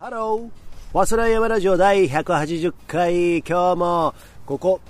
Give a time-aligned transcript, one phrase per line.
[0.00, 3.38] ハローファスライヤマラジオ第180回。
[3.38, 4.14] 今日も
[4.46, 4.80] ここ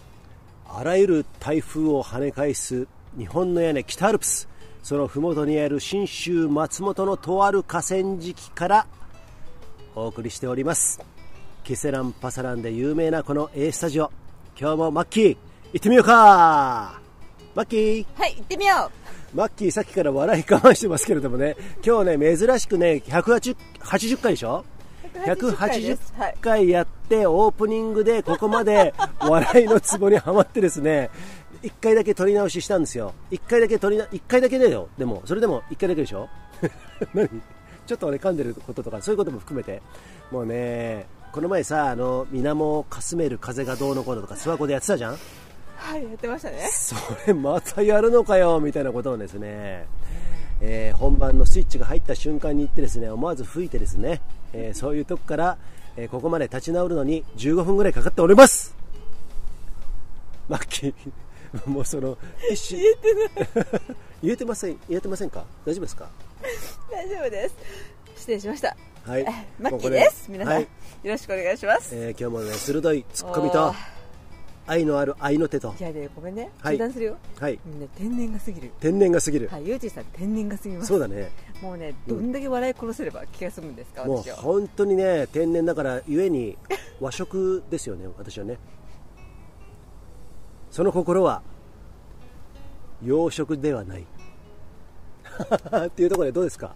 [0.69, 4.46] あらゆる台風を跳ね返す日本の屋根北アルプス。
[4.82, 8.87] その麓にある信州松本のとある河川敷から
[9.94, 11.01] お送りしております。
[11.65, 14.13] ケセランパサランで有名なこの A スタジオ。
[14.61, 15.37] 今日もマッキー
[15.72, 17.01] 行ってみようか。
[17.55, 18.06] マッキー。
[18.15, 18.91] はい、行ってみよ
[19.34, 21.56] マッキーさっきから笑い我慢してますけれどもね。
[21.83, 24.66] 今日ね珍しくね180回でしょ
[25.27, 25.99] 180。
[26.41, 31.11] 回やってオープニングでここまで笑いのツボにはまってですね
[31.63, 33.15] 1回だけ撮り直ししたんですよ。
[33.31, 34.89] 1回だけ撮りな1回だけだよ。
[34.99, 36.29] でもそれでも1回だけでしょ？
[37.15, 37.29] 何？
[37.87, 39.83] ちょっと俺噛んでることとかそういうことも含めて。
[40.31, 45.16] もうねこの前さあの水面をかすめる風がどうのこうのとか諏訪湖でやってたじゃん？
[45.77, 46.69] はい、やってましたね。
[46.73, 46.95] そ
[47.27, 49.87] れまたやるのかよみたいなことをですね、
[50.61, 54.21] えー本番のスイッチが入った瞬間に行ってですね思わず吹いてですね、
[54.52, 55.59] えーそういうとこから、
[55.97, 58.74] えーここまで立ち直るのに15分ぐらいかかっております
[60.49, 60.95] マッキー
[61.68, 62.16] もうその
[62.71, 63.80] 言えてない
[64.22, 65.44] 言えてません言えてませんか？
[65.64, 66.08] 大丈夫ですか？
[66.91, 67.54] 大丈夫です。
[68.16, 68.76] 失礼しました。
[69.04, 69.24] はいえ
[69.60, 70.28] マッキーでです。
[70.30, 70.62] 皆さん、はい
[71.04, 71.91] よろしくお願いします。
[71.94, 73.72] えー今日もね鋭いツッコミと
[74.66, 76.50] 愛のある愛の手といやでごめんね。
[76.60, 77.16] はい中断するよ。
[77.38, 78.70] はいみんな天然がすぎる。
[78.80, 80.88] 天然が過ぎる、はい、ゆうじさん天然がすぎます。
[80.88, 81.30] そうだね
[81.62, 84.36] もうね、どんだけ笑い殺せれば気が済むんですか、もう私は。
[84.36, 86.56] 本当にね天然だからゆえに
[87.00, 88.58] 和食ですよね私はね。
[90.70, 91.42] その心は
[93.02, 94.04] 洋食ではない。
[95.86, 96.74] っていうところでどうですか？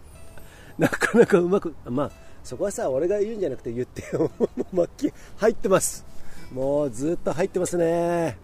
[0.78, 2.10] なかなかうまくまあ
[2.42, 4.30] そこはさ俺が言うんじゃなくて言ってよ。
[4.72, 4.88] もう
[5.36, 6.04] 入ってます。
[6.52, 8.36] もうずっと入ってますね。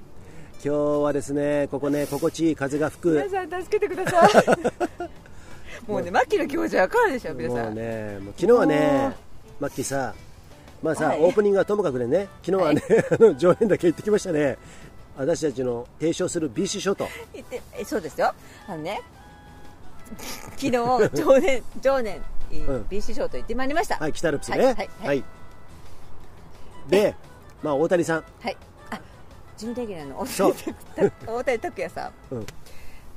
[0.65, 3.11] 今日はですねここね心地いい風が吹く。
[3.11, 4.45] 皆さん助けてください。
[5.87, 7.63] もうね、マッキーの気持ちわかるでしょ、皆さ。
[7.63, 9.17] もうんね、もう昨日はね、
[9.61, 10.15] マッキーさ、
[10.83, 11.21] まあさ、はい。
[11.21, 14.59] オープニングはともかくでね、昨日はね、 あの常連だけ行ってきましたね。
[15.17, 17.09] 私たちの提唱する BC ショート。
[17.85, 18.33] そうですよ。
[18.69, 19.01] あのね
[20.57, 22.23] 昨日常年 常年、
[22.53, 22.83] うん。
[22.89, 23.97] BC ショート行ってまいりました。
[23.97, 24.59] はい、北アルプスね。
[24.59, 25.25] はいはいはい。
[26.89, 27.15] で、
[27.63, 28.57] まあ大谷さん、はい。
[28.91, 29.01] あ
[29.57, 30.21] 準レギュラーの
[31.27, 32.35] 大谷拓也さん。
[32.35, 32.47] うん、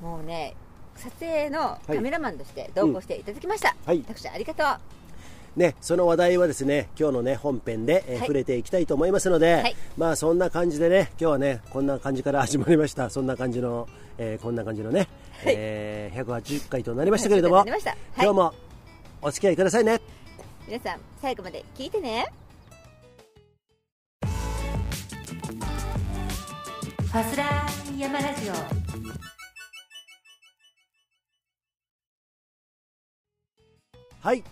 [0.01, 0.55] もうね
[1.03, 1.95] 撮影のはい。
[1.95, 4.01] カメラマンとして同行していただきました、はい。
[4.01, 5.59] 拓也ありがとう。
[5.59, 8.19] ね、その話題はですね、今日のね、本編で、えーはい。
[8.21, 9.75] 触れていきたいと思いますので、はい。
[9.97, 13.09] まあそんな感じでね、今日はね、こんな感じから始まりました。
[13.09, 15.07] そんな感じの、えーこんな感じのね、はい。
[15.57, 17.89] えー180回となりましたけれども、なりました。
[17.89, 17.99] はい。
[18.17, 18.53] 今日も
[19.21, 19.99] お付き合いくださいね。
[20.67, 22.27] 皆さん最後まで聞いてね。
[27.11, 28.80] ファスラー山ラジオ
[34.21, 34.43] はい。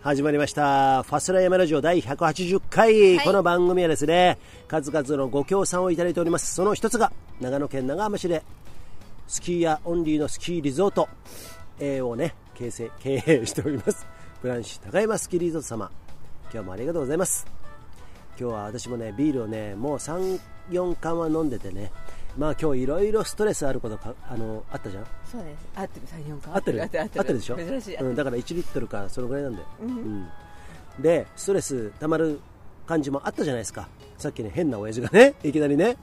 [0.00, 1.02] 始まりました。
[1.02, 3.26] ファスラヤマラジオ第180回、はい。
[3.26, 6.54] この番組はですね数々のご協賛をいただいております。
[6.54, 8.42] その一つが長野県長浜市で
[9.26, 11.10] スキーヤーオンリーのスキーリゾート。
[11.78, 14.06] A をね経営経営しております。
[14.40, 15.90] ブランシュ高山スキーリゾート様。
[16.50, 17.46] 今日もありがとうございます。
[18.40, 21.92] 今日は私もねビールをねもう34缶は飲んでてね
[22.38, 25.06] まあ今日いろいろストレスあることかあのあったじゃん？
[25.30, 25.66] そうです。
[25.74, 27.02] 合ってる三四か合ってる合ってる。
[27.02, 27.56] 合ってるでしょ？
[27.56, 29.88] 珍しい、うん、だから1リットルかそのぐらいなんだよ、うん。
[29.88, 30.28] うん。
[31.00, 32.38] でストレスたまる
[32.86, 33.88] 感じもあったじゃないですか。
[34.18, 35.96] さっきね変な親父がね いきなりね。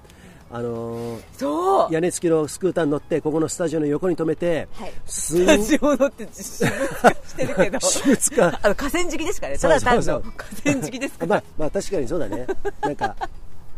[0.52, 1.94] あのーそう。
[1.94, 4.94] 屋根付きのスクーターに乗ってここのスタジオの横に止めて、はい。
[5.06, 7.80] スタジオのって私物化してるけど。
[7.80, 9.60] 私物化あの河川敷ですからね。
[9.60, 10.22] ただ単の河
[10.64, 11.26] 川敷ですか。
[11.26, 12.46] らまあまあ確かにそうだね。
[12.82, 13.16] なんか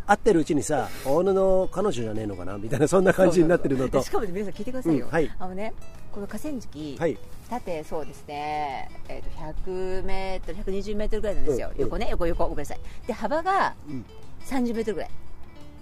[0.08, 2.58] 会ってるうちにさ俺の彼女じゃねえのかな？
[2.58, 4.00] みたいなそんな感じになってるのと。
[4.00, 5.30] でしかもね皆さん聞いてくださいよ、うんはい。
[5.38, 5.74] あのね
[6.14, 7.18] この河川敷、はい。
[7.50, 11.82] 縦そうですね、えー、と100メートル120メートルぐらいなんですよ、うんうん。
[11.82, 12.44] 横ね横横。
[12.46, 12.80] ごめんなさい。
[13.06, 14.06] で幅がうん。
[14.46, 15.10] 30メートルぐらい。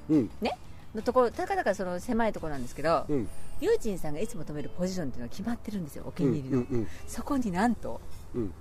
[0.09, 0.29] うん。
[0.41, 0.57] ね？
[0.95, 3.29] のところたかだかその狭いところなんですけど、うん。
[3.61, 8.01] ユーチンさんがいつも止めるポジションっていうのは決まってるんですよお気に入りの、うんうんそこになんと
[8.33, 8.53] うんうん。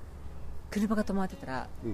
[0.71, 1.93] 車が止まってたら、うん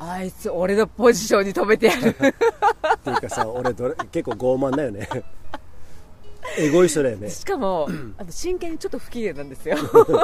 [0.00, 2.08] あいつ俺のポジションに止めてやる。
[2.16, 5.06] っていうかさ俺どれ結構傲慢だよね。
[6.58, 7.30] エゴイストだよね。
[7.30, 7.88] しかも
[8.18, 9.76] あの真剣にちょっと不機嫌なんですよ。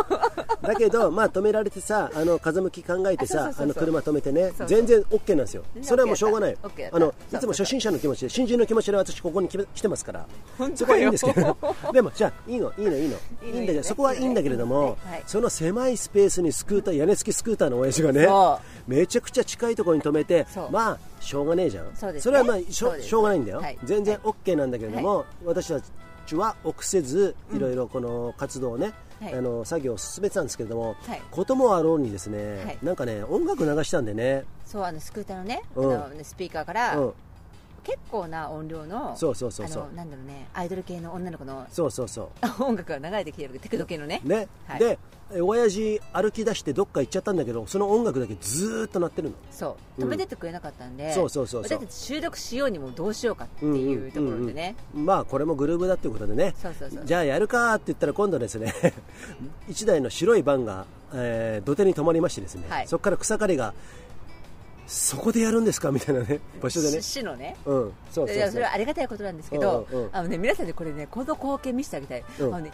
[0.63, 4.53] だけど、まあ、止められてさあの風向き考えてさあの車止めてね。
[4.67, 5.63] 全然 OK なんですよ。
[5.83, 6.57] それはもうしょうがない
[6.91, 10.27] あのいつも初心者の気持ちで新人の気持ちで私ここに来来てますから。
[10.75, 13.17] そこはいいんですけよど でもじゃあいいのいいのいいの。
[13.45, 21.95] いいんだけどそこはいいんだけれどもはいその狭いスペースにスクーター屋根付きスクーターの親父がねそめちゃくちゃ近いところに止めてまあしょうがねえじゃん。
[21.95, 22.33] そうですね。
[22.33, 23.61] れはまあしょそうしょうがないんだよ。
[23.61, 23.79] はい。
[23.85, 25.81] 全然 OK なんだけれども私た
[26.27, 29.35] ちは臆せずいろいろこの活動をねはい。
[29.35, 31.23] あの作業を進めてたんですけれども、はい。
[31.31, 32.79] こともあろうにですね、はい。
[32.83, 35.95] なんかね音楽流したんでね、そうあのスクーターのね、うん。
[35.95, 37.15] あのスピーカーから、うん、
[37.87, 39.95] 結構な音量のそうそうそうそう。
[39.95, 44.21] なんだろうねアイドル系の女の子のそうそうそ音楽が流れてきてるテクノ系のね。
[44.25, 44.81] うね、はい。
[44.81, 44.99] で
[45.33, 49.37] え親父歩き出してどっか行っちゃったんだけどその音楽だけずーっと鳴ってるの。
[49.53, 50.03] そう。
[50.03, 50.09] うん。
[50.09, 51.79] 止めてってくれなかったんで、そうそうそうそう。
[51.79, 56.55] 私たち収録しようにもどうしようかっていうところでね、うんうんうんまあこれもグルーブだっていうことでね。
[56.61, 57.05] そうそうそう。
[57.05, 58.75] じゃあやるかって言ったら今度ですね
[59.69, 62.89] 一台の白いバンが、えー土手に止まりましてですね、はい。
[62.89, 63.75] そこから草刈りが
[64.87, 65.91] そこでやるんですか？
[65.91, 66.41] みたいなね。
[66.63, 67.03] 場所でね。
[67.03, 67.57] し市のね。
[67.65, 67.93] うん。
[68.11, 70.05] そうそうそそうれはありがたいことなんですけど、うんうん。
[70.07, 72.55] うんあのね皆さんにこれねこの光景見せてあげたい、うん。
[72.55, 72.73] あのね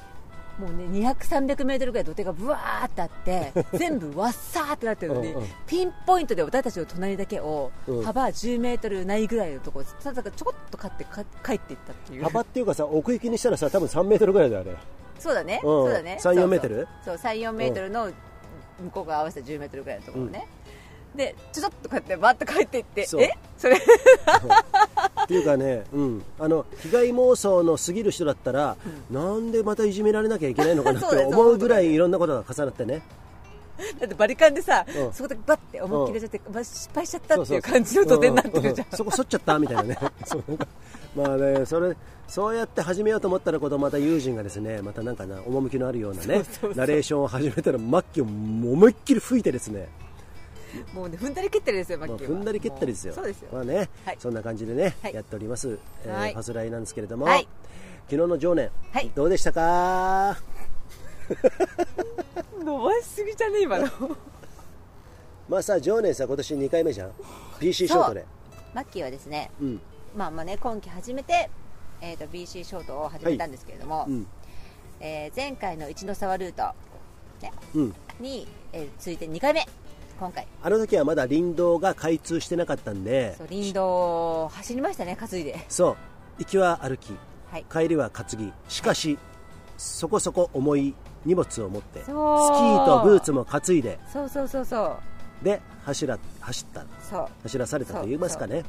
[0.59, 5.35] もうね200、300メートルぐらい土手がぶわーってあって全部わっさーってなってるのに
[5.67, 8.03] ピンポイントで私たちの隣だけをうん。
[8.05, 12.23] 幅10メートルないぐらいのところただちょこっと買ってか帰っていったっていう。
[12.25, 14.77] 幅っていうかさ奥行きにしたらさ多分3メートルぐらいだよあれ
[15.19, 15.61] そうだね、うん。
[15.63, 16.19] そうだね。
[16.21, 16.87] 3 4メートル？
[17.05, 17.33] そうそう。
[17.33, 18.11] 3、4メートルの
[18.83, 20.49] 向こうが合わせて10メートルぐらいのところね、
[21.15, 23.23] でちょちょっとこうやってバッと帰っていってそう。
[23.23, 23.33] え？
[23.59, 23.77] それ。
[23.77, 28.77] っていうかね、うん、あの被害妄想の過ぎる人だったら、
[29.11, 33.03] なんでまたいじめられなきゃいけないのかなって思うぐらいいろんなことが重なってね。
[33.99, 35.13] だってバリカンでさ、うん。
[35.13, 39.99] そこでバッて思いっきりちゃって、ま失敗しちゃったっていう感じの土手になってるじゃん、ううそこ反っちゃったみたいなね。
[40.25, 40.67] そうなんか。
[41.15, 41.95] まあねそれ
[42.27, 46.75] そうやって始めようと思ったらことまた友人がですねまたなんかな趣のあるようなねそうそうそう。
[46.75, 48.27] ナレーションを始めたらマッキーを
[48.73, 49.89] 思いっきり吹いてですね
[50.95, 52.37] もうね踏んだり蹴ったりですよマまあッキーは。
[52.39, 53.15] 踏んだり蹴ったりですよ。
[53.15, 54.17] そうですよ、まあね、はい。
[54.19, 55.15] そんな感じでね、はい。
[55.15, 56.33] やっております、えーはい。
[56.35, 57.47] ファスライなんですけれども、はい。
[58.11, 59.11] 昨日の常年、はい。
[59.15, 60.37] どうでしたか？
[62.65, 63.87] 伸ばしすぎじゃね今の。
[65.49, 67.13] まあさ常年さ今年2回目じゃん。
[67.61, 68.25] PC ショートで。
[68.75, 69.81] マッキーはですねうん。
[70.17, 71.51] まあまあね今季初めて、
[72.01, 74.27] えー、と BC ショートを始めたんですけれども、うん。
[75.01, 76.73] えー前回の一の沢ルート、
[77.43, 77.95] ね、うん。
[78.21, 79.67] に、えー続いて2回目
[80.19, 80.47] 今回。
[80.63, 83.37] あの時はまだ林道が開通してなかったんで。
[83.49, 85.65] 林道を走りましたね担いで。
[85.69, 85.97] そう。
[86.39, 87.13] 行きは歩き
[87.51, 87.65] はい。
[87.71, 88.53] 帰りは担ぎ。
[88.69, 89.19] しかし
[89.77, 90.95] そこそこ重い
[91.25, 94.99] 荷物を持ってスキーとブーツも担いでそうそうそうそ
[95.43, 95.45] う。
[95.45, 96.85] で走ら走った。
[97.43, 98.65] 走らされたと言いますかね。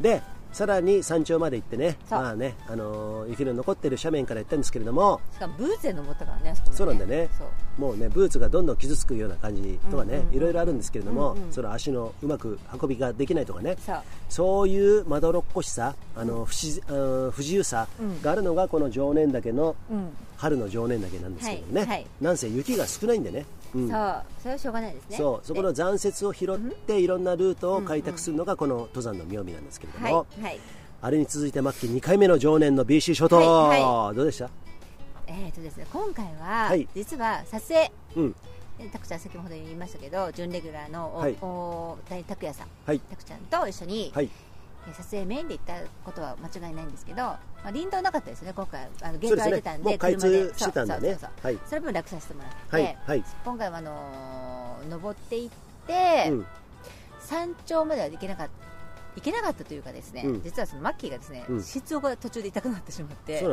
[0.00, 0.20] で
[0.56, 5.20] さらに山頂まで行ってねまあね、あのー雪の残ってる斜面から行ったんですけれども。
[5.34, 7.28] しかもブーツで登ったからねあそこまでそうなんだね。
[7.76, 10.34] もうねブーツがどんどん傷つくような感じとかね、うんうんうん。
[10.34, 11.52] いろいろあるんですけれども、うんうん。
[11.52, 13.76] その足のうまく運びができないとかね。
[13.84, 13.96] そう。
[14.30, 17.86] そういうまどろっこしさあの不自あの不自由さ
[18.22, 22.06] があるのがこの常年岳のうん春の常年岳なんですけどね、はいはい。
[22.20, 23.88] なんせ雪が少ないんでね、うん。
[23.90, 25.16] そうそれはしょうがないですね。
[25.16, 30.60] そうそこので残雪を拾っていろんなルートを開拓するのがこの登山の妙味なんですけれどはいも、はい。
[31.02, 34.50] あれに続いて末期2回目の常年の BC 諸島、はいはどうでした？
[35.26, 36.88] えーとですね今回は、はい。
[36.94, 37.90] 実は撮影。
[38.16, 38.36] うん。
[38.78, 41.32] えタクちゃん先ほど言いましたけど準レギュラーのお、はい。
[41.40, 42.68] お大拓也さん。
[42.84, 43.00] はい。
[43.00, 44.26] タクちゃんと一緒に、はい。
[44.26, 44.28] え
[44.94, 45.74] 撮影メインで行った
[46.04, 49.88] ことは間違いないんですけど、まあ、林道なかったですね今回あのゲートそうですね。
[49.98, 50.58] 空いてたんで車で。
[50.58, 51.18] してたんだね。
[51.66, 53.24] それ分楽させてもらって、はいはい。
[53.44, 55.50] 今回はあのー登っていっ
[55.86, 56.46] て、うん。
[57.20, 58.48] 山頂までは行けなかっ
[59.20, 60.42] た行けなかったというかですね、うん。
[60.42, 61.62] 実はそのマッキーがですね、うん。
[61.62, 63.44] 心臓が途中で痛くなってしまって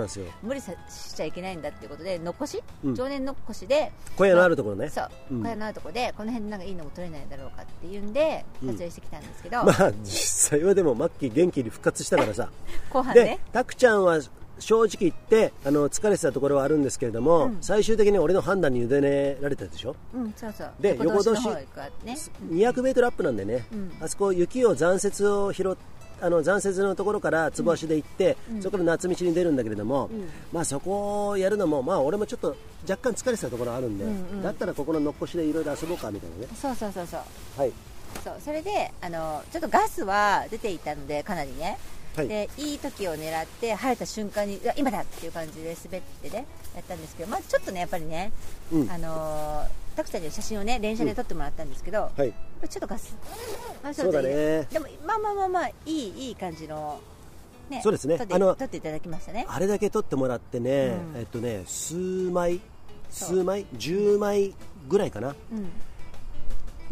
[0.41, 2.95] 無理さしちゃいけないんだっていうことで残し、うん。
[2.95, 4.89] 常年残しで小屋のあるところね。
[4.89, 5.43] そう、うん。
[5.43, 8.69] 小屋のあるところでこの辺なんかいいのも撮れないだろうかっていうんでうん。
[8.69, 12.45] 撮影してきたんですけど、まあ実際はでも末期元気に復活したからさ。
[12.45, 12.49] で
[12.91, 13.39] 後半ね。
[13.51, 14.19] タクちゃんは
[14.59, 17.57] 正直言ってあの疲れてたところはあるんですけれども、うん。
[17.61, 19.95] 最終的に俺の判断に委ねられたでしょ？
[20.13, 20.71] うんそうそう。
[20.79, 21.39] で横通し。
[21.39, 22.17] の方横行くわね。
[22.49, 23.91] 200m アップなんでね、うん。
[24.01, 25.75] あそこ雪を残雪を拾っ
[26.21, 28.61] あの残雪のところからつぼ足で行って、うん。
[28.61, 30.29] そこから夏道に出るんだけれども、うん。
[30.51, 32.55] まあそこをやるのもまあ俺もちょっと
[32.87, 34.43] 若干疲れてたところあるんで、うんうん。
[34.43, 36.47] だったらここののっこしでいろいろ遊ぼうかみたいなね。
[36.55, 37.21] そうそうそうそう。
[37.57, 37.71] はい。
[38.23, 41.79] そうそれであのちょっとガスは出ていたのでかなりね、
[42.15, 42.27] はい。
[42.27, 48.31] でいい時を狙って晴れた瞬間に今だっていう感じで滑ってねやったんですけどまずちょっとねやっぱりね、
[48.71, 48.91] うん。
[48.91, 49.65] あの
[49.95, 52.33] タクちゃんに写真をね連写で撮ってもらったんですけど、はい。
[52.69, 53.15] ちょっとガス、
[53.83, 54.63] まあそうだね。
[54.71, 56.99] でもまあまあまあまあいいいい感じの
[57.69, 58.17] ねそうですね。
[58.17, 59.45] 撮ってあの撮っていただきましたね。
[59.47, 61.19] あれだけ撮ってもらってね、うん。
[61.19, 62.59] えっとね数枚
[63.09, 64.53] 数枚10枚
[64.87, 65.29] ぐらいかな。
[65.29, 65.69] うん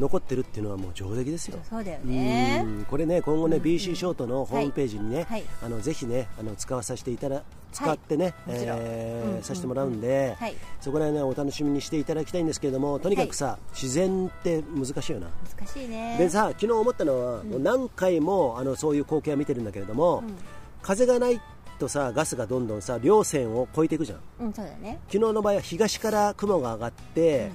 [0.02, 1.60] 残ってるっていうのはもう上出来ですよ。
[1.70, 2.64] そうだよね。
[2.66, 2.86] うん。
[2.86, 5.44] これね今後ね、うん BC ショートのホームページにね、はい。
[5.64, 8.78] あのぜひねあの使わさせていただ使ってね、もちろん。
[8.82, 10.56] えーうんうんさせてもらうんで、はい。
[10.82, 15.28] そこら辺ねお楽しみにしていただきたいんですけれどもとにかくさ、自然って難しいよな、
[15.58, 16.16] 難しいね。
[16.18, 20.36] でさ昨日思ったのは、もう何回もあのそういう光景は見てるんだけれども、うん。
[20.82, 21.40] 風がない
[21.80, 24.20] とさガスがどんどんさ稜線を越えていくじゃん。
[24.42, 25.00] うんそうだね。
[25.08, 27.50] 昨日の場合は東から雲が上がって、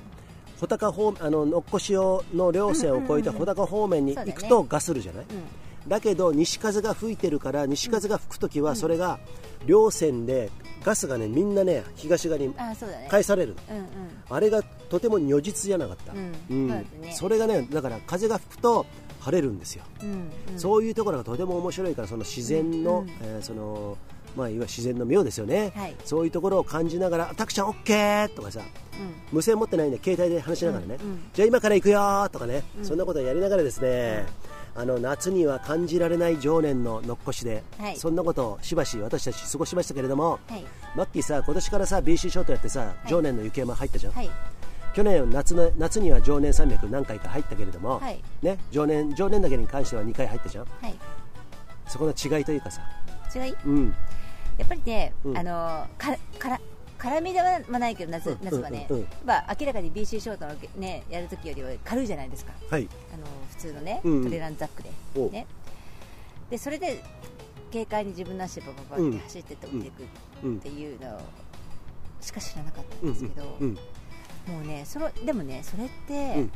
[0.61, 5.25] 穂高方あののっこしおの稜線を越えて穂高方面に行くとガスるじゃない、
[5.87, 9.19] だけど西風が吹いてるから西風が吹くときはそれが
[9.67, 10.51] 稜線で
[10.83, 12.55] ガスがねみんなね東側に
[13.09, 13.57] 返される。
[14.31, 16.69] あれがとても如実じゃなかった、うん。
[16.69, 18.87] そうですねそれがねだから風が吹くと
[19.21, 19.85] 晴れるんですよ、
[20.57, 23.09] そういうところがとても面白いからその自然の、うん。
[23.23, 23.97] えーその
[24.37, 25.97] まあ、いわゆる自然の妙ですよね、はい。
[26.05, 28.61] そういうところを感じながら「タクちゃん OK!」とかさ
[29.33, 31.23] 無線持ってないんで携帯で話しながらね、うんうん。
[31.33, 34.27] じゃあ今から行くよーとかね、そんなことをやりながらですね、
[34.75, 37.97] あの夏には感じられない情念ののっこしで、はい。
[37.97, 40.65] そんなことをしばし私たち過ごしましたけれども、はい。
[40.95, 44.31] マッキーさ今年からさ BC ショートやってさ、情念の雪山入ったじゃん、はい。
[44.95, 48.23] 去年夏の夏には常年山脈何回か入ったけれども、はい。
[48.43, 50.67] ね、常年常年だけに関しては2回入ったじゃん。
[50.81, 50.99] はい。
[51.87, 52.81] そこの違いというかさ、
[53.35, 53.55] 違い？
[53.67, 53.95] うん、
[54.59, 55.39] やっぱりね、うん。
[55.39, 56.61] あのかから
[56.99, 58.89] 絡みではないけど夏,、うん夏はね、
[59.25, 62.53] まあ、明らかに BC ショートの、ね、やるときよりは軽いじゃないですか。
[62.71, 64.83] はい、あの普通のね、トレランザック
[65.15, 65.47] おで,、ね、
[66.51, 67.03] でそれで
[67.73, 70.03] 軽快に自分の足でバババって走ってって降りていく
[70.45, 71.21] うんっていうの
[72.21, 76.53] しか知らなかったうんんですけど、うんもうねそのでもねそれって、うん。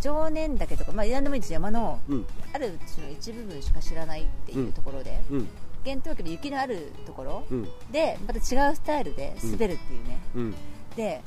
[0.00, 1.52] 常年岳とか、まあ、何でもいいんです。
[1.52, 2.26] 山のうん。
[2.52, 5.48] ある種の一部分しか知らないっていうところで、うん
[5.84, 7.68] 原東京の雪のあるところ、うん。
[7.90, 10.54] でまた違うスタイルで滑るっていうね、うん。
[10.96, 11.20] で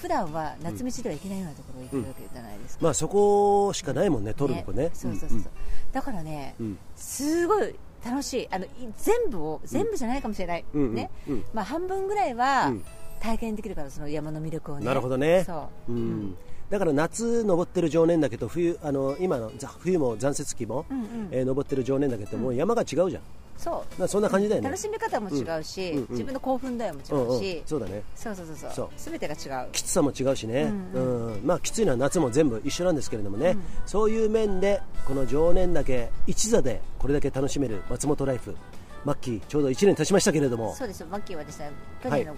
[0.00, 4.90] 普段は夏道では行けないようなところ行くわけじゃないですか、まあそこしかないもんね取るとこね。
[4.94, 5.40] そうそうそう。
[5.40, 5.50] そう、
[5.92, 6.78] だからね、うん。
[6.94, 7.74] すごい
[8.04, 8.48] 楽しい。
[8.50, 10.94] あのい全部を全部じゃないかもしれない、うん。
[10.94, 11.10] ね。
[11.28, 11.44] うん。
[11.52, 12.84] まあ、半分ぐらいはうん。
[13.20, 14.86] 体験できるからその山の魅力をね。
[14.86, 15.42] なるほどね。
[15.44, 16.36] そう、うん。
[16.70, 21.28] だから夏登ってる常年岳と冬あの今のざ冬も残雪期も、うんうん。
[21.32, 23.22] えー登ってる常年岳ってもう山が違うじゃん、
[23.58, 23.98] そう。
[23.98, 24.68] まあそんな感じだよね。
[24.68, 26.08] 楽しみ方も違うし、うんうんうん。
[26.10, 28.02] 自分の興奮度合いも違うんうんうし、そうだね。
[28.14, 28.90] そうそうそうそう。
[28.96, 29.68] 全てが違う。
[29.72, 31.42] きつさも違うしね、ううん。
[31.42, 31.46] ん。
[31.46, 38.56] まあ、きついのは夏も全部一緒なんですけれどもね、そういう面でこの常年岳一座でこれだけ楽しめる松本ライフ。
[39.04, 40.74] マッキーちょうど1年経ちましたけれども。
[40.74, 41.06] そうですよ。
[41.10, 41.70] マッキーはですね
[42.02, 42.34] 去年の、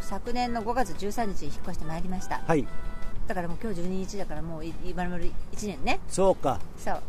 [0.00, 2.40] 昨年の5月13日に引っ越してまいりました。
[2.46, 2.66] はい。
[3.26, 6.00] だからもう今日12日だからもういまるまる1年ね。
[6.08, 6.58] そうか。
[6.78, 7.02] そう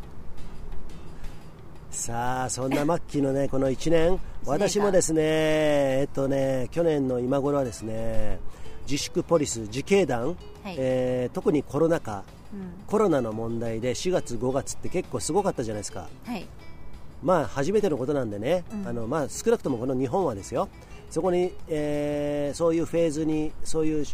[1.91, 8.39] さあそんなマッキーのねこの1年私もですねえっとね去年の今頃はですね
[8.83, 10.75] 自粛ポリス自警団、はい。
[10.77, 12.83] えー特にコロナ禍うん。
[12.87, 16.07] コロナの問題で4月5月って結構すごかったじゃないですか。
[16.25, 16.47] はい。
[17.21, 18.87] まあ初めてのことなんでね、うん。
[18.87, 20.69] あのまあ、少なくともこの日本はですよ。
[21.11, 24.05] そこに、えーそういうフェーズにそういう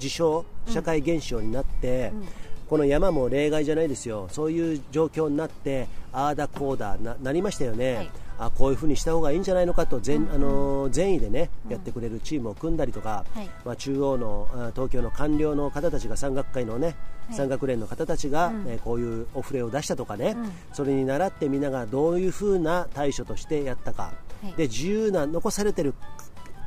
[0.00, 2.24] 事象社会現象になって、うん
[2.68, 4.28] この山も例外じゃないですよ。
[4.30, 8.10] そういう状況になってああだこうだななりましたよね、はい。
[8.38, 13.50] あこういうふうにした方がいいんじゃないのかと全,、あのー善意でね、やってくれるチームを組んだりとか、はい。
[13.64, 16.96] まあ、中央のあ東京の官僚の方たちが山岳会のね、
[17.28, 17.36] はい。
[17.36, 18.64] 山岳連の方たちが、うん。
[18.68, 20.52] えーこういうお触れを出したとかね、うん。
[20.72, 24.52] それに倣ってみんながどういうふうな対処としてやったか、はい。
[24.54, 25.94] で自由な残されてる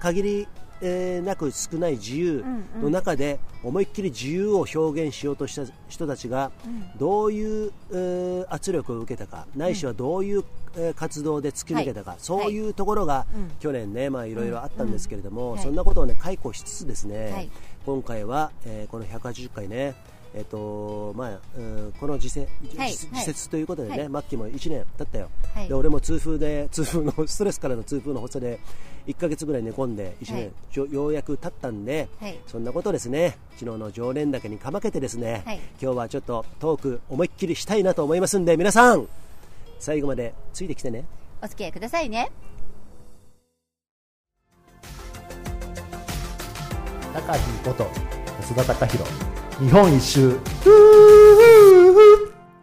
[0.01, 0.47] 限り、
[0.81, 2.43] えーなく少ない自由
[2.81, 6.51] の中で思いっきり自由を表現しようとした人たちが
[6.97, 10.43] どういう、えー圧力を受けたかないしはどういう、
[10.75, 12.19] えー活動で突き抜けたか、はい。
[12.19, 13.51] そういうところが、うん。
[13.59, 17.49] 去年ねまあいろいろあったんですけれども、そんなことをね解雇しつつですね、はい。
[17.85, 19.95] 今回は、えーこの180回ね
[20.35, 24.09] えっとまあうんこの時節,、はい時時節ということでね、はい。
[24.09, 25.67] マッキーも1年経ったよ、はい。
[25.67, 28.59] で俺も痛風で 痛風のストレスからの痛風の発作で
[29.07, 30.51] 1ヶ月ぐらい寝込んで1年、はい。
[30.73, 32.39] よようやく経ったんで、はい。
[32.47, 33.37] そんなことをですね。
[33.57, 35.59] 昨日の常連だけにかまけてですね、はい。
[35.81, 39.07] 今日はちょっとトーク思いっきりしたいなと思いますんで皆さん
[39.79, 41.05] 最後までついてきてね。
[41.41, 42.31] お付き合いくださいね。
[47.13, 47.89] 高橋こと
[48.39, 50.39] 安田隆弘日本一周。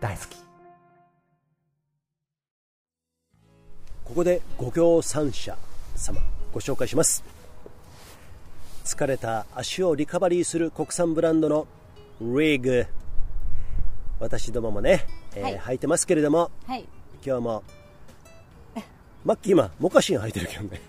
[0.00, 0.36] 大好き。
[4.04, 5.56] ここでご協賛者
[5.96, 6.20] 様
[6.52, 7.24] ご紹介します。
[8.84, 11.66] 疲れた足をリカバリーする国産ブランドの
[12.20, 12.86] リーグ
[14.20, 15.58] 私どももね、えーはい。
[15.58, 16.84] 履いてますけれどもはい。
[17.26, 17.64] 今日も
[19.24, 20.80] マッキー今モカシン履いてるけどね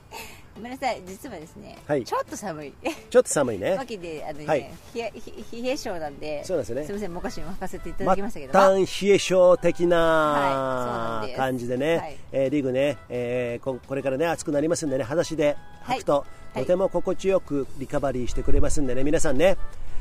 [0.56, 1.02] ごめんなさい。
[1.06, 2.06] 実はですね、はい。
[2.06, 2.74] ちょっと寒い。
[3.10, 3.72] ちょっと寒いね。
[3.78, 4.60] わけであのね、はい。
[4.94, 5.14] 冷え
[5.62, 6.86] 冷え性なんでそうなんですよね。
[6.86, 8.54] すみませんもかしも履かせていただきましたけど。
[8.54, 12.18] 末端冷え性的な感じでね、はい。
[12.32, 16.60] えーリーグね、えーここれからね暑くなりますんでね裸足で履くと、はい。
[16.62, 19.58] とても心地よくリカバリーしてくれますんでね皆さんね。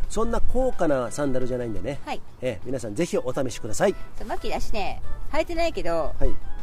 [0.09, 3.95] そんな高価なサンダルじゃないんでね、はいえー皆さんぜひお試しください
[4.27, 6.54] マッキー足ね履いてないけどはい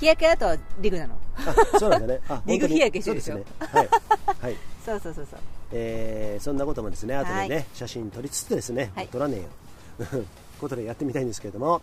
[0.00, 1.14] 日焼けだとリグなの。
[1.36, 2.20] あそうなんだね。
[2.28, 3.34] あ リグ日焼けしてるでしょ？
[3.34, 3.68] そうですね。
[3.72, 3.88] はい、
[4.40, 4.56] はい。
[4.84, 5.40] そうそうそうそう。
[5.72, 7.66] えーそんなこともですね後でね、はい。
[7.74, 9.08] 写真撮りつつですね、はい。
[9.08, 10.24] 撮らねえよ。
[10.60, 11.80] ことでやってみたいんですけれども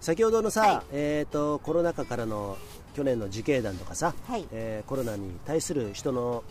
[0.00, 0.80] 先ほどのさ、はい。
[0.92, 2.56] えー、とコロナ禍からの
[2.94, 4.46] 去年の自警団とかさ、はい。
[4.52, 6.42] えーコロナに対する人の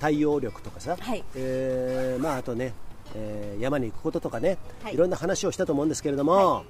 [0.00, 1.22] 対応力とかさ、はい。
[1.34, 2.72] えーまあ、あとね、
[3.14, 4.94] えー山に行くこととかね、はい。
[4.94, 6.62] い、ろんな話をしたと思うんですけれども、は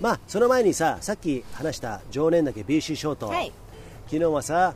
[0.00, 3.52] まあ、その前にささっき話した常年岳 BC ショート、はい。
[4.06, 4.74] 昨日はさ、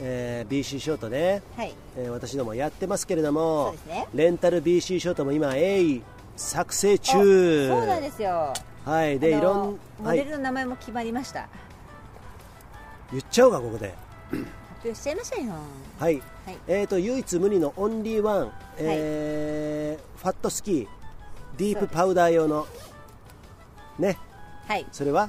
[0.00, 1.74] えー BC ショートね、はい。
[1.96, 4.06] えー私どもやってますけれども、ね。
[4.14, 6.02] レンタル BC ショートも今鋭意
[6.36, 8.52] 作成あ中そうなんですよ。
[8.84, 9.18] はい。
[9.20, 10.18] でいろんはい。
[10.18, 11.48] モデルの名前も決まりました、
[13.10, 13.94] 言っちゃおうかここで。
[14.30, 14.44] 発
[14.88, 15.52] 表しちゃいましたよ。
[15.98, 16.58] はい、はい。
[16.66, 20.86] えーと唯一無二のオンリーワン、えーファットスキー。
[21.58, 22.66] ディープパウダー用の。
[23.98, 24.16] ね
[24.72, 24.86] はい。
[24.90, 25.28] それは？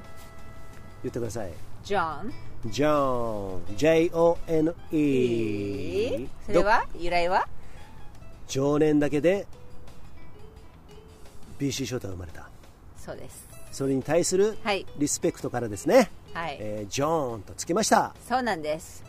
[1.04, 1.52] 言ってください。
[1.84, 2.34] ジョン
[2.68, 4.70] ジョン J-O-N-E
[6.46, 6.86] それは？
[6.98, 7.46] 由来は？
[8.48, 9.46] 常年だけで
[11.60, 12.48] BC ショートが生まれた。
[12.96, 13.46] そうです。
[13.74, 14.86] それに対するはい。
[14.98, 18.16] リスペクトからですね、はい、えージョーンとつけました。
[18.26, 19.04] そうなんです。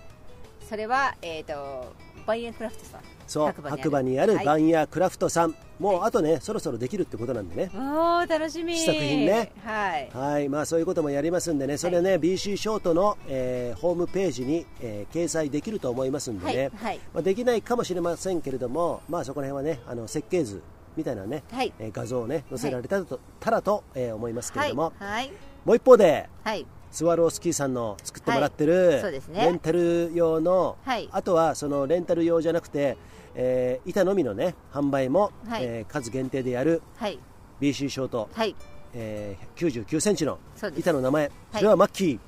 [0.68, 1.94] それはえっ、と
[2.26, 4.46] バイエンクラフトさんそう白白馬にあるはい。
[4.46, 6.08] バンヤークラフトさん、もうはい。
[6.08, 8.76] あとねそろそろできるってことなんでね、おー楽しみ。
[8.76, 9.52] 試作品ね。
[9.64, 10.10] はい。
[10.12, 10.48] はい。
[10.48, 16.70] まあ、そういうこともやりますんでねそれね、BC ショートの、えーホームページに、えー掲載できると思いますんでね、はい。
[16.70, 17.00] はい。
[17.14, 20.62] まあ、できないかもしれませんけれども、まあ、そこら辺はねあの設計図
[20.96, 21.72] みたいなね、はい。
[21.78, 25.32] えー画像をね載せられたらと,、たらと、えー思いますけれども、はい。
[25.64, 29.20] もう一方ではいスワロースキーさんの作ってもらってる、はいね。
[29.34, 31.08] レンタル用の、はい。
[31.10, 32.96] あとはそのレンタル用じゃなくて、
[33.34, 35.64] えー板のみのね販売も、はい。
[35.64, 37.18] えー数限定でやるはい。
[37.60, 38.54] BC ショート、はい。
[38.94, 40.38] えー、99センチの
[40.76, 41.30] 板の名前、い。
[41.54, 42.18] それはマッキー。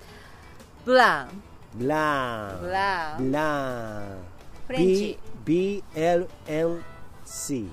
[0.84, 1.28] ブラウン。
[1.80, 2.62] ブラーン。
[2.62, 3.26] ブラウン。
[3.30, 4.06] ブラーン。
[4.66, 5.16] フレンチ。
[5.44, 7.68] BLNC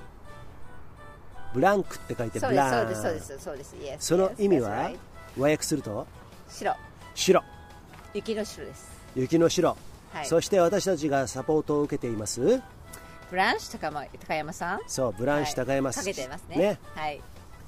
[1.55, 2.93] ブランクって書いてブラーン。
[2.93, 4.91] そうですそうですそうです Yes, その意味は？
[5.35, 6.05] 和訳すると？
[6.53, 6.77] 白。
[7.15, 7.43] 白。
[8.13, 8.91] 雪の白です。
[9.15, 9.75] 雪の白、
[10.13, 10.25] はい。
[10.25, 12.61] そして私たちがサポートを受けています。
[13.31, 14.79] ブランシュ高山高山さん。
[14.87, 15.95] そうブランシュ高山はい。
[15.95, 16.57] かけてますね。
[16.57, 16.79] ね。
[16.93, 17.21] はい。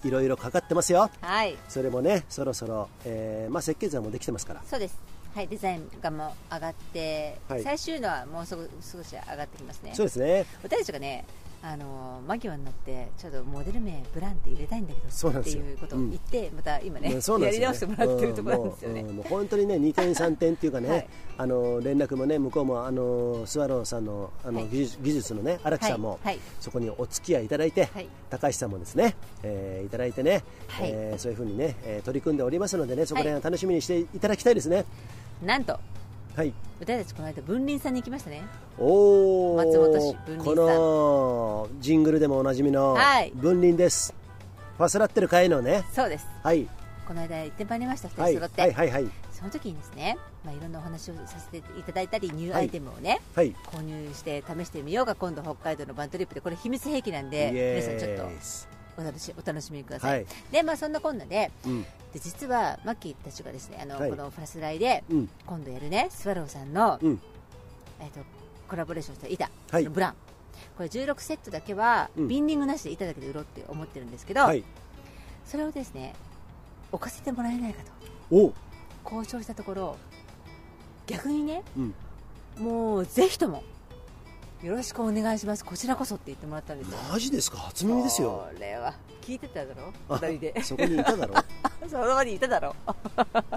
[0.03, 1.10] いろいろかかってますよ。
[1.21, 1.57] はい。
[1.67, 4.62] それもねそろそろ、えーまあ、設計図はもうできてますから。
[4.69, 4.99] そうです。
[5.33, 7.63] はいデザインがもう上がって、はい。
[7.63, 9.93] 最終のはもうすぐ少し上がってきますね。
[9.95, 10.45] そうですね。
[10.62, 11.25] 私たちがね
[11.67, 21.08] あの間際になってちょっとモデル名ブランって入れたいんだけどっていうことを言って、また今ねねやり直してもらってるところなんですよね、うんもう本当にね2点3点っていうかね、はい。
[21.38, 26.19] あの連絡もね向こうもあのスワローさんのあの、はい技術のね荒木さんも、はい。
[26.25, 28.08] はいそこにお付き合いいただいて、はい。
[28.30, 30.91] 高橋さんもですね、えーいただいてね、はい。
[30.93, 34.86] えーそういうふうにね、えー取り組んでおりますのでねそこら辺は楽しみにしていただきたいですね。
[35.43, 35.80] なんと
[36.36, 36.54] はい。
[36.80, 38.43] 私たちこの間文林さんに行きましたね。
[38.78, 40.43] おお松本市文林さん。
[40.43, 43.32] このジングルでもおなじみのはい。
[43.36, 44.13] 文林です、
[44.78, 45.86] ファスラってる会のね。
[45.93, 46.28] そうです。
[46.43, 46.67] はい。
[47.08, 48.32] この間行ってまいりました2はい。
[48.34, 49.06] 人揃って、はいはいはい。
[49.32, 53.56] その時にですね、まあ、いろんなお話をさせていただいたりニューアイテムをね、はい。
[53.67, 58.30] 購入して試してみようが今度北海道のバントリップでこれ秘密兵器なんで皆さんちょっと
[58.97, 60.25] お楽しお楽しみください、はい。
[60.51, 61.84] でまあそんなこんなでうん。
[61.84, 64.10] で実はマッキーたちがですねあの、はい。
[64.10, 65.29] このフラスライでうん。
[65.45, 67.21] 今度やるねスワローさんの、うん。
[67.99, 68.19] えっと
[68.67, 69.88] コラボレーションした板、はい。
[69.88, 70.15] ブラン。
[70.77, 72.27] これ16セットだけは、うん。
[72.27, 74.63] ビンディングなしで板だけで売ろうって思ってるんですけど、はい。
[75.45, 76.13] それをですね
[76.91, 77.91] 置かせてもらえないかと。
[78.36, 78.53] お。
[79.03, 79.97] 交渉したところ
[81.05, 81.93] 逆にねうん。
[82.58, 83.63] もうぜひとも
[84.65, 85.63] よろしくお願いします。
[85.63, 86.97] こちらこそって言ってもらったんですよ。
[87.12, 87.58] マジですか？
[87.60, 88.47] 初耳ですよ。
[88.51, 88.95] これは。
[89.21, 89.93] 聞いてただろ？
[90.10, 90.63] あ二人で。
[90.63, 91.36] そこにいただろ？
[91.88, 92.75] その場にいただろ？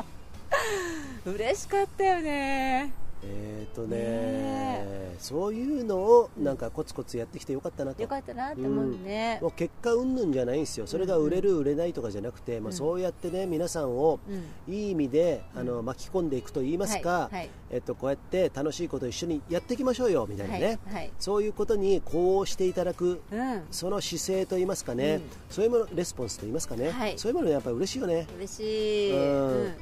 [1.25, 8.03] 嬉しかったよねえっとねねそういうのをなんかコツコツやってきてよかったなと。
[8.03, 10.87] よかったなって思うねもう結果云々じゃないんですよ。
[10.87, 14.73] それが売れる売れないとかじゃなくて、まあ、そうやってね皆さんをうん。
[14.73, 17.51] いい意味であの巻き込んでいくと言いますか、はいはい。
[17.71, 21.11] えっと、こうやって楽しいことを一緒にやっていきましょうよみたいなね、はいはい。
[21.19, 23.63] そういうことにこうしていただくうん。
[23.71, 25.23] その姿勢といいますかね、うん。
[25.51, 27.19] そういうものレスポンスといいますかね、はい。
[27.19, 28.27] そういうものやっぱり嬉しいよね。
[28.37, 28.63] 嬉し
[29.09, 29.75] い、うん。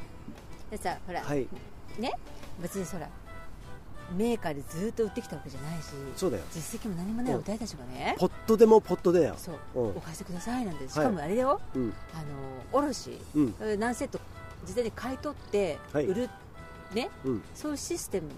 [1.07, 1.47] ほら、はい。
[1.99, 2.13] ね
[2.63, 3.09] 別にそら
[4.15, 6.43] メーカーでずっと売ってきたわけじゃないしそうだよ。
[6.53, 7.41] 実績も何もないうん。
[7.41, 8.17] 私たちがね。
[8.19, 9.35] ポットでもポットだよ。
[9.37, 9.97] そう、うん。
[9.97, 10.89] お貸してくださいなんて。
[10.89, 11.93] しかもあれだよ、うん。
[12.15, 14.21] あの卸、う何セット
[14.65, 16.07] 事前に買い取ってはい。
[16.07, 16.31] 売る、
[16.95, 17.11] ね。
[17.25, 17.43] うん。
[17.55, 18.29] そういうシステム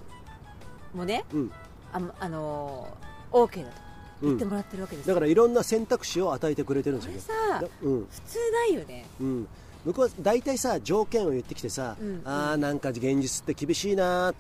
[0.95, 1.53] もねうん。
[1.93, 2.89] ああの
[3.33, 3.77] OK だと
[4.23, 7.21] 言ってもらってるわけですよ、だからいろんな選択肢を与えてくれてるんですよね。
[7.27, 8.07] これさだうん。
[8.11, 9.07] 普通ないよね。
[9.21, 9.49] うん、
[9.85, 12.23] 向こうは大体さ条件を言ってきてさ、うん。
[12.25, 14.35] ああなんか現実って厳しいなっ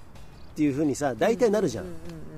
[0.59, 1.85] ていうふうにさ大体なるじゃん、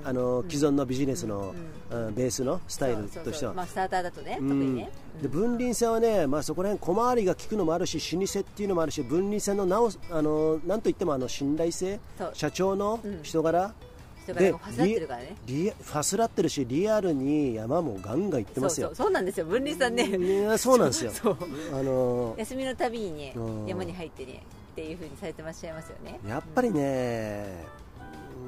[0.04, 1.54] あの既存のビジネスの、
[1.90, 3.54] ううんベースのスタイルとしては。
[3.54, 4.48] まあ、スターターだとね、うん。
[4.48, 4.90] 特にね、
[5.22, 11.98] で分輪線はね、まあ、そこら辺小回りが利くのもあるし老舗っていうのもあるし分輪線のなおあのなんといってもあの信頼性
[12.34, 13.20] 社長のうん。
[13.22, 13.72] 人柄、
[14.22, 15.36] 人がファスラってるからね。
[15.46, 18.90] リリファスラってるしリアルに山もガンガン行ってますよ。
[18.94, 19.46] そうなんですよ。
[19.46, 20.04] 分離さんね。
[20.04, 21.12] いやそうなんですよ。
[21.72, 23.66] あの休みのたびにねうん。
[23.66, 26.20] 山に入ってねっていうふうにされてまっしゃいますよね。
[26.28, 27.64] やっぱりね、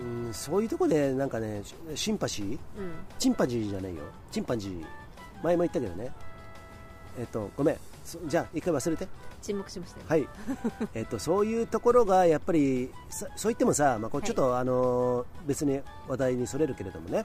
[0.00, 1.62] うん、そういうところでなんかね
[1.94, 2.46] シンパシー？
[2.52, 2.58] うん。
[3.18, 4.02] チンパジーじゃないよ。
[4.30, 4.84] チンパンジー。
[5.42, 6.10] 前も言ったけどね。
[7.18, 7.76] えっとごめん。
[8.04, 9.08] そじゃあ一回忘れて。
[9.42, 10.06] 沈黙しましたよ。
[10.08, 10.28] はい。
[10.94, 14.26] えっとそういうところがやっぱりさそう言ってもさ、まあ、こうはい。
[14.26, 17.24] ちょっと、あの別に話題にそれるけれどもね。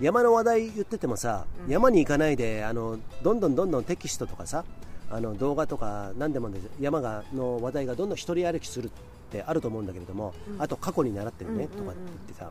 [0.00, 1.72] 山の話題言っててもさ、うん。
[1.72, 4.64] 山に行かないであのどんどんどんどんテキストとかさ
[5.10, 8.90] あの動画とか何でもね山がの話題がどんどん一人歩きする
[9.28, 10.62] ってあると思うんだけれども、うん。
[10.62, 11.92] あと過去に習ってるね、うんうんうん。
[11.92, 12.50] とかって言ってさ。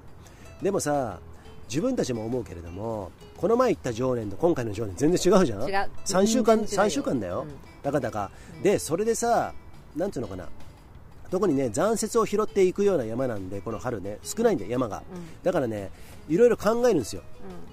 [0.62, 1.20] でもさ
[1.68, 5.62] 自分たちも思うけれどもこの前行った常年と今回の常年全然違うじゃん？
[5.68, 5.90] 違う。
[6.06, 6.86] 3週間全然違うよ。
[6.86, 7.50] 3週間だよ、うん。
[7.84, 8.32] たかだか、
[8.64, 9.54] でそれでさ
[9.96, 10.48] なんていうのかな。
[11.30, 14.18] 特にね残雪を拾っていくような山なんでこの春ね。
[14.24, 15.44] 少ないんだよ山が、うん。
[15.44, 15.92] だからね
[16.30, 17.22] いろいろ考えるんですよ。
[17.22, 17.67] う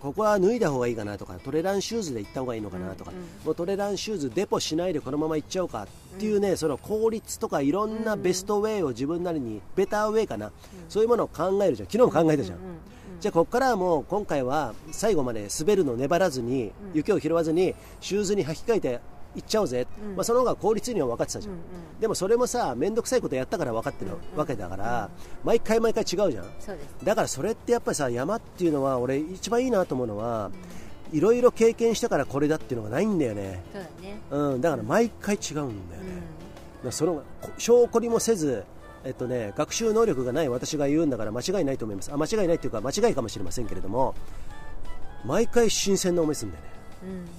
[0.00, 5.86] ここは脱いだ方がいいかなとかトレランシューズで行った方がいいのかなとか、うんうんもうトレランシューズデポしないでこのまま行っちゃおうかっ
[6.18, 10.50] ていうね、その効率とかいろんなベストウェイを自分なりにベターウェイかな、
[10.88, 11.88] そういうものを考えるじゃん。
[11.88, 12.78] 昨日も考えたじゃん、うんうんうん
[13.20, 16.72] じゃあここからはもう今回は最後まで滑るの粘らずに、うん。
[16.94, 19.00] 雪を拾わずにシューズに履き替えて
[19.38, 20.16] 行っちゃおうぜ、うん。
[20.16, 21.64] まあ、その方が効率には分かってたじゃん、うんうん。
[22.00, 25.10] でもそれもさ面倒くさいことやったから分かってるうんうんわけだから、
[25.44, 26.46] 毎回毎回違うじゃん。
[27.04, 30.50] だからそれってやっぱりさ山っていうのは俺一番いいなと思うのは、
[31.12, 34.20] いろいろ経験したからこれだっていうのがないんだよね、そうだね。
[34.30, 36.08] うん、だから毎回違うんだよね、
[36.84, 36.92] うん。
[36.92, 38.64] そのこ証拠りもせず、
[39.04, 42.12] えっとね、学習能力がない私が言うんだから間違いないと思います。
[42.12, 44.14] あ間違いないっていうか間違いかもしれませんけれども
[45.24, 46.70] 毎回新鮮な思いするんだよね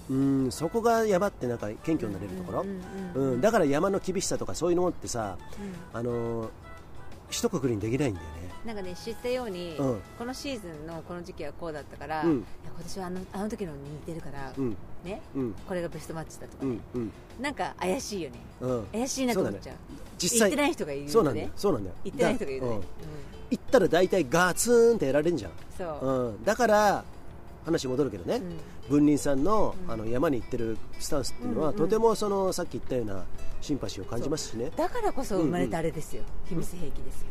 [0.10, 0.46] うん。
[0.46, 2.72] うんそこが山ってなんか謙虚になれるところ、うんう
[3.16, 3.38] うんうん。
[3.38, 5.38] んだから山の厳しさとかそういうのってさ、
[5.94, 6.00] うん。
[6.00, 6.50] あのー
[7.32, 8.50] 一括りにできないんだよね。
[8.66, 10.02] なんかね知ったように、うん。
[10.18, 12.38] このシーズンのこの時期はこうだったから、うん。
[12.38, 12.44] 今
[12.82, 14.76] 年はあのあの時のに似てるから、うん。
[15.04, 15.22] ね？
[15.36, 15.54] うん。
[15.68, 16.80] これがベストマッチだとかね。
[17.40, 18.40] なんか怪しいよね。
[18.62, 18.86] うん。
[18.92, 19.76] 怪しいなと思っちゃう。
[20.18, 21.12] 実際行ってない人がいるよね。
[21.14, 21.50] そうなんだよ。
[21.56, 21.96] そうなんだよ。
[22.04, 22.88] 行ってない人がいるよね、
[23.52, 27.04] 行ったら大体ガツンってやられるじゃん、そう、うん、だから
[27.66, 28.58] 話戻るけどね、うん。
[28.90, 29.92] 文林さんの,、うん。
[29.92, 33.24] あの山に行ってるスタンスっていうのは、とてもそのさっき言ったような
[33.62, 34.72] シンパシーを感じますしね。
[34.76, 37.28] だからこそ生まれたあれですよ、秘密兵器ですよ。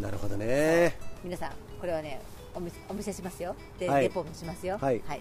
[0.00, 0.96] なるほどね。
[1.24, 2.20] 皆さんこれはね
[2.54, 3.54] お見せお見せしますよ。
[3.78, 4.02] で、はい。
[4.04, 4.78] レポもしますよ。
[4.80, 5.02] はい。
[5.06, 5.20] はい、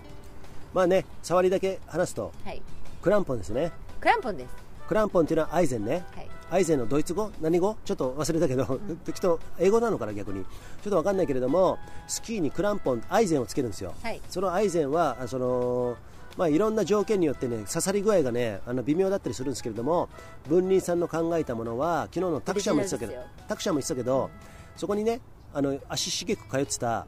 [0.74, 2.62] まあね触りだけ話すとはい、
[3.02, 3.72] クランポンですね。
[4.00, 4.56] クランポンです。
[4.88, 6.04] クランポンっていうのはアイゼンね。
[6.16, 7.32] はいアイゼンのドイツ語？
[7.42, 7.78] 何語？
[7.86, 8.80] ちょっと忘れたけど、
[9.12, 10.44] きっと英語なのかな逆に。
[10.44, 14.22] ちょっと分かんないけれどもスキーにクランポンアイゼンをつけるんですよ、はい。
[14.30, 15.96] そのアイゼンはあその
[16.38, 20.08] まあ、いろんな条件によってね刺さり具合がねあの微妙だったりするんですけれども
[20.48, 24.30] 文林さんの考えたものは昨日のタクシャも言ってたけどタクシャも言ってたけど、
[24.78, 25.20] そこにね
[25.54, 27.06] あの足しげく通ってた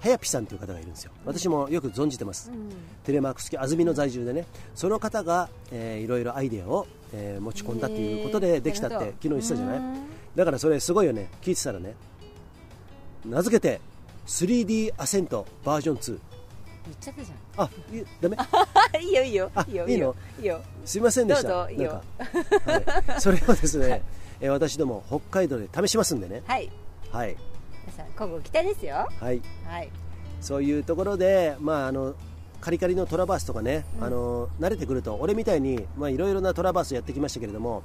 [0.00, 1.10] はやぴさんという方がいるんですよ。
[1.24, 2.70] 私もよく存じてます、うん。
[3.04, 4.46] テレマーク付き安曇野在住でね。
[4.74, 9.16] その方が、えーいろいろアイデアを、えー持ち込んだっていうことでできたってなるほど。
[9.22, 9.78] 昨日言ってたじゃない？
[9.78, 10.06] うん。
[10.36, 11.28] だからそれすごいよね。
[11.42, 11.94] 聞いてたらね。
[13.24, 13.80] 名付けて
[14.26, 16.06] 3D アセントバージョン2
[16.86, 18.36] 言っちゃったじあいダメ？
[18.38, 18.42] ゃ
[18.98, 19.50] んいいよいいよ。
[19.54, 20.14] あいいよいいの？
[20.40, 20.60] いいよ。
[20.84, 21.48] すいませんでした。
[21.48, 22.02] どうぞいいよ。
[22.18, 24.02] はい、それをですね、
[24.40, 26.42] えー私ども北海道で試しますんでね。
[26.46, 26.70] はい。
[27.10, 27.36] はい
[27.86, 28.06] 皆さん
[28.66, 29.08] ですよ。
[29.20, 29.40] はい。
[29.64, 29.90] はい。
[30.40, 32.14] そういうところで、まあ、あの
[32.60, 37.84] カリカリのトラバースとかね、あの慣れてくると俺みたいにまあいろいろなトラバースやってきましたけれども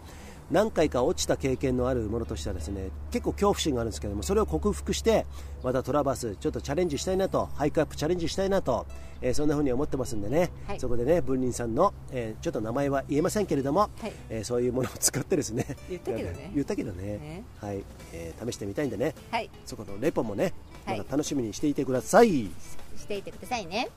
[0.52, 5.26] 何回か落ちた経験のあるものとしてはですね結構恐怖心があるんですけどもそれを克服して
[5.64, 8.86] またトラバースちょっとチャレンジしたいなとハイクアップチャレンジしたいなと、
[9.22, 10.80] えーそんな風に思ってますんでね、はい。
[10.80, 14.12] そこでね文林さんの、えーちょっと名前は言えませんけれども、はい。
[14.30, 16.52] えーそういうものを使ってですね言ったけどね。
[16.56, 17.04] 言ったけどね。
[17.18, 17.44] ね。
[17.60, 17.84] はい、
[18.14, 19.14] えー試してみたいんでね。
[19.30, 19.50] はい。
[19.66, 20.54] そこのレポもね
[20.86, 21.06] まはい。
[21.06, 22.50] た楽しみにしていてください。
[22.98, 23.90] していてくださいね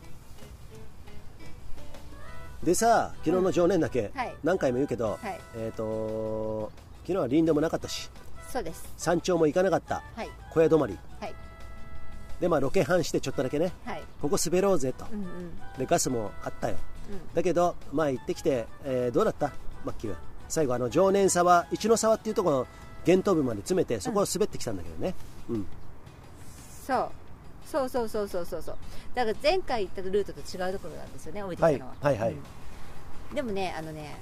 [2.65, 4.35] でさ昨日の常年だけ、はい。
[4.43, 5.41] 何回も言うけど、はい。
[5.57, 6.73] えっ、と
[7.03, 8.11] 昨日は林道もなかったし
[8.51, 8.85] そうです。
[8.97, 10.03] 山頂も行かなかった。
[10.15, 10.31] はい。
[10.53, 10.99] 小屋泊まり。
[11.21, 11.35] はい。
[12.41, 13.73] でまあロケハンしてちょっとだけね。
[13.85, 14.03] はい。
[14.23, 15.07] ここ滑ろうぜと、
[15.79, 16.77] でガスもあったよ。
[17.11, 17.35] うん。
[17.35, 19.53] だけどまあ行ってきて、えーどうだった？
[19.85, 20.17] マッキーは。
[20.49, 22.67] 最後あの常年沢一の沢っていうところ
[23.07, 25.15] 源頭部まで詰めてそこを滑ってきたんだけどね
[25.49, 25.67] うん、
[26.87, 27.11] そう
[27.75, 28.77] そうそうそうそうそうそう。
[29.15, 32.35] だから前回行ったルートと違うところなんですよね降りてきたのは、はいはいはい。
[32.35, 33.35] うん。
[33.35, 34.17] でもねあのね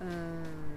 [0.00, 0.68] うーん。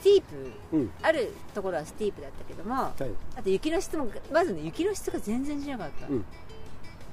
[0.00, 0.90] ティープ、うん。
[1.02, 2.92] あるところはスティープだったけども、はい。
[3.36, 6.24] あと雪の質もまずね雪の質が全然違かった、うん。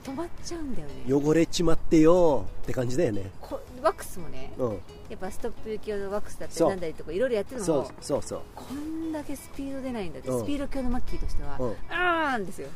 [0.04, 0.94] 止まっちゃうんだよね。
[1.12, 3.32] 汚れちまってよって感じだよね。
[3.42, 8.42] こワックスもねうんやっぱストップ雪用のワックスだったりなんだりとかいろいろやってるのそうもそうそう。
[8.56, 10.36] こんだけスピード出ないんだって、う。
[10.36, 11.76] んスピード強のマッキーとしては、うん。
[11.90, 12.70] あーんですよ。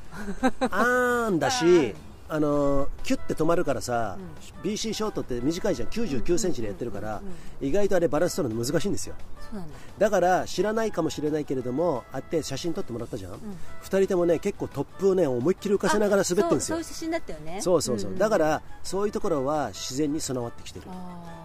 [0.61, 1.95] あーんだ あし
[2.29, 4.17] あのーキュッて止まるからさ、
[4.63, 5.89] う BC ショートって短いじゃん。
[5.89, 9.15] 9 9センチでやってるから、うんうん意外とあれバランス取るの難しいんですよ。
[9.53, 9.61] だ。
[9.97, 13.33] だから知らないかもしれないけれどもあって写真撮ってもらったじゃん、
[13.81, 16.77] 二人ともね結構トップをね思いっきり浮かせながら滑ってるんですよ。
[16.77, 17.61] あそうそういう写真だったよね。
[17.61, 20.85] そうそうそう、んんだからそういうところは自然に備わってきてる。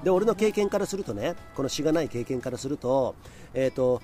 [0.04, 3.16] で俺の経験からするとねこのしがない経験からすると,、
[3.54, 4.02] えー、と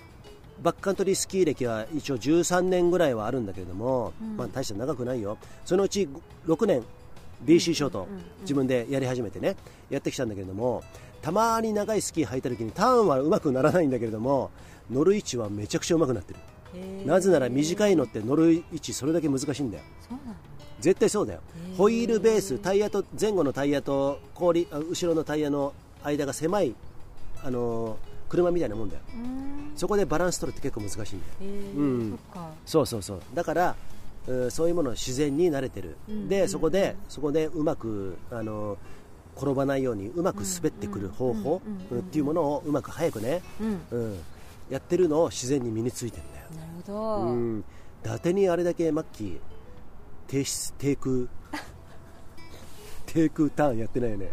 [0.62, 4.36] バックカントリースキー歴は一応13年ぐらいはあるんだけれども、うん。
[4.36, 5.38] まあ、大して長くないよ。
[5.64, 6.08] そのうち
[6.46, 6.82] 6年
[7.44, 8.06] BC ショート、
[8.42, 9.56] 自分でやり始めてね
[9.88, 10.82] やってきたんだけれども
[11.22, 14.50] たまに長いスキー履いた時にターンはうまくならないんだけれども
[14.90, 16.40] 乗る位置はめちゃくちゃうまくなってる。
[17.04, 19.84] なぜなら短いのって乗る位置それだけ難しいんだよ。
[20.80, 21.40] 絶対そうだよ。
[21.76, 26.74] ホイールベースタイヤと前後のタイヤと氷あ後ろのタイヤの間が狭い、
[27.42, 29.02] あのー車みたいなもんだよ。
[29.76, 31.32] そこでバランス取るって結構難しいんだよ。
[31.40, 31.76] へー。
[31.76, 32.18] うん。
[32.64, 33.20] そそうそうそう。
[33.34, 33.76] だから
[34.50, 36.28] そういうものを自然に慣れてる、うん。
[36.28, 38.78] でそこでそこでうまくあのー
[39.36, 41.72] 転ばないようにうまく滑ってくる方法うん。
[41.72, 41.80] うん。
[41.90, 41.98] うん。
[41.98, 43.80] うんっていうものをうまく早くね、うん。
[43.90, 44.18] うん、
[44.68, 46.46] やってるのを自然に身についてるんだよ。
[46.56, 47.64] なるほど、うん、
[48.04, 49.38] 伊達にあれだけマッキー
[50.26, 51.26] 低質低空。
[53.06, 54.32] 低空ターンやってないよね。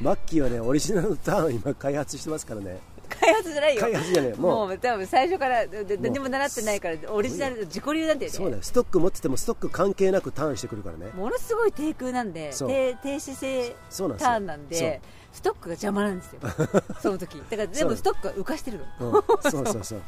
[0.00, 3.80] マッキーはねオリジナルのターンを今開発してますからね開発じゃないよ。
[3.80, 4.78] 開発じゃないもう。
[4.78, 5.64] 多分最初から
[6.00, 8.36] 何も習ってないからオリジナル自己流なんだよね。
[8.36, 11.10] そうだよストック持っててもストック関係なくターンしてくるからね。
[11.14, 15.00] ものすごい低空なんで低低姿勢ターンなんで
[15.32, 16.40] ストックが邪魔なんですよ。
[17.00, 17.42] その時。
[17.50, 19.10] だから全部ストックが浮かしてるの。
[19.10, 20.00] うん、そうそうそう。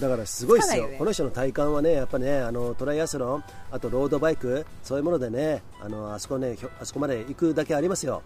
[0.00, 0.88] だからすごいですよ。
[0.88, 0.96] ね。
[0.98, 8.22] この人の体感はねやっぱねあのトライアスロンあとロードバイクそういうものでねあのあそこねあそこまで行くだけありますよ。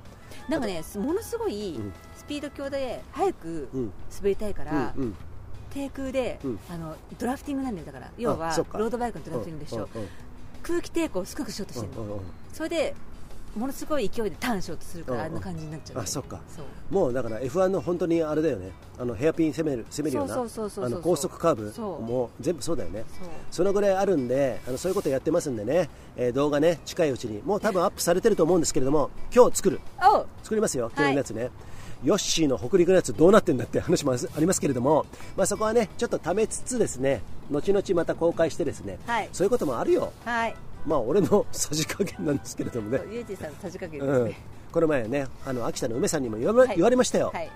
[0.48, 1.92] なんかねものすごいうん。
[2.09, 3.92] スピード強で早くうん。
[4.16, 5.14] 滑りたいから、うんうん。
[5.70, 6.58] 低空で、うん。
[6.70, 8.10] あのドラフティングなんだよだから。
[8.16, 9.88] 要はロードバイクのドラフティングでしょ、
[10.62, 12.20] 空気抵抗を少なくしようとしてるの、
[12.52, 12.94] それで
[13.56, 16.40] ものすごい勢いでターンしようとするから、あんな感じになっちゃう、あそっか。
[16.88, 18.70] もうだから F1 の本当にあれだよね。
[18.96, 20.38] あのヘアピン攻める攻めるようなあ
[20.88, 23.04] の高速カーブもう全部そうだよね。
[23.50, 27.42] そのぐらいあるんであのそういうことやってますんでね、えー動画ね近いうちに。
[27.42, 29.80] もう多分アップされてると思うんですけれども今日作る。
[30.42, 30.90] 作りますよ。
[30.96, 31.50] 今日のやつね、
[32.02, 39.28] ヨッシーの北陸のやつどうなってんだって話もありますけれども、まあ、そこはねちょっと貯めつつですね後々また公開してですね、はい。
[39.32, 40.12] そういうこともあるよ。
[40.24, 40.54] はい。
[40.86, 43.00] まあ俺のさじ加減なんですけれどもね。
[43.12, 44.28] ユージさんのさじ加減ですうん。
[44.28, 44.36] ね、、
[44.72, 46.76] この前ねあの秋田の梅さんにも言わ,、はい。
[46.76, 47.50] 言われましたよ、はい。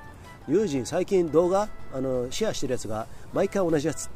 [0.49, 4.11] 友人最近動画あのシェアしてるやつが毎回同じやつ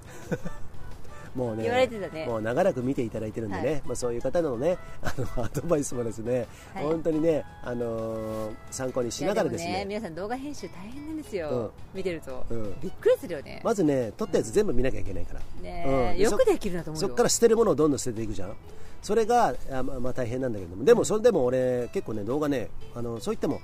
[1.39, 2.27] もうね言われてたね。
[2.27, 3.83] もう長らく見ていただいてるんでね、はい。
[3.87, 6.85] まあ、そういう方のねあの アドバイスもですね、はい。
[6.85, 9.81] 本当にね、あのー参考にしながらですね。
[9.85, 11.71] も皆さん動画編集大変なんですよ、うん。
[11.95, 12.75] 見てると、うん。
[12.81, 16.17] びっくりするよね,、まずね撮ったやつ全部見なきゃいけないから、ねうん。
[16.17, 17.09] でよくできるなと思うよ。
[17.09, 18.57] そこから捨てるものをどんどん捨てていくじゃん。
[19.01, 20.85] それがあまあ大変なんだけども。
[20.85, 23.61] でもそれでも俺結構ね動画ねあのそういっても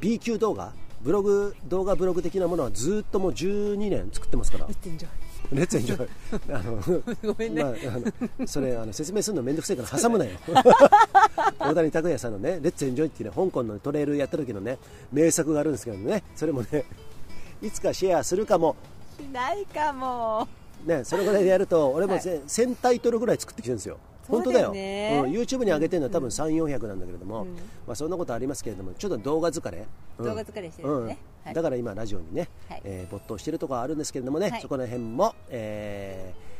[0.00, 4.66] B 級動画ブログ動画ブログ的なものはずっともう12年作ってますから。
[4.66, 6.08] Let's enjoy Let's enjoy
[6.52, 10.30] あのごめんね、まあ、あのそれあの説明するのめんどくさいから挟むなよ。
[11.58, 14.78] 大谷拓也さんのね「Let's enjoy」っていうね香港のトレイルやった時のね
[15.12, 16.22] 名作があるんですけどね。
[16.36, 16.84] それもね
[17.60, 18.76] いつかシェアするかも。
[19.18, 20.46] しないかも。
[20.86, 22.22] ねそれぐらいでやると俺もはい。
[22.22, 24.72] ぜ1000タイトルぐらい作ってきてるんですよ本当だよ。
[24.72, 27.54] ねうん、YouTube に上げてるのは多分3400なんだけれども、うん。
[27.86, 29.86] まあ、そんなことありますけれどもちょっと動画疲れ、
[30.18, 30.24] うん。
[30.24, 31.18] 動画疲れしてるね。
[31.44, 31.54] はい。
[31.54, 32.82] だから今ラジオにね、はい。
[32.84, 34.60] えー没頭してるところはあるんですけれどもね、はい。
[34.60, 36.52] そこら辺も、えー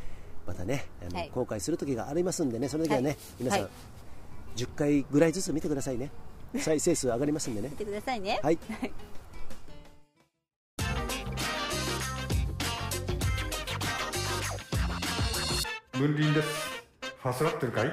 [0.45, 1.31] またねあの、はい。
[1.33, 3.17] 公開する時がありますんでねその時はね、はい。
[3.39, 3.69] 皆さん、はい。
[4.57, 6.11] 10回ぐらいずつ見てくださいね。
[6.57, 7.69] 再生数上がりますんでね。
[7.71, 8.39] 見てくださいね。
[8.43, 8.59] はい。
[15.93, 16.82] 分輪です
[17.23, 17.89] ファスラってるかい？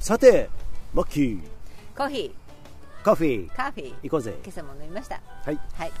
[0.00, 0.48] さて
[0.94, 1.42] マッキー。
[1.94, 2.34] コーヒ
[3.02, 4.34] カフィーーカーフィー行こうぜ。
[4.42, 5.20] 今朝も飲みました。
[5.44, 5.60] はい。
[5.74, 5.92] はい。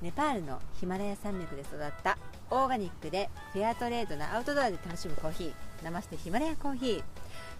[0.00, 2.16] ネパールのヒマラヤ山脈で育った
[2.52, 5.52] オーガニックでフェアトレードなアウトドアで楽しむコーヒー。
[5.84, 7.02] ナマステヒマラヤコーヒー。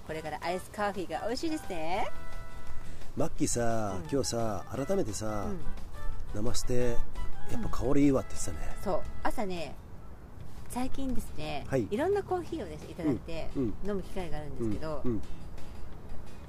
[0.07, 2.07] これからアイスカーフィーが美味しいですね。
[3.17, 4.09] マッキーさ、うん。
[4.09, 5.59] 今日さ改めてさ、うん。
[6.33, 6.91] ナマステ
[7.51, 9.03] やっぱ香りいいわって言ってたね、そう。
[9.25, 9.75] 朝ね
[10.77, 11.89] 最近ですね、はい。
[11.97, 13.75] ろんなコーヒーをですいただいて、うん。
[13.87, 15.13] 飲む機会があるんですけど、うん。
[15.13, 15.23] うん。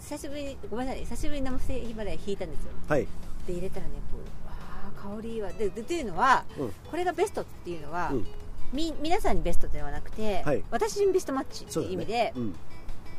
[0.01, 2.71] 久しぶりにごめんなさい久しぶりに生ヒマラヤ引いたんですよ。
[2.89, 3.07] はい。
[3.47, 6.73] で入れたらねこうわ香りはででというのは、うん。
[6.91, 8.27] これがベストっていうのは、うん。
[8.73, 10.63] み皆さんにベストではなくて、はい。
[10.71, 12.55] 私にベストマッチっていう意味でね、うん。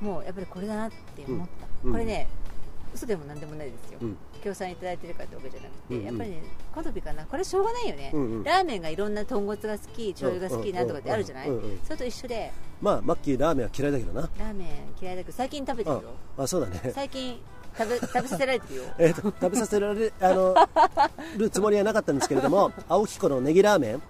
[0.02, 1.92] もうやっぱりこれだなって思った、うん。
[1.92, 2.28] これね
[2.94, 4.16] 嘘でもなんでもないですよ、うん。
[4.42, 6.04] 協賛いただいてるからってわけじゃなくて、うんうん。
[6.06, 6.42] やっぱりね
[6.74, 7.24] 好みかな。
[7.26, 8.44] これしょうがないよね、うんうん。
[8.44, 11.48] ラーメンがいろんな豚骨が好き醤油が好きなんとかってあるじゃない、
[11.84, 12.52] それと一緒で。
[12.80, 14.22] まあマッキーラーメンは嫌いだけどな。
[14.22, 14.68] ラーメン
[15.00, 16.02] 嫌いだけど最近食べてるよ
[16.36, 16.92] あそうだね。
[16.94, 17.40] 最近
[17.76, 18.84] 食べ 食べさせられてるよ。
[18.98, 20.54] えーと食べさせられあの
[21.36, 24.02] るつもりはなかったんですけれども 青彦のネギラーメン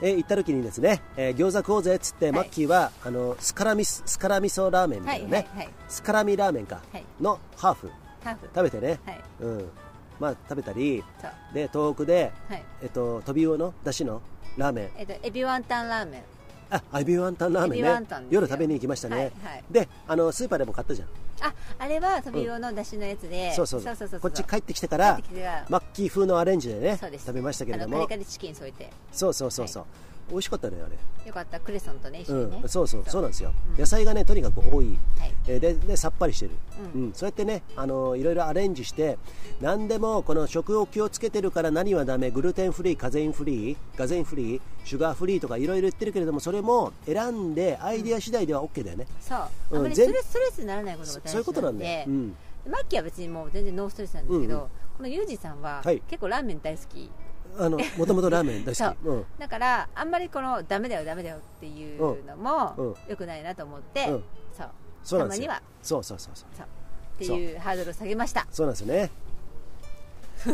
[0.00, 2.32] え行った時にですね、えー餃子食おうぜっつって、はい。
[2.32, 5.68] マッキーはあのスカラミススカラ味噌ラーメンみたいなね、はいはいはい。
[5.88, 7.04] スカラミラーメンか、はい。
[7.20, 7.90] のハーフ
[8.22, 9.20] ハーフ食べてね、はい。
[9.40, 9.70] うん。
[10.18, 11.04] まあ食べたり。
[11.20, 11.30] そう。
[11.54, 12.62] で東北で、はい。
[12.82, 14.20] えっとトビウオのだしの
[14.56, 14.90] ラーメン。
[14.96, 16.22] えっとエビワンタンラーメン。
[16.70, 18.40] あエビワンタンラーメンエビワねンタンですよ。
[18.40, 19.64] 夜食べに行きましたね、はいはい。
[19.70, 21.08] であのスーパーでも買ったじゃん。
[21.40, 23.96] ああれはトビウオの出汁のやつで、そうそうそう。
[23.96, 25.66] そうそうこっち帰ってきてから帰ってきてから。
[25.68, 27.26] マッキー風のアレンジでねそうです。
[27.26, 28.90] 食べましたけれどあのカもリカリチキン添えて。
[29.12, 29.84] そうそうそうそう、
[30.30, 30.96] 美味しかったねあれ。
[31.26, 32.88] よかったクレソンとね一緒にね、うん、そう。
[32.88, 33.78] そうそうなんですよ、うん。
[33.78, 35.34] 野菜がねとにかく多い、はい。
[35.46, 36.52] えーででさっぱりしてる、
[36.94, 37.12] ううん。
[37.12, 39.18] そうやってね、あのーいろいろアレンジして
[39.60, 42.30] 何でもこの食を気をつけてるから何はダメ。
[42.30, 49.38] グルテンフリーカゼインフリーガゼインフリーシュガーフリーとかいろいろ言ってるけれどもそれも選んでアイディア次第では OK だよね、そう、
[49.70, 49.78] うん。
[49.80, 52.36] あまりス全トレスストレスにならないことが大事そういうことなんだよ、でうん、
[52.70, 56.00] マッキーは別にもう全然ノーストレスなんですけど、このユージさんは、はい。
[56.08, 57.10] 結構ラーメン大好き
[57.56, 59.12] あのもともとラーメン大好き、う。
[59.14, 59.24] ん。
[59.38, 62.86] だからあんまりこのダメだよダメだよっていうのもうん。
[62.88, 62.94] うん。
[63.08, 64.24] 良くないなと思って、うん。
[64.56, 64.70] そう。
[65.02, 65.46] そうなんですよ。
[65.46, 65.62] たまには。
[65.82, 66.66] そうそうそうそう。
[66.66, 68.46] っていうハードルを下げました。
[68.50, 69.10] そうなんですよね。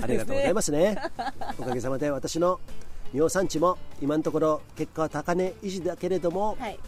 [0.02, 0.96] ありがとうございますね。
[1.58, 2.58] おかげさまで私の
[3.12, 6.78] 尿酸値も今のところ結果は高値維持だけれども、はい。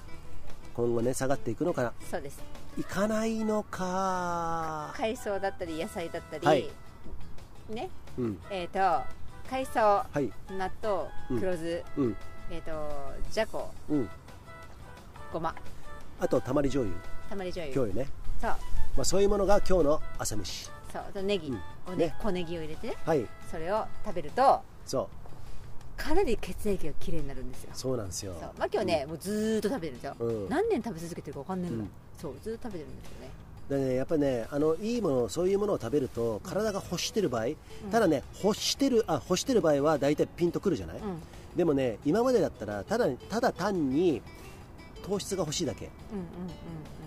[0.75, 1.93] 今後ね下がっていくのかな。
[2.11, 2.43] そうです。
[2.79, 4.93] いかないのか。
[4.97, 6.71] 海藻だったり野菜だったり、はい。
[7.71, 7.91] ね。
[8.19, 8.41] うん。
[8.51, 8.79] えっ、と
[9.51, 10.31] 海藻はい。
[10.51, 12.17] 納豆うん黒酢、うん。
[12.51, 12.71] えっ、と
[13.31, 14.09] じゃこうん。
[15.33, 15.55] ごま。
[16.21, 17.01] あとたまり醤油。
[17.29, 17.87] たまり醤油。
[17.87, 18.51] 今日よね、そう。
[18.51, 18.57] ま
[19.03, 20.71] あ、そういうものが今日の朝飯。
[20.93, 21.03] そう。
[21.09, 21.49] あとネギ。
[21.49, 21.99] をねうん。
[21.99, 23.27] ね小ネギを入れてねはい。
[23.51, 25.09] それを食べるとそう。
[25.97, 27.71] かなり血液がきれいになるんですよ。
[27.73, 28.35] そうなんですよ。
[28.59, 30.49] まあ今日ね、もうずーっと食べてるんですよ、うん。
[30.49, 31.93] 何年食べ続けてるか分かんないぐらい、うん。
[32.19, 33.31] そうずーっと食べてるんですよね
[33.69, 37.47] でねやっぱりねあのいいものそういうものを食べると体が欲してる場合、
[37.91, 41.57] ただね欲してるあ欲してる場合は大体ピンとくるじゃない、うん。
[41.57, 44.23] でもね今までだったらただただ単に
[45.05, 45.87] 糖質が欲しいだけ。
[45.87, 46.27] うんうんうん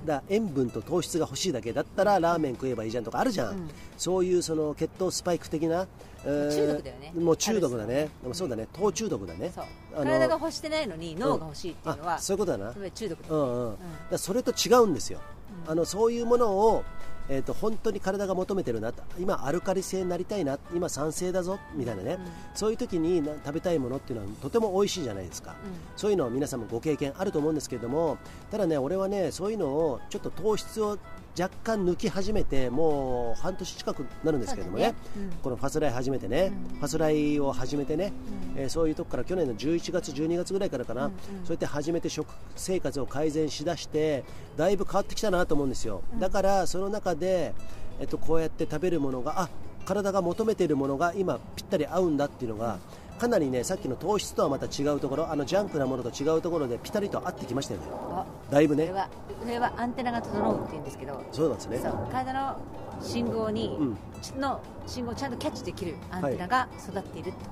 [0.05, 3.69] だ塩分と糖質が欲しいだけだったらラーメン食えばいいじゃんとかあるじゃん、うん。
[3.97, 5.87] そういうその血糖スパイク的な、
[6.23, 7.13] えー中毒だよね。
[7.19, 8.09] もう中毒だね。
[8.21, 8.65] でもそうだね。
[8.71, 9.51] 糖中毒だね。
[9.93, 12.73] 体が欲してないのに脳が欲しいっていうのは、あそういうことだな。
[12.73, 13.77] 中毒だうんうん、
[14.09, 16.83] だそれと違うんですよ、うんあのそういうものを、
[17.27, 19.03] えー、と本当に体が求めてるなと。
[19.19, 20.57] 今アルカリ性になりたいな。
[20.73, 21.59] 今酸性だぞ。
[21.75, 22.19] みたいなね、うん。
[22.55, 25.55] そういう時にな食べたいものっていうのはとても美味しいじゃないですか、うん。
[25.95, 28.17] そういうのは皆さんもご経験あると思うんですけれども
[28.51, 30.97] ただね俺はねそういうのをちょっと糖質を
[31.39, 34.87] 若干抜き始めてもう半年近くなるんですけれどもね。
[34.87, 34.95] ね。
[35.15, 35.31] うん。
[35.41, 36.79] このファスライ始めてね、うん。
[36.79, 38.11] ファスライを始めてね、
[38.55, 38.61] うん。
[38.61, 41.45] えーそういうとこから去年の11月12月ぐらいからかな、うんうん。
[41.45, 44.23] そうやって始めて食生活を改善しだして
[44.57, 47.53] だいぶ変わってきたなと思うんですよ、だからその中で、
[47.99, 49.49] えっと、こうやって食べるものがあ
[49.85, 52.77] 体が求めているものが今ぴったり合うんだっていうのが
[53.19, 57.87] かなりねさっきの糖質とはまた違うところあのジャンクなものと違うところでピタリと合ってきましたよね。
[57.91, 58.87] あだいぶね。
[58.87, 59.09] それは
[59.41, 61.79] それはアンテナが整うっていうんですけどそうなんですね。
[62.11, 62.57] 体の
[63.01, 63.97] 信号に、うん。
[64.39, 67.51] の信号をちゃんとキャッチできるアンテナが育っているってこ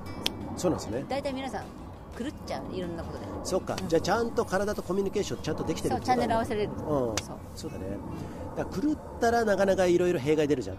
[0.54, 1.04] とそうなんですね。
[1.08, 1.64] 大体皆さん
[2.18, 3.24] 狂っちゃういろんなことで。
[3.44, 6.70] そっか、じゃあちゃんと体とコミュニケーションちゃんとできてるそうチャンネル合わせれる。
[6.72, 6.78] うん。
[6.78, 7.16] そう。
[7.54, 7.84] そうだね
[8.58, 10.76] だから狂ったらなかなかいろいろ弊害出るじゃん。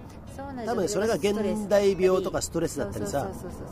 [0.66, 1.34] 多分それが現
[1.70, 2.78] 代病とかストレス。
[2.80, 3.30] だったりさ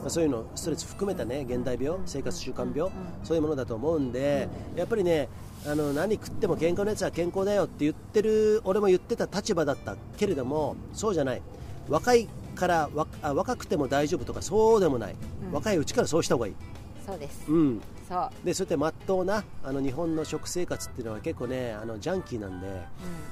[0.08, 2.92] そういうのストレス含めたね現代病生活習慣病うん。
[3.24, 5.28] そういうものだと思うんでやっぱりね
[5.66, 11.42] あの何食っても健康なやつは健康だよって言ってる俺も言ってた立場だったけれどもそうじゃない。
[11.90, 12.90] 若いから
[13.22, 15.16] 若くても大丈夫とかそうでもない、
[15.48, 15.52] うん。
[15.54, 16.54] 若いうちからそうした方がいい、
[17.06, 17.46] そうです。
[17.50, 22.84] うん、そう、でそうやってまっとうなあの日本の食生活っていうのは結構ねあのジャンキーなんでうん、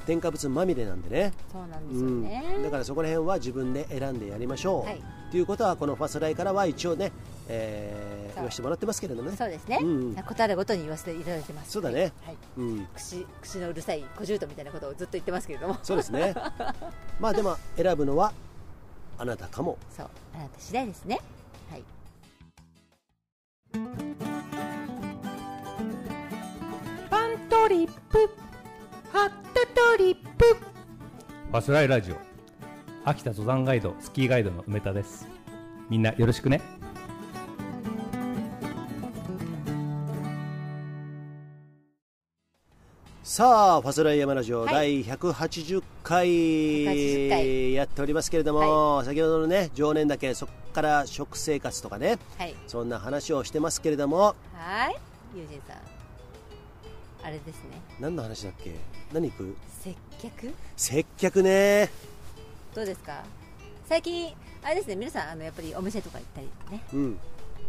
[0.05, 1.33] 添加物まみれなんでね。
[1.51, 5.01] そうなんですうん、よね、だからそこら辺は自分で選んでやりましょう、はい。
[5.31, 7.11] ということはこのファスライからは一応ね、
[7.47, 9.37] えー、言わせてもらってますけれどもね。
[9.37, 10.15] そうですね、うんうん。
[10.15, 11.71] 答えるごとに言わせていただいてます。
[11.71, 12.11] そうだね。
[12.25, 15.77] はい、うん、口口のうるさい小獣みたいなことをずっと言ってますけれども。
[15.83, 16.35] そうですね。
[17.19, 18.33] まあでも選ぶのは
[19.17, 19.77] あなたかも。
[19.95, 20.07] そう。
[20.35, 21.21] あなた次第ですね。
[21.71, 24.34] はい
[27.55, 28.29] トリップ。
[29.13, 30.45] ハットトリップ。
[30.45, 32.17] ファスライラジオ。
[33.05, 35.25] 秋田登山ガイドスキーガイドの梅田です。
[35.89, 36.61] みんなよろしくね。
[43.23, 54.95] さあファスライ山ラジオ、はい、第180回180やっておりますけれども、はい、先ほどのね常年だけそこから食生活とかね、はい、そんな話をしてますけれどもはい。
[55.33, 55.94] 友人さん。
[57.25, 57.81] あれですね。
[57.99, 58.75] 何の話だっけ？
[59.11, 59.55] 何行く？
[59.81, 60.53] 接客？
[60.77, 61.89] 接客ね。
[62.75, 63.23] どうですか？
[63.89, 66.83] 最近あれですね皆さんあのやっぱりお店とか行ったりね。
[66.93, 67.17] うん。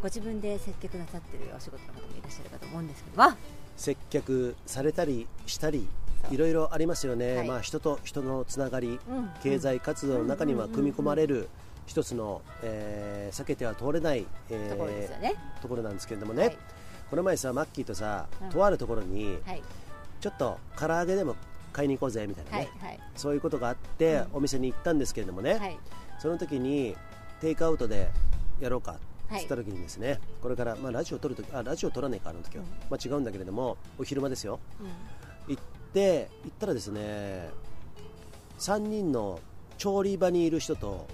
[0.02, 3.22] ご自分で接客なさってるお仕事の方もいらっしゃるかと思うんですけど。
[3.22, 3.32] も
[3.78, 5.88] 接客されたりしたり
[6.30, 7.48] いろいろありますよね、はい。
[7.48, 11.48] まあ、人と人のつながり、うん経済活動の中にはうん組み込まれる
[11.86, 15.34] 一つの、えー避けては通れない、えーところですよね。
[15.62, 16.56] ところなんですけれどもね、はい
[17.10, 18.48] この前さマッキーとさ、うん。
[18.50, 19.62] とあるところにはい。
[20.20, 21.36] ちょっと唐揚げでも
[21.72, 23.00] 買いに行こうぜみたいなね、はいはい。
[23.16, 24.26] そういうことがあって、うん。
[24.34, 25.78] お店に行ったんですけれどもね、はい。
[26.18, 26.96] その時に
[27.40, 28.10] テイクアウトで
[28.60, 28.96] やろうか
[29.28, 29.42] はい。
[29.42, 32.70] つった時にですね、これから、まあ、ラジオ撮る時あラジオ撮らねえかあの時は、うん。
[32.90, 34.58] まあ、違うんだけれどもお昼間ですよ。
[34.80, 34.84] う
[35.50, 35.54] ん。
[35.54, 37.50] 行って行ったらですね
[38.58, 39.40] 3人の
[39.78, 41.06] 調理場にいる人と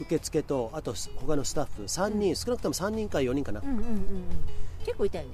[0.00, 3.88] 受付とあと他のスタッフ3人、少なくとも3人か4人かな、うんうんうんうん。
[3.88, 4.02] うん
[4.84, 5.30] 結構いたよね。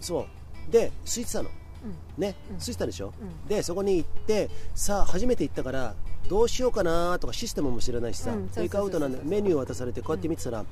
[0.00, 0.72] そう。
[0.72, 1.50] で空いてたの。
[1.84, 2.22] うん。
[2.22, 2.56] ね、うん。
[2.56, 3.48] 空いてたでしょ、うん。
[3.48, 5.94] でそこに行ってさあ初めて行ったから
[6.28, 10.64] どうしようかなとかシステムも知らないしさ、テイクアウトなんでメニュー渡されてこうやって見てたら、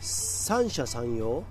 [0.00, 1.42] 三者三様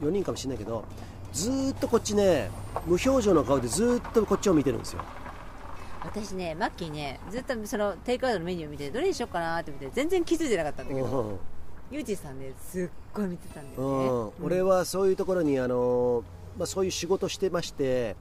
[0.00, 0.84] ？4人かもしれないけど
[1.32, 2.50] ずーっとこっちね
[2.86, 5.02] 無表情の顔でずーっとこっちを見てるんですよ
[6.04, 11.38] 私ねマッキーねずっとそのテイクアウトのメニュー見てどれにしようかなって見て全然気づいてなかったんだけど、うん。
[11.90, 14.46] ユージさんねすっごい見てたんだうよね、ん。
[14.46, 16.24] 俺はそういうところにあの、
[16.58, 18.16] まあ、そういう仕事してまして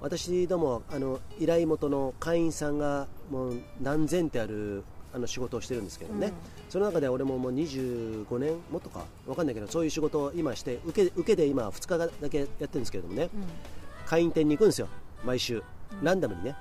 [0.00, 6.32] 私どもあの依頼元の会員さんがもう何千ってあるあの仕事をしてるんですけどね、うん。
[6.68, 13.44] その中で俺ももう25年もっとか分かんないけどそういう仕事を今して受け受けで今2日だけやってるんですけれどもね、うん。
[14.06, 14.88] 会員店に行くんですよ
[15.24, 15.62] 毎週。
[16.02, 16.54] ランダムにね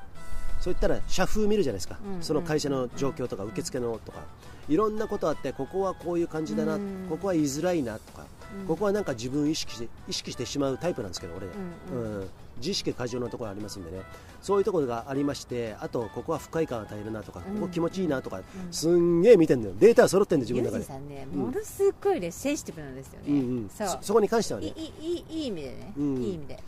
[0.59, 4.19] そういったら社風見るじゃないですか、うんその会社の状況とか受付のとか。
[4.67, 7.07] いろんなことあってここはこういう感じだな、うん。
[7.09, 8.27] ここは言いづらいなとか、
[8.61, 8.67] うん。
[8.67, 14.03] ここはなんか自分意識して意識してしまうタイプなんですけど俺、うんうん自意識過剰なところありますんでね。
[14.41, 17.55] そういうところがありましてあとここは不快感を与えるなとか、うん。
[17.61, 18.43] ここ気持ちいいなとか、ん。
[18.69, 19.73] すんげえ見てんだよ。
[19.79, 20.85] データは揃ってんだよ自ユ分の中で。
[20.85, 21.39] さんね、うん。
[21.39, 24.73] ものすっごいねセンシティブなんですよね、そうそそこに関してはいね。
[24.75, 26.17] いいいい意味でね、うん。
[26.21, 26.59] いい意味で、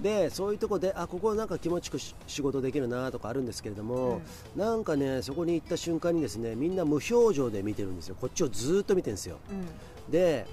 [0.00, 4.20] でそういうところであここなんか気持ちよくし仕事できるなとかあるんですけれども、
[4.54, 8.16] なんかねそこに行った瞬間にですねみんな無表情で見てるんですよ。
[8.20, 9.38] こっちをずーっと見てるんですよ。
[9.50, 9.60] うん。
[9.60, 9.66] うん
[10.10, 10.46] で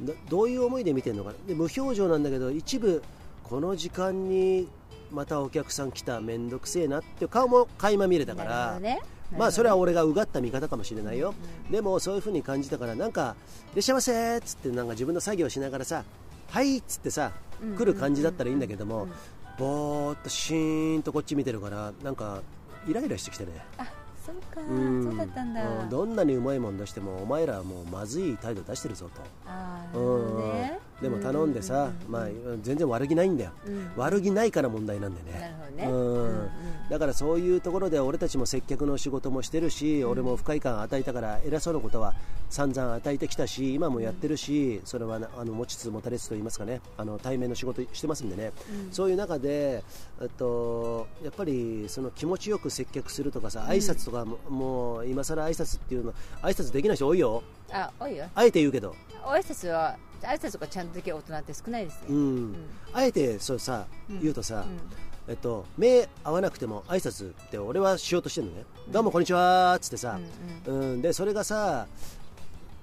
[0.00, 1.30] どどういう思いで見てるのか。
[1.30, 3.02] なで無表情なんだけど一部
[3.44, 4.68] この時間に
[5.10, 9.00] またお客さん来ためんどくせえなって顔も垣間見れたから、どね。
[9.36, 11.34] まあそれは俺がうがった見方かもしれないよ、
[11.66, 13.36] うんでもそういう風に感じたからなんか
[13.74, 16.02] 「いらっしゃいませ」っつってなんか自分の作業しながらさ
[16.48, 17.32] 「はい」っつってさ
[17.62, 19.12] うん来る感じだったらいいんだけどもうん
[19.58, 22.42] ぼーっとシーンとこっち見てるからなんか
[22.86, 23.50] イライラしてきてね。
[23.76, 23.84] あ
[24.24, 25.02] そうか、ん。
[25.04, 29.20] そうだったんだ、うんどんなにうまいもん出してもお前らはもうまずい態度出してるぞと。
[29.46, 32.26] あーなるうんほどねでも頼んでさ、まあ、
[32.62, 33.92] 全然悪気ないんだよ、うん。
[33.96, 35.56] 悪気ないから問題なんでね。
[35.78, 35.88] うん。
[35.88, 36.50] うんうん。
[36.90, 42.14] だからそういうところで俺たちも接客の仕事もしてるし、俺も不快感与えたから偉そうなことは
[42.50, 46.80] 散々与えてきたし今もやってるし、それはなあの持ちつ持たれつと言いますかね。
[46.96, 48.52] あの対面の仕事してますんでね、
[48.90, 49.84] そういう中で、
[50.20, 57.42] えっと、やっぱりその気持ちよく接客するとかさ挨拶とかも,、もう今更挨拶っていうの挨拶できない人多いよ。
[57.70, 58.26] あ多いよ。
[58.34, 62.56] あえて言うけど、お挨拶は挨拶とかちゃんとできる大人って少ないですね、うん。
[62.92, 64.20] あえてそうさ、うん。
[64.20, 65.32] 言うとさ、うん。
[65.32, 70.18] えっと、目合わなくても挨拶って俺はしようとしてるのね、どうもこんにちはっつってさ、
[70.66, 71.86] うんでそれがさ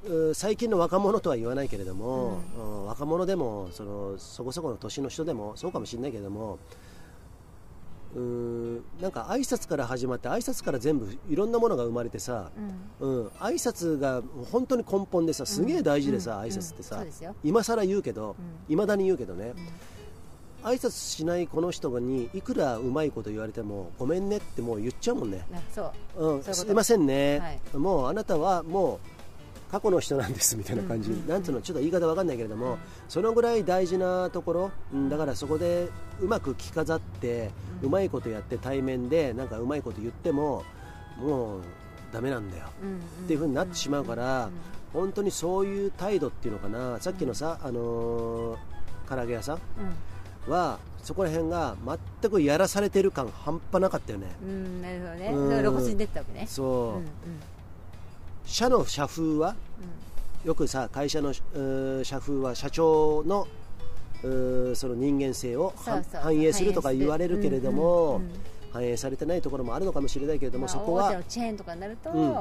[0.07, 2.85] う最近の若者とは言わないけれども、うん。
[2.85, 6.59] 若者でもそのそこそこの年の人でもそうかもしれないけれども
[8.15, 12.49] うんなんか挨拶から始まって挨拶から全部いろんなものが生まれてさ、
[12.99, 13.27] うん。
[13.39, 16.41] 挨拶が本当に根本でさすげえ大事でさ、うん。
[16.43, 17.35] 挨拶ってさ、そうですよ。
[17.43, 18.37] 今更言うけど
[18.69, 19.53] ういま、未だに言うけどね、
[20.63, 25.45] 挨拶しないこの人にいくらうまいこと言われてもごめんねってもう言っちゃうもんね、
[26.15, 26.35] う。
[26.35, 27.77] うん、すいませんね、はい。
[27.77, 29.14] もうあなたはもう
[29.75, 32.77] 過去の人なんですみたいな感じ、なんつうのちょっと言い方わかんないけれども、
[33.09, 35.89] そのぐらい大事なところ、うん、だからそこで
[36.21, 37.51] うまく着飾って、
[37.81, 40.63] うまいことやって対面でなんかうまいこと言っても
[41.17, 41.61] もう
[42.13, 42.67] ダメなんだよ、
[43.25, 44.49] っていう風になってしまうから、
[44.93, 46.97] 本当にそういう態度っていうのかな。
[47.01, 48.57] さっきのさ、あのー
[49.09, 49.59] 唐揚げ屋さん
[50.49, 51.75] はそこら辺が
[52.21, 55.59] 全くやらされてる感半端なかったよね、うん、うん、なるほどね、うん。
[55.59, 56.47] 露骨に出てたわけね。
[56.47, 57.05] そう、うんうん
[58.45, 59.55] 社の社風は
[60.43, 63.47] よくさ会社の社風は社長の
[64.75, 65.73] その人間性を
[66.21, 68.39] 反映するとか言われるけれども、うんうんうん。
[68.75, 72.33] 反映されてないところもあるのかもしれないけれども、まあそこ大手はのチェーンとかになると、うん。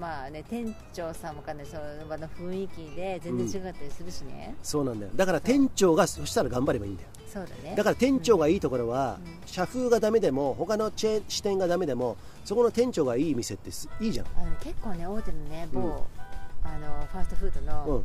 [0.00, 5.12] まあね店長さんもかなりその場の雰囲気で全然違ったりするしね、そうなんだよ。
[5.14, 7.74] だから店長がそしたら頑張ればいいんだよそうだね。
[7.74, 9.48] だから店長がいいところは、うん。
[9.48, 15.88] 社風がダメでも他のチェーン支店がダメでもそこの店長がいい店ってすいいじゃん、あのね結構ね大手のね某、うん。
[16.64, 18.04] あのファーストフードうのん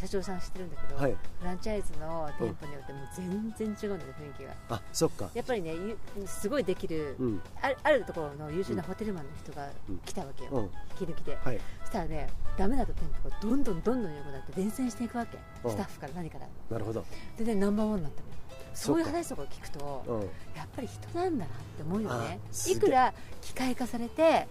[0.00, 4.54] 社長さん知ってるんだけど、はい、フランチャイズの店舗によってもう全然違うんだよ雰囲気が。
[4.70, 7.42] あそっか、やっぱりねゆすごいできる、うん。
[7.60, 9.68] あるあるところの優秀なホテルマンの人が
[10.06, 10.62] 来たわけよ、うん。
[11.00, 17.04] 引き抜きで、はい、そしたらねダメだった店舗がどんどんどんどん良くなって伝染していくわけうんスタッフから何からなるほど、
[17.36, 18.34] でねナンバーワンになったのよ
[18.72, 20.20] そういう話とかを聞くとうん、
[20.56, 24.46] やっぱり人なんだなって思うよねいくら機械化されて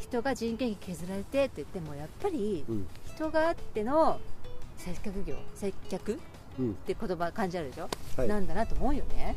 [0.00, 4.18] 人が人件費削られてって言ってもやっぱりうん人があっての
[4.76, 6.16] 接客業接客っ
[6.58, 6.74] うん。
[6.74, 8.28] て言葉感じあるでしょ、はい。
[8.28, 9.34] なんだなと思うよね。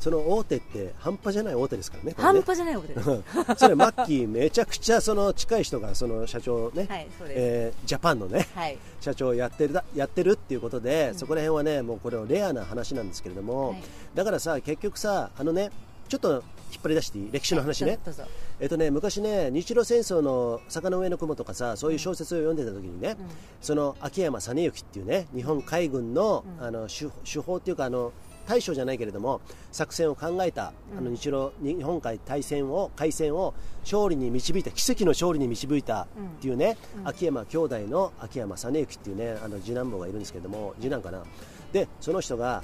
[0.00, 2.16] その大手って半端じゃない大手ですからねね。
[2.18, 3.08] 半端じゃないことです。
[3.10, 3.24] うん。
[3.56, 8.76] それマッキーめちゃくちゃその近い人がその社長ね、 はいそうです、えージャパンのねはい。
[9.00, 11.18] 社長をやってるだやってるっていうことで、うん。
[11.18, 13.82] そこら辺はねもうこれはレアな話なんですけれども、はい。
[14.14, 15.70] だからさ結局さあのね
[16.08, 16.42] ちょっと引っ
[16.82, 17.28] 張り出していい？
[17.30, 18.24] 歴史の話ね、どうぞ
[18.62, 23.26] えっとね昔ね日露戦争の坂の上の雲とかさそういう小説を読んでた時にね、うん。
[23.60, 26.64] その秋山実之っていうね日本海軍の,、うん。
[26.64, 28.12] あの手手法っていうかあの
[28.46, 29.40] 大将じゃないけれども
[29.72, 30.98] 作戦を考えた、うん。
[30.98, 33.52] あの日露日本海大戦を海戦を
[33.82, 36.06] 勝利に導いた奇跡の勝利に導いたっ
[36.40, 37.08] ていうね、うん。
[37.08, 41.24] 秋山兄弟の秋山実之っていうねあの次男坊がいるんですけれども次男かな。
[41.72, 42.62] でその人が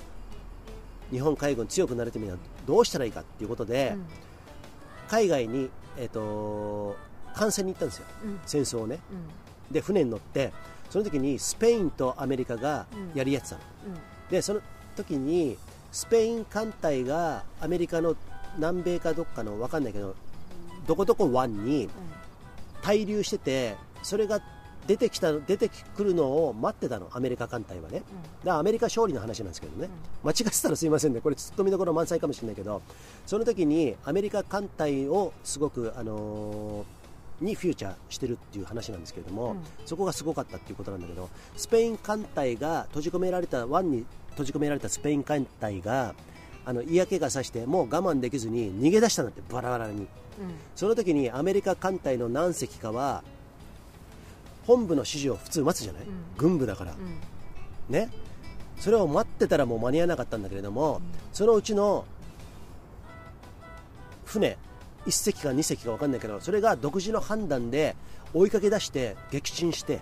[1.11, 2.39] 日本海軍強くなるためには
[2.69, 4.07] どうしたらいいかっていうことで、うん。
[5.09, 6.97] 海外に、えっと
[7.35, 8.07] 観戦に行ったんですよ。
[8.25, 8.41] うん。
[8.47, 9.01] 戦争をね。
[9.11, 9.15] う
[9.71, 9.73] ん。
[9.73, 10.53] で船に乗って
[10.89, 13.95] その時にスペインとアメリカがやり合ってたの、うん。
[14.31, 14.61] でその
[14.97, 15.59] 時に
[15.93, 18.17] スペイン艦隊がアメリカの
[18.57, 20.15] 南米かどっかの分かんないけど
[20.87, 21.89] どこどこ湾に
[22.83, 24.41] 滞留しててそれが
[24.89, 27.99] 出てきた出てくるのを待ってたのアメリカ艦隊はね。
[27.99, 28.09] だか
[28.45, 29.89] らアメリカ勝利の話なんですけどね、
[30.25, 31.21] 間違ってたらすいませんね。
[31.21, 32.83] これツッコミどころ満載かもしれないけど
[33.27, 36.99] その時にアメリカ艦隊をすごくあのー
[37.41, 39.59] にフューチャーしてるっていう話なんですけれども、うん。
[39.87, 46.15] そこがすごかったっていうことなんだけどスペイン艦隊が閉じ込められた湾に閉じ込められたスペイン艦隊が
[46.65, 50.01] あの嫌気がさしてもう我慢できずに逃げ出したんだってバラバラに。
[50.01, 50.09] うん。
[50.75, 53.23] その時にアメリカ艦隊の何隻かは
[54.69, 56.07] 本部の指示を普通待つじゃない、ん。
[56.37, 56.95] 軍部だから、う
[57.91, 57.93] ん。
[57.93, 58.11] ね？
[58.79, 61.01] それを待ってたらもう間に合わなかったんだけれども、
[61.33, 62.05] そのうちの
[64.27, 64.59] 船
[65.07, 67.97] 1隻か2隻か分かんないけどそれが独自の判断で
[68.35, 70.01] 追いかけ出して撃沈して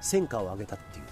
[0.00, 1.04] 戦果を上げたっていう。
[1.04, 1.08] へ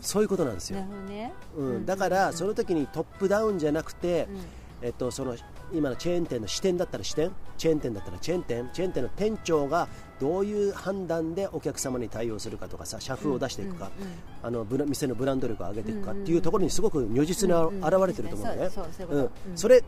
[0.00, 0.80] そういうことなんですよ。
[0.80, 1.32] ね。
[1.56, 4.86] うん、だからその時にトップダウンじゃなくて、うん。
[4.86, 5.34] えっと、その
[5.72, 7.32] 今のチェーン店の支店だったら支店？
[7.56, 8.68] チェーン店だったらチェーン店？
[8.74, 9.88] チェーン店の店長が
[10.24, 14.12] どういう判断でお客様に対応するかとかさ社風を出していくか、うんうん。
[14.42, 18.70] あのブラ店のブランド力を上げていくかっていうところにすごく如実にあうんうん現れてると思うんだね。
[18.70, 19.30] そうん。
[19.54, 19.84] それ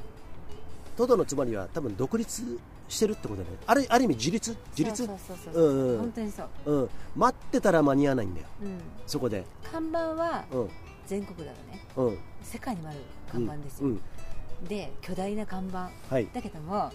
[0.95, 2.59] トドのつまりは多分独立
[2.91, 3.63] してるってことだよね。
[3.67, 4.55] あるある意味自立？
[4.77, 5.07] 自立？
[5.07, 5.13] そ
[5.55, 5.99] うんうん。
[6.01, 8.47] 本当にそう、うん、待ってたら間に合わないんだよ。
[8.63, 9.47] うん、そこで。
[9.73, 10.69] 看板はうん。
[11.07, 11.87] 全国だろね。
[11.97, 12.19] うん。
[12.43, 12.99] 世界にもある
[13.33, 13.93] 看板ですよ、うん。
[13.93, 14.69] うん。
[14.69, 15.91] で巨大な看板。
[16.11, 16.29] はい。
[16.35, 16.93] だけども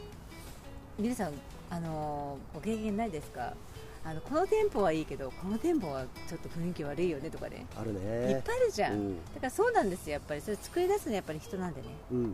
[1.00, 1.34] 皆さん
[1.72, 3.54] あのーご経験ないですか？
[4.04, 7.66] あのこの店舗はいいけどこの店舗はちょっと雰囲気悪いよねとかね。
[7.80, 9.16] あるいっねぱいあるじゃん、うん。
[9.36, 10.42] だからそうなんですよやっぱり。
[10.42, 11.88] それ作り出すのはやっぱり人なんでね。
[12.12, 12.18] うん。
[12.18, 12.32] うんうんうん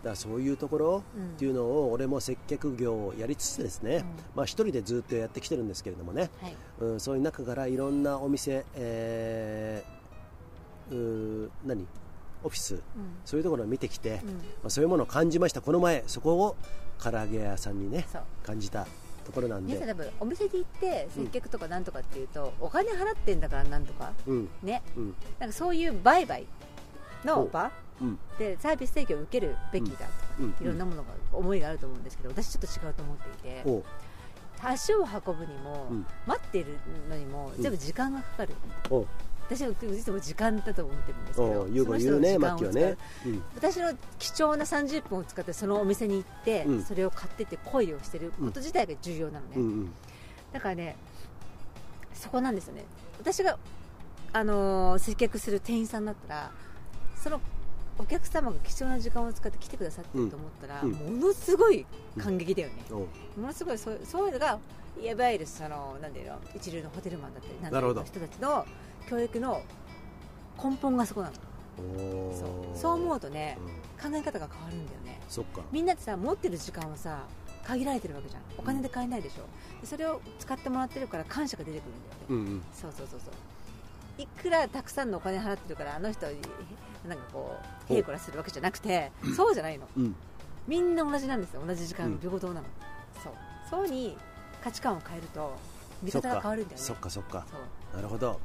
[0.00, 4.04] だからそういうところうんっていうのを俺も接客業をやりつつですね、うん。
[4.34, 6.56] まあ一人でずっとやってきてるんですけれどもね、はい。
[6.80, 11.86] うん、そういう中からいろんなお店、えーうー何？
[12.42, 12.76] オフィス。
[12.76, 12.80] うん。
[13.26, 14.28] そういうところを見てきて、うん。
[14.30, 15.60] まあ、そういうものを感じました。
[15.60, 16.56] この前そこを
[17.02, 18.06] 唐揚げ屋さんにね
[18.42, 18.86] 感じた
[19.24, 19.74] ところなんで。
[19.74, 24.12] 皆さん多分お店で行って接客とかなんとかっていうと、お金払ってんだからなんとか。
[24.26, 24.48] うん。
[24.62, 24.82] ね。
[24.96, 25.14] うん。
[25.38, 26.46] なんかそういう売買
[27.24, 27.70] の場
[28.00, 28.18] うん。
[28.38, 30.08] でサービス提供を受けるべきだとか、
[30.40, 30.54] うん。
[30.60, 33.84] いろんなものが思いがあると思うんですけど私ちょっと違うと思っていて
[34.62, 36.06] 足を運ぶにも、うん。
[36.26, 36.78] 待っている
[37.08, 37.62] のにもうん。
[37.62, 38.54] 全部時間がかかる、
[39.50, 42.96] 私はいつも時間だと思ってるんですけど言うその人の時間を使うね、
[43.26, 43.28] う。
[43.30, 43.42] ん。
[43.56, 46.82] 私の貴重な30分を使ってそのお店に行って、うん。
[46.84, 49.92] それを買ってって恋をしてること自体が重要なのね、うんうん。
[50.52, 50.96] だからね
[52.14, 52.84] そこなんですよね。
[53.18, 53.58] 私が、
[54.32, 56.50] あのー接客する店員さんだったら
[57.16, 57.40] その
[57.98, 60.92] お客様が貴重な時間を使って来てくださってると思ったら、うん。
[60.92, 61.84] ものすごい
[62.18, 62.96] 感激だよね、うん。
[62.98, 63.06] も
[63.48, 64.60] のすごいそうそういうのが
[65.02, 68.66] いわゆるそのなんていうの一流のホテルマンだったりなんの人たちの
[69.08, 69.62] 教育の
[70.62, 71.34] 根本がそこなの。
[72.34, 72.44] そ
[72.74, 72.78] う。
[72.78, 73.56] そう思うとね
[74.04, 74.10] うん。
[74.12, 75.20] 考え方が変わるんだよね。
[75.28, 75.62] そっか。
[75.72, 77.24] みんなってさ持ってる時間はさ
[77.64, 78.42] 限られてるわけじゃん。
[78.58, 79.44] お金で買えないでしょ。
[79.80, 81.94] でそれを使ってもらってるから感謝が出てくるん
[82.28, 82.48] だよね。
[82.48, 82.62] うんうん。
[82.72, 83.32] そうそうそうそう。
[84.22, 86.26] いくらたくさんのお金払ってるからあの人
[87.08, 87.56] なんかこ
[87.88, 89.88] うへいこらするわけじゃなくてそうじゃないの。
[89.96, 90.14] うん。
[90.68, 91.62] みんな同じなんですよ。
[91.66, 92.18] 同じ時間うん。
[92.18, 92.66] 平等なの、
[93.22, 93.32] そう。
[93.70, 94.16] そうに
[94.62, 95.56] 価値観を変えると
[96.02, 96.84] 見方が変わるんだよね。
[96.84, 97.46] そっかそっか
[97.94, 98.40] なるほど。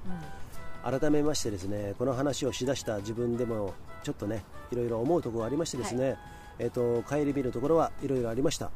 [0.86, 6.18] うん、改めましてですねこの話をしだした自分でもちょっとねいろいろ思うところがありましてですね、
[6.60, 8.72] えっ、と帰り見るところはいろいろありました。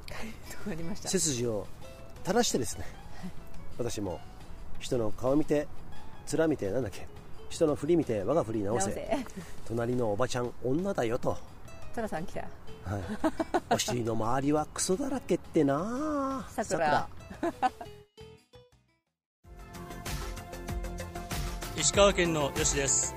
[0.95, 1.67] 背筋を
[2.23, 2.85] 垂らしてですね
[3.77, 4.19] 私も
[4.79, 5.67] 人の顔見て
[6.31, 7.07] 面見てなんだっけ
[7.49, 8.87] 人の振り見て我が振り直せ。
[8.87, 9.25] 直せ。
[9.67, 11.35] 隣のおばちゃん女だよと、
[11.95, 12.41] トラさん来た。
[12.41, 13.01] はい、
[13.71, 17.07] お尻の周りはクソだらけってな さくら
[21.77, 23.13] 石川県のよしです。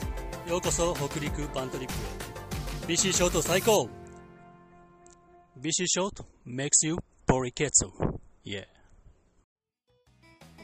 [0.49, 1.97] ようこそ北陸パントリップへ。
[2.95, 3.89] BC ショート最高。
[5.61, 6.97] BC ショート makes you
[7.27, 7.87] ポリケツ
[8.45, 8.67] Yeah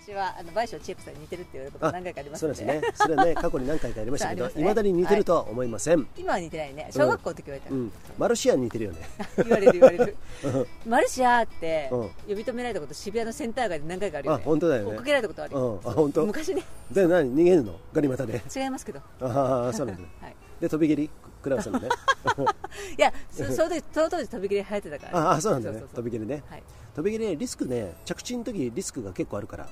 [0.08, 2.80] 私はあの倍賞千恵子さんに似てるって言われることが何回かありますそうですね。
[2.94, 6.88] それはね 過去に何回かありましたけどいまだに似てるとは思いません、今は似てないね。
[6.90, 7.76] 小学校の時言われた
[8.16, 9.00] マルシアに似てるよね。
[9.36, 10.16] 言われる言われる。
[10.86, 12.00] マルシアってうん。
[12.00, 14.90] 呼び止められたこと渋谷のセンター街で何回かあるよあね本当だよね。
[14.92, 15.90] 追っかけられたことあるよ、うん。
[15.90, 16.24] あ本当？
[16.24, 16.62] 昔ね。
[16.90, 17.36] で何？
[17.36, 17.78] 逃げるの？
[17.92, 18.42] ガリ股で。
[18.56, 21.10] 違いますけど、ああそうなんだ、 はい、で飛び蹴り？
[21.42, 21.88] クラブさんのね。
[22.96, 26.62] いやそその時その当時飛び切り流行ってたから、ああそうなんだよね飛び蹴りねはい、
[26.96, 27.36] 飛び蹴りね。
[27.36, 29.68] リスクね着地の時リスクが結構あるから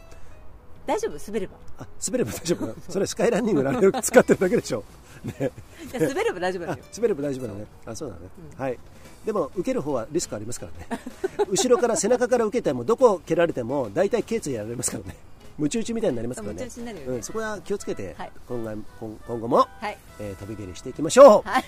[0.87, 1.19] 大丈夫？
[1.27, 1.57] 滑れば。
[1.79, 2.75] あ滑れば大丈夫？
[2.93, 4.85] それスカイランニングのあれを使ってるだけでしょ、
[5.25, 6.93] ね、いや滑れば大丈夫なんあですよ。
[7.03, 7.67] 滑れば大丈夫だね。
[7.85, 8.21] あそうだね、
[8.57, 8.79] はい。
[9.25, 11.03] でも受ける方はリスクありますからね。
[11.51, 15.17] 後ろから背中から受けてもどこを蹴られても大体頸椎やられますからね。
[15.59, 16.65] ムチ打ちみたいになりますからね。
[16.65, 16.93] ね。
[17.07, 18.33] うん、そこは気をつけて、はい。
[18.47, 19.99] 今後今今後も、はい。
[20.21, 21.65] えー飛び蹴りしていきましょう、はい。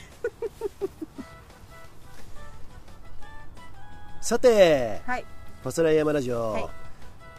[4.20, 5.24] さて、はい。
[5.62, 6.68] ファスライヤマラジオ、はい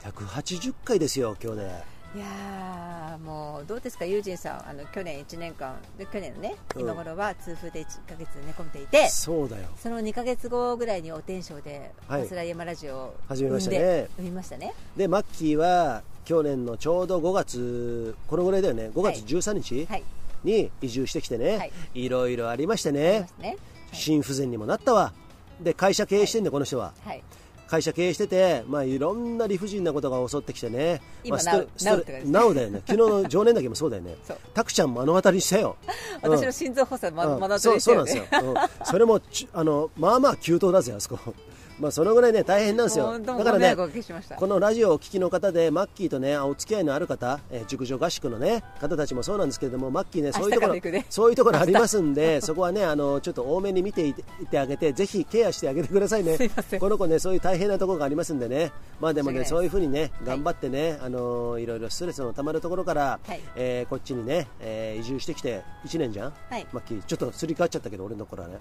[0.04, 2.00] 180回ですよ今日で。
[2.16, 6.82] いやーもうどうですかユージンさんあの去年1年間で去年のねうん。
[6.82, 9.68] 今頃は痛風で1ヶ月寝込んでいて、そうだよ。
[9.78, 12.24] その2ヶ月後ぐらいにお天賞で「はい。
[12.24, 14.08] バスライヤマラジオ」を始めましたね。
[14.34, 14.74] ましたね。
[14.98, 18.90] でマッキーは去年のちょうど5月このぐらいだよね。
[18.96, 19.16] 5月はい。
[19.24, 20.04] 13日はい。
[20.44, 21.72] に移住してきてね、はい。
[21.94, 23.22] い、ろいろありましてね。
[23.22, 23.58] ますね。
[23.92, 25.14] 心不全にもなったわ。
[25.62, 26.94] で会社経営してんだ、この人は。
[27.04, 27.22] はい
[27.70, 32.82] 会社経営してて、まあ、いろんな理不尽なことが襲ってきてね、今まあ、ストなうストなうって感じなうだよね。
[32.88, 34.16] 昨日の 常年岳もそうだよね。
[34.28, 34.38] そう。
[34.56, 35.76] タクちゃん目の当たりにしたよ。
[36.24, 37.40] う ん私の心臓発作まうん。
[37.40, 38.56] 学んでそうそうなんですよ、うん。
[38.86, 41.36] それもちあのまあまあ急騰だぜあそこ
[41.80, 43.18] まあそのぐらいね大変なんですよ。
[43.20, 51.06] だからねこのラジオをお聞きの方でマッキーとねお付き合いのある方、えー熟女合宿のね方たちもそうなんですけれどもマッキーねそういうところ、ね。
[51.10, 56.38] そういうところありますんでそこはねあのちょっと多めに見ていてあげてぜひケアしてあげてくださいね。
[56.68, 58.72] すいこの子ねそういう大変なところがありますんでね。
[59.00, 60.12] まあでもねそういうふうにねはい。
[60.26, 63.40] 頑張ってね、あのいろいろストレスのたまるところから、はい。
[63.56, 66.68] えーこっちにね、えー移住してきて1年じゃん、はい。
[66.74, 68.58] マッキーちょっとすり替わっちゃったけど俺の頃はね、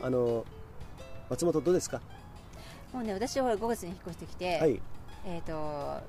[0.00, 0.06] うん。
[0.06, 0.44] あの
[1.30, 2.00] 松本どうですか？
[2.92, 4.80] もうね私はほら5月に引っ越してきて、はい。
[5.24, 6.00] えっ、と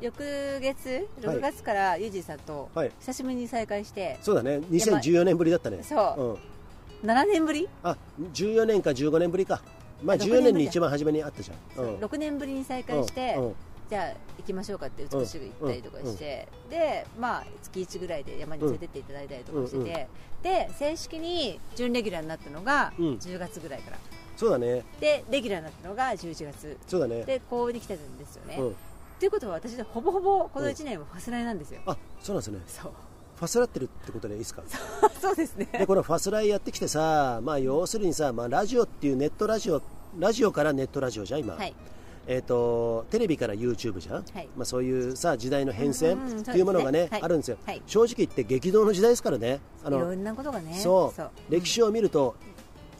[0.00, 0.18] 翌
[0.60, 2.92] 月6月からユージンさんとはい。
[3.00, 4.58] 久しぶりに再会して、そうだね。
[4.70, 5.82] 2014年ぶりだったね。
[5.82, 6.22] そう。
[7.02, 7.96] うん、7年ぶり、あ
[8.32, 9.62] 14年か15年ぶりか。
[10.02, 11.96] まああ6 14年に一番初めにあったじゃん、うん。
[11.98, 13.46] 6年ぶりに再会して、うん。
[13.46, 13.54] うん。
[13.90, 14.06] じゃあ
[14.38, 20.08] 行きましょうかって美しく行ったりとかして、でまあ月1ぐらいで山に連れてっていただいたりとかしてて、
[20.42, 23.04] で正式に準レギュラーになったのがうん。
[23.16, 23.98] 10月ぐらいから、
[24.42, 24.82] そうだね。
[24.98, 26.76] でレギュラーになったのが11月。
[26.88, 27.22] そうだね。
[27.22, 28.76] でこうに来てるんですよね、うん。
[29.20, 32.60] ということは私でほぼほぼこの1年はファスライなんですよ、あそうなんですね。
[32.66, 32.92] そう。
[33.36, 34.62] ファスラってるってことでいいですか？
[35.20, 35.36] そう。
[35.36, 35.68] ですね。
[35.72, 39.80] でこのファスライやってきてさまあ要するにさ、まあ、ラジオっていうネットラジオ
[40.18, 41.72] ラジオからネットラジオじゃん今、はい。
[42.26, 44.48] えー、とテレビから YouTube じゃん、はい。
[44.56, 47.22] まあ、そういうさ時代の変遷うんうんっていうものがね,、そうですねはい。
[47.22, 47.82] あるんですよ、はい。
[47.86, 49.60] 正直言って激動の時代ですからね。
[49.84, 50.74] あいろんなことがね。
[50.74, 51.22] そう。
[51.48, 52.34] 歴史を、を見ると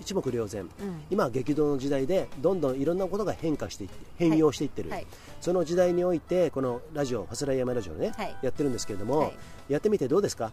[0.03, 0.69] 一目瞭然、うん。
[1.11, 5.07] 今は激動の時代でどんどんいろんなことが変化していって変容していってる、はい
[5.41, 8.37] その時代においてこのラジオファスライヤマラジオね、はい。
[8.43, 9.37] やってるんですけれども、はい。
[9.69, 10.53] やってみてどうですか、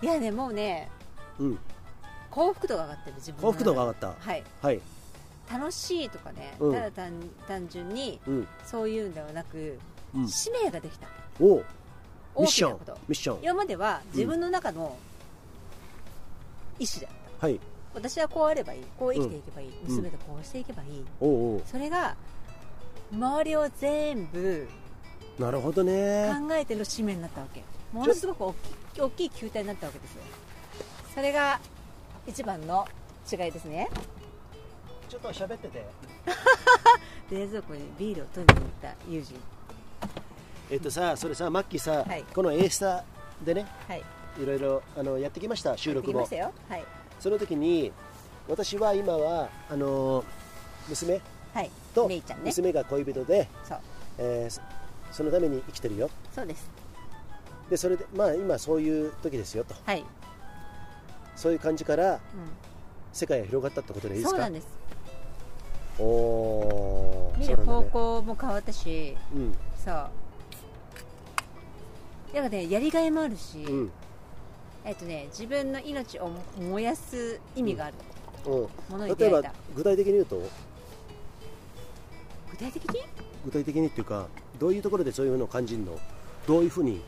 [0.00, 0.88] いやねもうね
[1.38, 1.58] うん、
[2.30, 4.14] 幸福度が上がってる自分の幸福度が上がった。
[4.18, 4.44] はい。
[4.62, 4.80] はい、
[5.50, 6.74] 楽しいとかね、うん。
[6.74, 7.12] ただ単
[7.46, 8.48] 単純にうん。
[8.64, 9.78] そういうんではなく、
[10.14, 10.28] うん。
[10.28, 11.06] 使命ができた。
[11.40, 11.56] お
[12.38, 12.78] ミッション。
[13.08, 13.38] ミッション。
[13.42, 14.96] 今までは自分の中の
[16.78, 17.10] 意思だっ
[17.40, 17.60] た、はい
[17.98, 21.62] 私はこうあればいいこう生きていけばいい、娘とこうしていけばいい、おうおう。
[21.66, 22.16] それが
[23.12, 24.68] 周りを全部
[25.38, 26.32] なるほどね。
[26.48, 27.62] 考えての使命になったわけ。
[27.92, 30.22] ものすごく大きい大きい球体になったわけですよ。
[31.14, 31.60] それが
[32.26, 32.86] 一番の
[33.30, 33.88] 違いですね。
[35.08, 35.84] ちょっと喋ってて。
[37.30, 39.34] 冷蔵庫にビールを取りに行った友人。
[40.70, 42.24] えっとさそれさマッキーさ、はい。
[42.32, 43.04] この A スタ
[43.44, 44.04] でねはい。
[44.40, 46.12] いろいろあのやってきました収録後。
[46.12, 46.52] できましたよ。
[46.68, 47.92] はいその時に
[48.48, 50.24] 私は今はあの
[50.88, 51.20] 娘
[51.54, 52.08] はいと
[52.44, 53.78] 娘が恋人で、そう。
[54.18, 54.60] えーそ
[55.10, 56.10] そのために生きてるよ。
[56.34, 56.70] そうです。
[57.70, 59.74] でそれでまあ今そういう時ですよと。
[59.86, 60.04] はい、
[61.34, 62.18] そういう感じからう
[63.12, 64.36] 世界が広がったってことでいいん、ですか？
[64.36, 64.66] そうなんです。
[65.98, 69.54] おお見る方向も変わったしうん。
[69.82, 69.94] そう。
[69.94, 70.10] だか
[72.34, 73.90] らねやりがいもあるし、うん
[74.88, 77.94] えっとね自分の命を燃やす意味がある、
[78.46, 78.52] うん。
[78.52, 80.42] ものに例えば出会えた具体的に言うと？
[82.50, 83.00] 具体的に？
[83.44, 84.28] 具体的にっていうか
[84.58, 86.00] どういうところでそういうのを感じるの？
[86.46, 87.02] どういうふうに？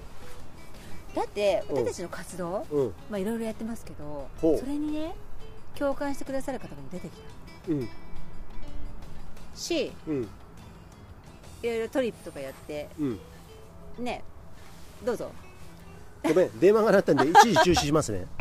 [1.14, 1.76] だってうん。
[1.78, 2.92] 私たちの活動、うん。
[3.08, 4.58] まあいろいろやってますけどほう。
[4.58, 5.14] それにね
[5.74, 7.72] 共感してくださる方も出てきた。
[7.72, 7.88] うん。
[9.54, 10.28] しうん。
[11.62, 13.18] いろいろトリップとかやってうん。
[13.98, 14.22] ね
[15.02, 15.32] どうぞ
[16.22, 18.26] ごめん電話が鳴ったんで一時中止しますね。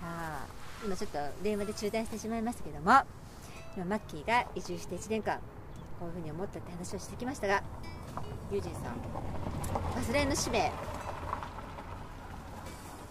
[0.00, 0.46] さあ
[0.84, 3.02] 今ちょっと電話で中断してしまいましたけども
[3.76, 5.38] 今マッキーが移住して1年間
[5.98, 7.62] こういうふうに思ったって話をしてきましたが
[8.50, 8.82] ユージンさん
[10.02, 10.70] 忘れの使命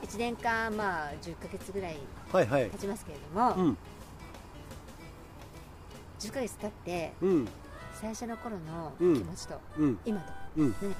[0.03, 1.97] 1年間まあ10ヶ月ぐらい
[2.31, 2.69] はいはい。
[2.71, 3.77] 経ちますけれども、うん。
[6.19, 7.47] 10ヶ月経ってうん。
[7.99, 9.13] 最初の頃のうん。
[9.15, 9.99] 気持ちとうん。
[10.05, 10.25] 今と
[10.57, 10.75] うん。
[10.81, 10.99] 何か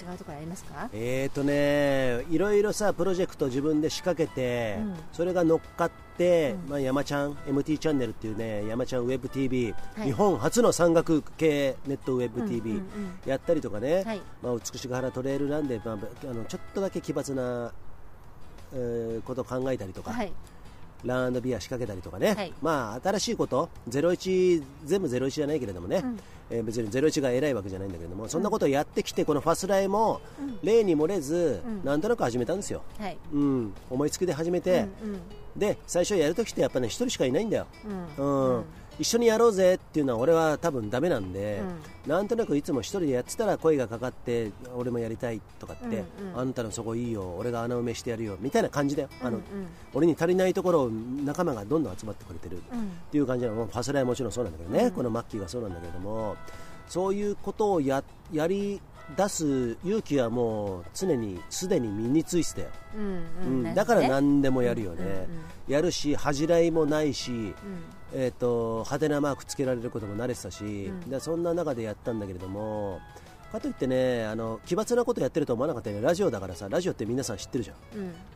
[0.00, 0.88] 違うところありますか？
[0.92, 4.94] えーとねいろいろさプロジェクト自分で仕掛けて、うん。
[5.12, 6.70] それが乗っかって、うん。
[6.70, 10.06] まあ、山ちゃん MT チャンネルっていうね山ちゃんウェブ TV、はい。
[10.06, 12.82] 日本初の山岳系ネットウェブ TV、
[13.26, 14.20] やったりとかね、はい。
[14.42, 17.72] まあ、美しが原トレイルランで、まあ、あのちょっとだけ奇抜な、
[18.72, 20.32] えーことを考えたりとか、はい
[21.04, 22.52] ランビア仕掛けたりとかね、はい。
[22.62, 26.20] まあ新しいこと01全部01じゃないけれどもね、うん。
[26.50, 30.20] えー別に01が偉いわけじゃないんだけれどもそんなことをやってきてこのファスライも
[30.62, 31.84] 例に漏れず、うん。
[31.84, 33.16] なんとなく始めたんですよ、はい。
[33.32, 35.20] うん、思いつきで始めて、うん。
[35.56, 37.66] で最初やるときってやっぱね一人しかいないんだよ、
[38.18, 38.24] うん。
[38.24, 38.56] うん。
[38.56, 38.64] うん
[38.98, 41.62] 一緒にやろうぜっていうのは俺は多分ダメなんで、
[42.06, 45.90] なんとなくいつも一人でやってたら声がかかって俺もやりたいとかって、う
[46.24, 46.38] んうん。
[46.38, 49.34] あんたのそこいいよ俺が穴埋めしてやるよみたいな感じだよ、あのうん。
[49.36, 49.42] うん
[49.94, 52.62] 俺に足りないところを仲間がどんどん集まってくれてる。
[52.72, 52.80] うん。
[52.80, 53.66] っていう感じなの。
[53.66, 56.36] ファスライはもちろんそうなんだけどね、このマッキーがそうなんだけれども。
[56.88, 58.80] そういうことをややり
[59.16, 62.66] 出す勇気はもう常にすでに身についてたよ、
[62.96, 63.64] うん。
[63.64, 63.74] うん。
[63.74, 64.08] だからね。
[64.08, 65.26] 何でもやるよね、うんうんうん。
[65.68, 67.54] やるし恥じらいもないし、うん
[68.12, 71.00] えー、と派手なマークつけられることも慣れてたし、ん。
[71.08, 73.00] でそんな中でやったんだけれども
[73.54, 76.02] かといってねあの奇抜なことやってると思わなかったよね。
[76.02, 77.76] ラジオだからさラジオって皆さん知ってるじゃん。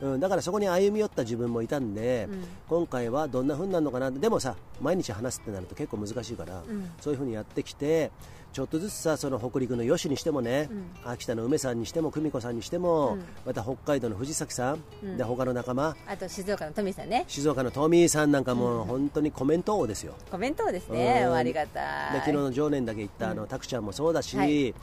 [0.03, 0.13] うん。
[0.13, 2.43] うん、だからそこに歩み寄った自分もいたんで、うん。
[2.67, 4.11] 今回はどんな風になるのかな。
[4.11, 6.91] でもさ毎日話すってなると結構難しいから、うん。
[7.01, 8.11] そういう風にやってきて
[8.51, 11.11] ちょっとずつさその北陸の吉にしてもね、うん。
[11.11, 13.23] 秋田の梅さんにしても久美子さんにしても、うん。
[13.45, 15.17] また北海道の藤崎さん、うん。
[15.17, 17.25] で他の仲間あと静岡のトミーさんね。
[17.27, 21.23] 静岡のトミーさんなんかもう本当にコメント王ですよ、コメントをですね。
[21.27, 21.33] うん。
[21.35, 24.73] ありがたいで昨日の常年だけ行ったあの、うんタクちゃんもそうだし、はい。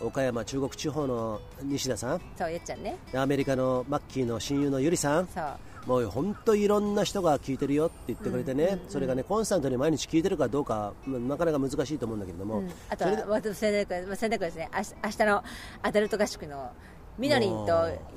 [0.00, 2.96] 岡山中国地方の西田さんそうやっちゃんね。
[3.10, 5.44] でアメリカのマッキーの親友のゆりさんそう
[5.88, 12.70] もう本当いろんな人が聞いてるよって言ってくれてね、それがねコンスタントに毎日聞いてるかどうかまなかなか難しいと思うんだけれども、うん。
[12.90, 14.68] あとは私仙台区仙台区ですね。
[14.70, 15.42] あし明日の
[15.82, 16.72] アダルト合宿の
[17.16, 17.72] みのりんと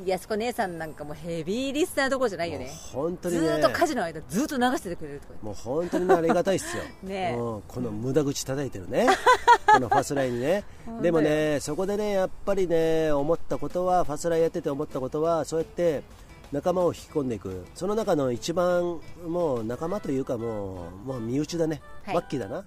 [0.05, 2.69] 安子姉さんなんかもヘビーリスナーどころじゃないよね。
[2.91, 3.41] 本当にね。
[3.41, 7.39] ずーっと家事の間ずーっと流しててくれるとかもう本当にねありがたいっすよ、 ねえ。
[7.39, 9.07] うんこの無駄口叩いてるね。
[9.71, 10.65] このファスラインにね。
[11.01, 16.03] でもねそこでねやっぱりね思ったことはファスラインやってて思ったことはそうやって
[16.51, 17.65] 仲間を引き込んでいく。
[17.75, 22.15] その中の一番もう仲間というかもうもう身内だね、はい。
[22.15, 22.57] マッキーだな。
[22.57, 22.63] は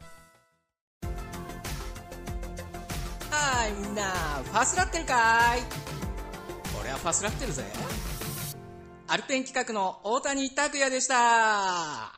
[3.68, 5.60] いみんなファスラってるかい。
[6.80, 7.62] 俺はファスラってるぜ。
[9.06, 11.14] アルペン企画の大谷拓也でした。
[11.14, 12.12] は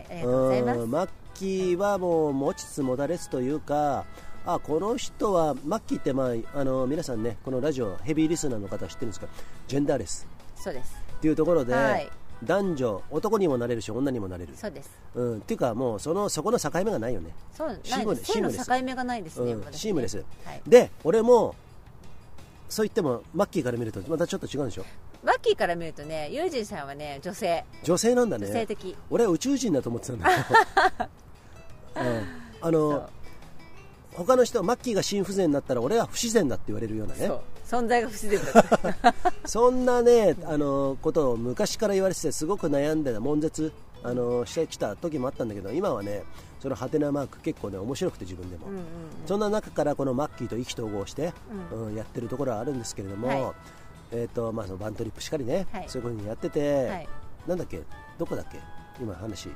[0.00, 0.78] いありがとうございます。
[0.80, 4.04] うんマッキーはもう持ちつ持たれつというか
[4.50, 9.26] あこの人はマッキーって、まあ、あの皆さんねこのラジオヘビーリスナーの方は知ってるんですか？
[9.66, 10.26] ジェンダーレス。
[10.56, 10.96] そうです。
[11.18, 12.08] っていうところで、はい。
[12.42, 14.54] 男女男にもなれるし女にもなれる。
[14.56, 14.90] そうです。
[15.14, 18.80] うん、っていうかもうそのそこの境目がないよね、そうシームレです性のシームレス。
[18.80, 20.62] 境目がないですね、うん、シームレス、はい。
[20.66, 21.54] で俺も
[22.70, 24.84] そう言ってもマッキーから見るとまたちょっと違うんでしょ？
[25.22, 27.64] マッキーから見るとねユージンさんはね女性。
[27.82, 28.96] 女性なんだ女性ね的。
[29.10, 30.38] 俺は宇宙人だと思ってたんだよ、
[31.96, 32.02] うん、
[32.62, 33.10] あそのう
[34.18, 37.26] 他の人はマッキーが心不全になったら俺は不自然だって言われるようなね。
[37.26, 37.40] そう。
[37.66, 39.14] 存在が不自然だ
[39.46, 46.22] そんなねあのことを昔から言われててすごく悩んでた悶絶あのしてきた時もあったんだけど今はね
[46.60, 48.82] そのハテナマーク結構ね面白くて自分でも、うんうん
[49.26, 51.34] そんな中からこのマッキーと意気投合して、
[51.74, 51.94] うん。
[51.94, 53.52] やってるところはあるんですけれども、はい。
[54.12, 55.84] えーとまあ、そのバントリップしかりね、はい。
[55.88, 57.08] そういうふうにやってて、はい。
[57.46, 57.82] なんだっけ？
[58.18, 58.58] どこだっけ？
[59.02, 59.50] 今話。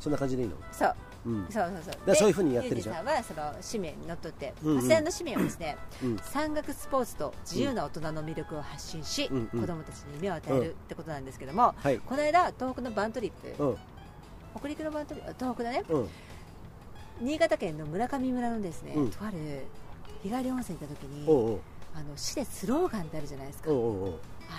[0.00, 0.88] そんな感じでいいの、そう。
[0.88, 2.08] うんそうそうそう。
[2.08, 2.96] らそういう風にやってるじゃん。
[2.96, 4.80] ユージさんはその使命にのっとって、うんうん。
[4.80, 6.16] ファスランド使命はですね、うん。
[6.18, 9.34] 山岳スポーツと自由な大人の魅力を発信し、子
[9.66, 11.98] 供たちに夢を与えるってことなんですけども、はい。
[11.98, 13.76] この間東北のバントリップ、うん。
[14.58, 16.08] 北陸のバントリップあ東北だねうん。
[17.20, 19.10] 新潟県の村上村のですね、うん。
[19.10, 19.36] とある
[20.22, 21.60] 日帰り温泉行った時に
[21.94, 23.70] あの市でスローガンってあるじゃないですか。
[23.70, 23.74] あ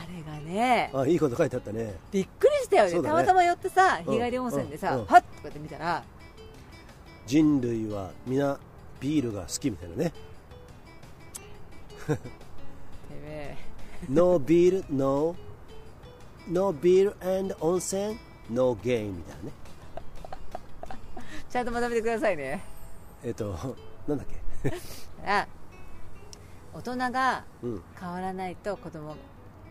[0.07, 1.95] れがねあいいこと書いてあったね。
[2.11, 3.07] びっくりしたよね。
[3.07, 4.13] たまたま寄ってさうん。
[4.13, 6.03] 日帰り温泉でさ、はっとかって見たら
[7.31, 8.59] 人類は皆
[8.99, 10.09] ビールが好きみたいなね。
[12.05, 12.13] て
[13.09, 13.57] めえ。
[14.09, 15.37] No ビール No.
[16.49, 17.15] No ビール
[17.61, 18.17] 温泉
[18.49, 19.51] No game みたいなね。
[21.49, 22.65] ちゃんとまとめてくださいね。
[23.23, 23.57] えっ、と
[24.09, 24.27] なんだっ
[24.61, 24.69] け？
[24.69, 24.81] だか
[25.25, 25.47] ら
[26.73, 27.81] 大人がうん。
[27.97, 29.15] 変わらないと子供、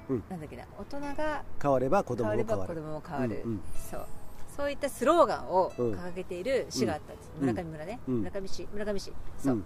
[0.09, 0.23] うん。
[0.31, 2.75] なんだっけな大人が変われば子変供も変わる。
[2.77, 3.61] 供も変わる、うんうん。
[3.91, 4.07] そう
[4.61, 5.93] そういったスローガンをうん。
[5.95, 7.49] 掲げている市があったんです、うん。
[7.49, 8.19] 村上村ね、うん。
[8.19, 9.13] 村上市村上市。
[9.43, 9.65] そう、うん。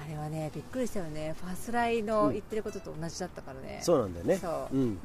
[0.00, 1.34] あれはねびっくりしたよね。
[1.40, 4.36] ファスライの言ってることと同じだったからね、そうなんだよね。
[4.38, 4.76] そう。
[4.76, 4.80] うん。
[4.82, 4.98] うん。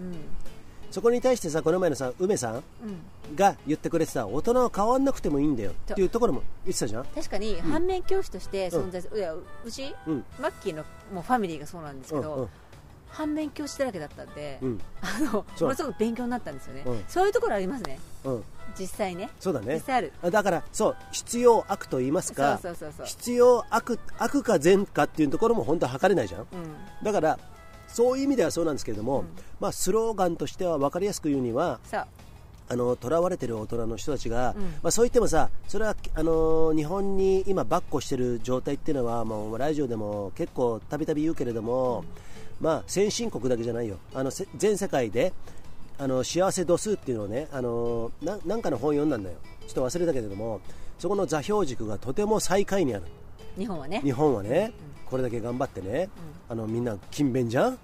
[0.92, 7.06] そこに対してさこの前のさ梅さんうんが言ってくれてた大人は変わんなくてもいいんだよっていうところも言ってたじゃん。
[7.06, 10.84] 確かに反面教師として存在する、いやううち、うんマッキーの
[11.14, 12.50] もうファミリーがそうなんですけど、うんうん
[13.10, 14.82] 反面教師だらけだったんで、うん。
[15.02, 17.04] あのものすごく勉強になったんですよね、うん。
[17.08, 18.00] そういうところありますね。
[18.24, 18.44] うん。
[18.78, 19.30] 実際ね。
[19.40, 19.76] そうだね。
[19.76, 20.14] 実際ある。
[20.22, 26.42] あだからそう必要悪と言いますかそうそうそう必要悪悪か善かっていうところも本当は測れないじゃん。
[26.42, 26.48] うん。
[27.04, 27.40] だから
[27.88, 29.28] そういう意味ではそうなんですけれども、うん。
[29.60, 32.06] まあ、スローガンとしては分かりやすく言うにはそう。
[32.72, 34.64] あの囚われてる大人の人たちが、うん。
[34.84, 42.06] まあ、そう言ってもさそれはあの日本に今、ばっこしてる状態っていうのはもうラジオでも結構たびたび言うけれども、
[42.62, 43.98] まあ、先進国だけじゃないよ。
[44.14, 45.34] あのせ全世界で
[45.98, 49.38] あの幸せ度数っていうのをねあのななんかの本読んだんだよ。
[49.68, 50.62] ちょっと忘れたけれども
[50.98, 53.04] そこの座標軸がとても最下位にある。
[53.58, 54.02] 日本はね。
[54.04, 54.74] 日本はね、
[55.06, 56.10] これだけ頑勤ってね、
[56.48, 57.80] あのみんな勤勉じゃん、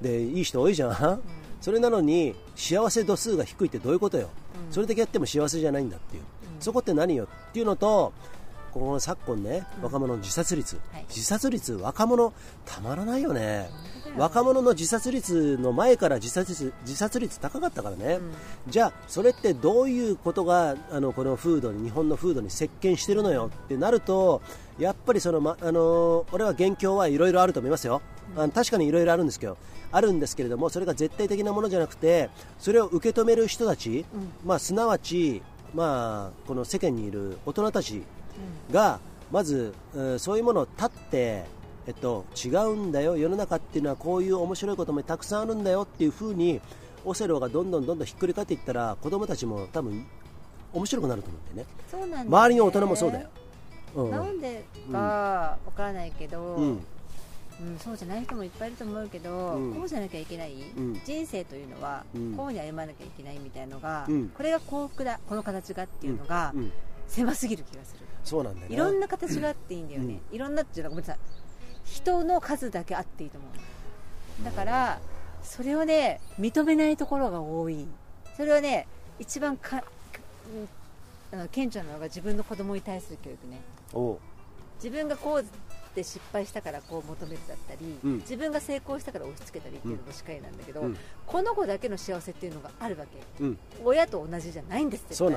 [0.00, 1.22] でいい人多いじゃん、
[1.60, 4.28] それなのに幸せ度数が低いってどういうことよ、
[4.70, 6.22] それだけやっても幸せじゃないんだっていう、
[6.60, 7.24] そこって何よ？
[7.24, 8.12] っていうのと
[8.74, 11.04] ここの昨今ね若者の自殺率、はい。
[11.08, 12.32] 自殺率若者
[12.66, 13.70] たまらないよね。
[14.16, 18.18] 若者の自殺率の前から自殺率自殺率高かったからね、
[18.68, 24.40] じゃあそれってどういうことがあのこの風土に日本の風土に席巻してるのよってなると
[24.78, 28.02] やっぱりその、ま、あの俺は元凶はいろいろあると思いますよ、
[28.36, 29.56] あの確かにいろいろあるんですけど
[29.90, 34.04] あるんですけれどもそれが絶対的なものじゃなくてそれを受け止める人たち、
[34.44, 35.42] まあ、すなわち、
[35.74, 38.02] まあ、この世間にいる大人たち
[38.70, 41.44] がまず、えーそういうものを立って、
[41.86, 43.16] えっと、違うんだよ。
[43.16, 46.60] 世の中っていうのはこういう面白いこともたくさんあるんだよっていうふうに
[47.04, 50.06] オセロがどんどんどんどんひっくり返っていったら子供たちも多分
[50.72, 51.74] 面白くなると思うんだよね。
[51.90, 52.16] そうなんね。
[52.26, 53.28] 周りの大人もそうだよ、
[53.94, 54.10] うん。
[54.10, 56.64] なんでかわからないけど、うん。
[56.68, 56.80] うん
[57.78, 59.74] そうじゃない人もいっぱいいると思うけど、うん。
[59.74, 61.00] こうじゃなきゃいけない、ん。
[61.04, 62.34] 人生というのは、うん。
[62.34, 64.28] こうに歩まなきゃいけないみたいのが、うん。
[64.30, 65.20] これが幸福だ。
[65.28, 66.72] この形がっていうのが、うん。
[67.06, 68.74] 狭すぎる気がするそうなんだよね。
[68.74, 71.18] いろんな形があっていいんだよね、いろんなっていうのはごめんなさい。
[71.84, 75.00] 人の数だけあっていいと思うだから
[75.42, 77.86] それをね認めないところが多い。
[78.36, 79.84] それはね一番か
[81.32, 83.60] あの顕著なのが自分の子供に対する教育ね。
[84.82, 85.44] 自分がこう
[85.94, 88.16] で失敗したからこう求めるだったり、うん。
[88.16, 90.98] 自分が成功したから押し付けたりっていうのもしっかりなんだけど、うん。
[91.26, 93.04] この子だけの幸せっていうのがあるわ
[93.38, 93.44] け。
[93.44, 93.58] うん。
[93.84, 95.28] 親と同じじゃないんですってそ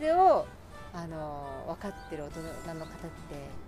[0.00, 0.46] れを
[0.94, 2.40] あの分かってる大人
[2.78, 3.66] の方って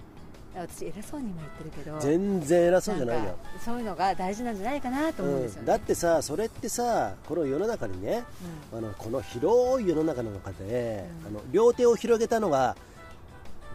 [0.55, 3.37] 私偉そうにも言ってるけど全然偉そうじゃないよ。
[3.64, 8.25] そういうのが大事なんじゃないかなと思うんですようん、ね、だってさそれってさこの世の中にね、
[8.73, 12.77] あのこの広い世の中の中で、あの両手を広げたのが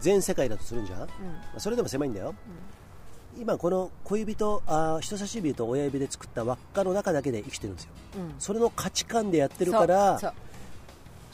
[0.01, 1.07] 全世界だとするんじゃん、ま
[1.55, 2.33] あそれでも狭いんだよ、
[3.39, 7.91] 今この小指とあー人差し指と親指で作った輪っかの中だけで生きてるんですよ。
[8.17, 8.21] うん。
[8.21, 10.33] うんそれの価値観でやってるから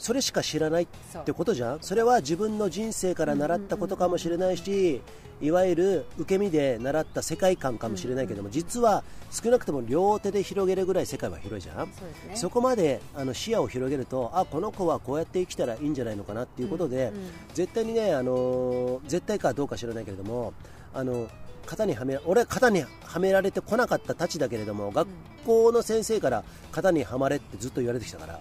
[0.00, 0.86] それしか知らないっ
[1.24, 1.78] てことじゃん？
[1.82, 5.02] それは自分の人生から習ったことかもしれないし、
[5.42, 11.92] いわゆる受け身で習った世界観かもしれないけども、実は少なくとも両手で広げるぐらい世界は広いじゃん？
[11.92, 12.34] そね。
[12.34, 17.12] そこまであの視野を広げるとあこの子はこうやって生きたらいいんじゃないのかなっていうことで、
[17.52, 20.54] 絶対にね、あのー絶対かどうか知らないけれども
[20.94, 21.28] あの
[21.70, 25.08] 型にはめ俺は型にはめられてこなかったたちだけれども学
[25.46, 26.42] 校の先生から
[26.72, 28.40] 型にはまれってずっと言われてきたから、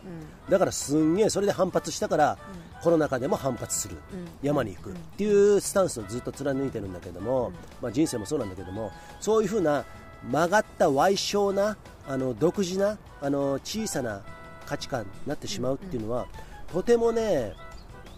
[0.50, 2.38] だからすんげえそれで反発したから、
[2.84, 3.98] コロナ禍でも反発する、
[4.42, 4.92] 山に行く。
[4.92, 7.52] っていうスタンスをずっと貫いてるんだけども、
[7.82, 9.86] まあ、人生もそうなんだけどもそういうふうな
[10.24, 11.78] 曲がった歪小な
[12.08, 14.22] あの独自なあの小さな
[14.66, 16.28] 価値観になってしまうっていうのは、
[16.72, 17.54] とてもね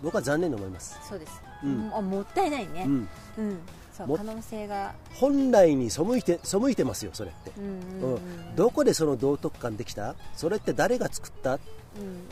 [0.01, 0.97] 僕は残念に思います。
[1.07, 1.89] そうです、うん。
[1.89, 2.85] もあもったいないね。
[2.85, 3.09] うん。
[3.37, 3.59] うん、
[3.95, 4.93] そうも可能性が。
[5.15, 7.67] 本来に背いて背いてますよ、それって、うんう
[8.07, 10.15] んうんどこでその道徳感できた？
[10.35, 11.55] それって誰が作った？
[11.55, 11.59] っ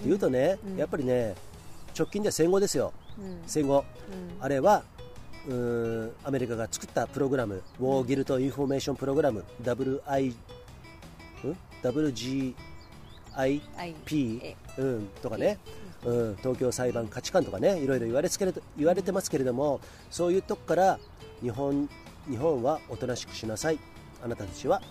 [0.01, 1.35] ていうとね、やっぱりね
[1.97, 3.41] 直近では戦後ですよ、うん。
[3.47, 3.85] 戦後、
[4.39, 4.83] あれは
[5.47, 9.43] うーんアメリカが作ったプログラム、ウォーギルト・インフォメーション・プログラム。
[9.63, 10.35] WI ん
[11.81, 12.53] ？WGIP、
[14.77, 15.57] うん、とかね、
[16.03, 19.79] うん、東京裁判価値観とかねいろいろ言われつける言われてますけれども
[20.11, 20.99] そういうとこから
[21.41, 21.89] 日本
[22.29, 23.79] 日本はおとなしくしなさい。
[24.23, 24.81] あなたたちは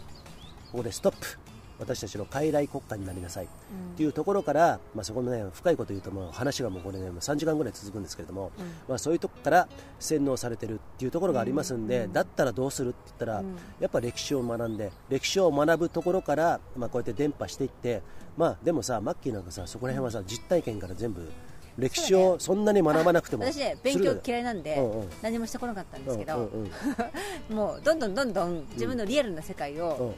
[0.72, 1.38] ここでストップ。
[1.78, 3.48] 私たちの傀儡国家になりなさい、っ
[3.96, 8.50] ていうところから、まあ、そこのね深いこと言うともう話がもうこれねもう3時間ぐらい続くんですけれども、
[8.88, 9.68] まあ、そういうとこから
[10.00, 13.44] 洗脳されてるっていうところがありますんで、だったらどうするって言ったら、
[13.78, 18.02] やっぱ歴史を学んで歴史を学ぶところから、まあ、こうやって伝播していって、
[18.36, 21.30] まあ、でもさマッキーなんかさそこら辺はさ実体験から全部
[21.78, 25.08] 歴史をそんなに学ばなくても私ね勉強嫌いなんで、うんうん。
[25.22, 26.70] 何もしてこなかったんですけど、うんうんうん。
[27.56, 29.82] もうどんどんどんどん自分のリアルな世界うん。
[29.82, 30.14] を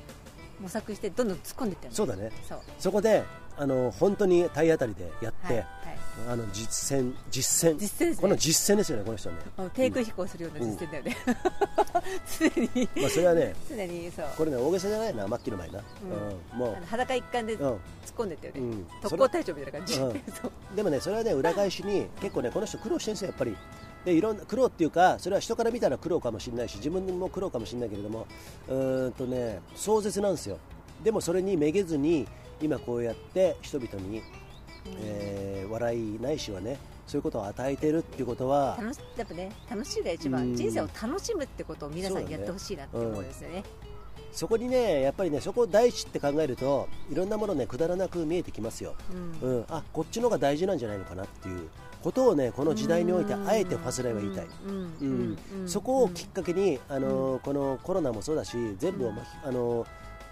[0.61, 2.31] 模索してどんどん突っ込んでいってるそうだね。
[2.49, 2.61] そう。
[2.79, 3.23] そこで
[3.57, 7.79] あの本当に体当たりでやって、はいはいあの実践実践。
[7.79, 8.17] 実践ね。
[8.17, 11.17] この実践ですよねこの人はね、もう低空飛行するような実践だよね、
[12.39, 14.11] 常にまあ、それはね常に。
[14.11, 14.27] そう。
[14.37, 15.79] これね大げさじゃないなマッキーの前な、
[16.53, 16.59] うん。
[16.59, 17.81] もあの裸一貫で突っうん
[18.21, 18.87] 込んでったよね、うん。
[19.03, 19.99] 特攻隊長みたいな感じ、
[20.77, 23.57] でもねそれはね裏返しに結構ねこの人苦労してるんですよやっぱり。
[24.05, 28.27] でいろんな苦労っていうかそれは人から見たら苦労かもしれないし自分も苦労かもしれないけれども
[28.67, 30.59] うーんとね壮絶なんですよ。
[31.05, 32.27] でもそれにめげずに
[32.63, 34.23] 今こうやって人々に、
[34.87, 40.57] えー笑いないしはねそういうことを与えてるっていうことは楽しやっぱね楽しいが一番、うん。
[40.57, 43.63] 人生を楽しむってことを皆さんやってほしいなって思うんですよね。
[44.33, 48.95] そこにねやっぱりねそこを第一って考えるといろんなものねくだらなく見えてきますよ、
[49.43, 49.49] うん。
[49.49, 51.69] うん、あこっちの方が大事なんじゃないのかなっていう
[52.01, 54.75] ことをねこの時代においてあえてファスライは言いたい、うん。
[55.01, 55.39] うん。
[55.61, 55.69] うん。
[55.69, 59.87] そこをきっかけに、あのこのコロナもそうだし全部を、まあの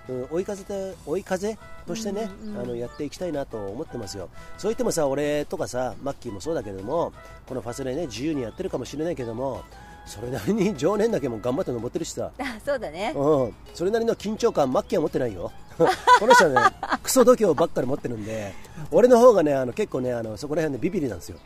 [0.08, 1.56] うん追い風で追い風？
[1.86, 2.28] としてね、
[2.60, 4.28] あのやっていきたいなと思ってますよ。
[4.58, 7.12] そう言ってもさ俺とかさマッキーもそうだけれども
[7.46, 9.62] このファスライね自由にやってるかもしれないけども
[10.08, 12.30] それなりに常年だけも頑張って登ってるしさ。
[12.40, 13.12] あそうだね。
[13.14, 18.54] うん、それなりの緊張感、マッキーは持ってないよ、 この人はね、 クソ度胸ばっかり持ってるんで、
[18.90, 21.38] 俺の方がね、あの結構ね、あのそこら辺でビビりなんですよ、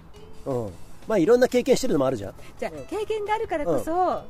[0.46, 0.72] うん、
[1.08, 4.22] まあいろんな経験してるのもあるじゃん、じゃあ経験があるからこそ、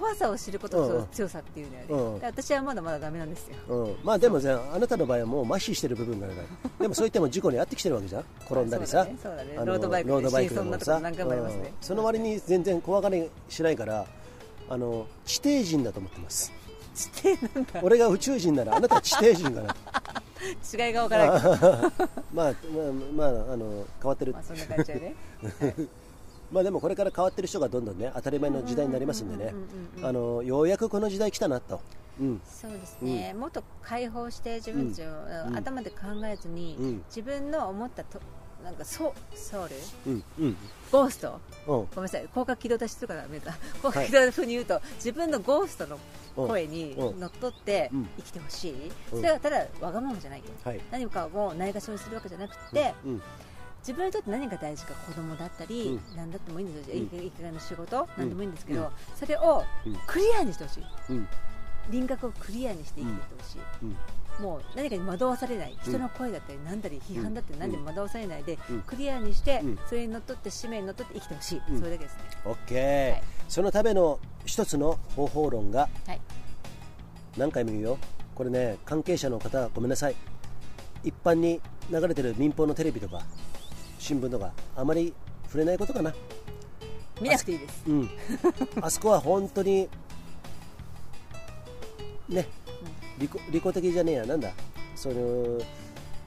[0.00, 0.92] 怖さを知ることうん。
[0.92, 2.20] こそ強さっていうんだよね、うん。
[2.20, 3.56] で私はまだまだダメなんですよ。
[3.68, 6.48] うん、まあでもさ、あなたの場合はもう麻痺してる部分があるから、
[6.80, 9.16] でもそう言っても事故に遭ってきてるわけじゃん、転んだりさ、ね。
[9.64, 11.60] ロードバイクで死にそうさ、になったこと何回もありますね。
[11.60, 11.72] うん。
[11.82, 14.06] その割に全然怖がりしないから、
[14.70, 16.52] あの地底人だと思ってます。
[16.94, 17.80] 地底なんだ。
[17.82, 19.76] 俺が宇宙人ならあなたは地底人かな
[20.86, 21.42] 違いが分からない
[22.32, 22.54] まあまあ
[23.14, 24.32] まああの変わってる。
[24.32, 25.14] まあそんな感じだね
[26.52, 29.54] まあでもこれから変わってる人がどんどんね当たり前の時代になりますんでね。
[30.02, 31.80] あのようやくこの時代来たなと、
[32.20, 35.06] うん、そうですね、もっと解放して自分たちを、
[35.48, 35.56] うん。
[35.56, 37.04] 頭で考えずに、うん。
[37.06, 38.20] 自分の思ったと
[38.62, 39.76] なんかソソウル？
[40.06, 40.56] うんうん。
[40.92, 41.40] ゴースト？
[41.66, 41.76] うん。
[41.76, 42.28] ごめんなさい。
[42.34, 45.98] 高架機動出しとかダメだ高架機動風に言うと、自分のゴーストの
[46.36, 47.20] 声にうん。
[47.20, 48.08] のっとってうん。
[48.18, 49.20] 生きてほしい、うん。
[49.20, 50.80] それはただわがままじゃないよ、はい。
[50.90, 53.22] 何かをないがしろにするわけじゃなくて、うん
[53.80, 57.00] 自分にとって何が大事か子供だったり、う何だってもいいんですよ、うん。
[57.18, 58.88] いいかがの仕事、何でもいいんですけど、うん。
[59.16, 59.96] それをうん。
[60.06, 60.84] クリアにしてほしい。
[61.10, 61.28] うん。
[61.90, 64.44] 輪郭をクリアにして生きてほしい、うん。
[64.44, 65.76] もう何かに惑わされない。
[65.82, 67.60] 人の声だったり何だり批判だったりうん。
[67.60, 68.82] 何でも惑わされないで、うん。
[68.82, 69.78] クリアにして、うん。
[69.88, 71.78] それにのっとって使命にのっとって生きてほしい、うん。
[71.78, 72.22] それだけですね。
[72.44, 73.22] オッケー、はい。
[73.48, 76.20] そのための一つの方法論がはい。
[77.36, 77.98] 何回も言うよ。
[78.34, 80.14] これね関係者の方ごめんなさい。
[81.02, 81.60] 一般に
[81.90, 83.22] 流れてる民放のテレビとか
[84.00, 85.12] 新聞とかあまり
[85.44, 86.12] 触れないことかな。
[87.20, 87.84] 見なくていいです。
[87.86, 88.10] うん、
[88.80, 89.88] あそこは本当に
[92.28, 92.48] ね
[93.18, 94.24] 利己利己的じゃねえや。
[94.24, 94.50] なんだ？
[94.96, 95.60] その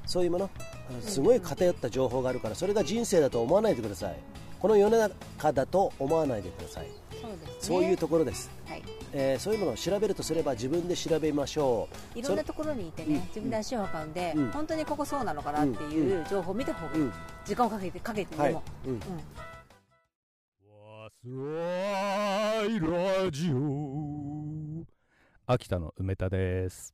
[0.05, 0.49] そういうもの？
[0.55, 4.15] あすごい偏った情報があるからそれが人生だと思わないでください
[4.63, 6.87] この世の中だと思わないでください。
[7.21, 7.55] そうですね。
[7.59, 8.83] そういうところです、はい。
[9.11, 12.19] えーそういうものを調べるとすれば自分で調べましょう。
[12.19, 13.21] いろんなところにいてね、うん。
[13.23, 14.51] 自分で足を運んで、うん。
[14.51, 17.13] 本当にここそうなのかなっていう情報を見た方がいい、うん。
[17.43, 18.53] 時間をかけてかけてでも、はい、
[18.85, 18.93] うん。
[18.93, 19.01] うん。
[23.25, 24.85] ラジオ。
[25.45, 26.93] 秋田の梅田です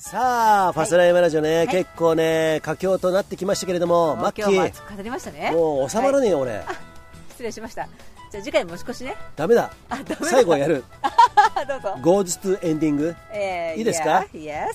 [0.00, 1.66] さあ、ファスライブラジオね、い。
[1.66, 4.46] 結構ね佳境となってきましたけれども、マッキー。
[4.46, 5.50] 語りましたね。
[5.50, 6.62] もう収まらねえよ、俺。
[7.30, 7.88] 失礼しました。
[8.30, 9.16] じゃあ次回持ち越しね。
[9.34, 9.72] ダメだ。
[9.90, 10.16] あダメだ。
[10.24, 10.84] 最後やる。
[11.02, 13.16] あ どうぞ、Goes to エンディング。
[13.32, 14.68] えいいですか？Yes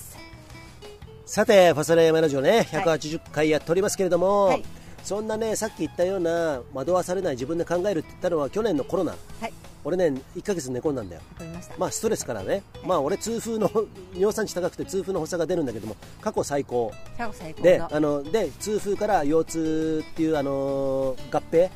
[1.24, 4.64] さてファスライブラジオね180回やっておりますけれども、はい
[5.04, 9.12] そんなねさっき言ったような惑わされない自分で考えるって言ったのは去年のコロナ。
[9.12, 9.52] はい。
[9.84, 11.20] 俺ね1ヶ月寝込んだんだよ。
[11.34, 13.70] わかりました、まあストレスからね、まあ俺痛風の
[14.16, 16.90] 尿酸値高くて痛風の発作が出るんだけども過去最高。
[17.18, 17.64] 過去最高の。
[17.64, 21.70] であので痛風から腰痛っていうあの合併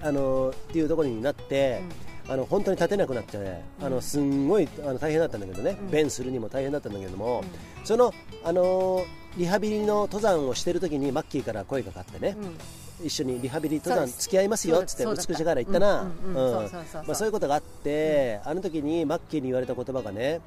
[0.00, 1.82] あのっていうところになって、
[2.28, 5.90] あの本当に立てなくなって、ね、あのすんごいあの大変だったんだけどね、うん。
[5.90, 7.44] 便するにも大変だったんだけども、
[7.84, 9.04] そのあの
[9.36, 12.44] リハビリの登山をしてる時にマッキーから声がかかってね、うん。
[12.44, 12.58] うん
[13.02, 16.68] 一緒にリハビリ登山付き合いますよっつって美しがら言ったな、うんうんうん
[17.14, 20.40] そういうことがあって、あの時にマッキーに言われた言葉がね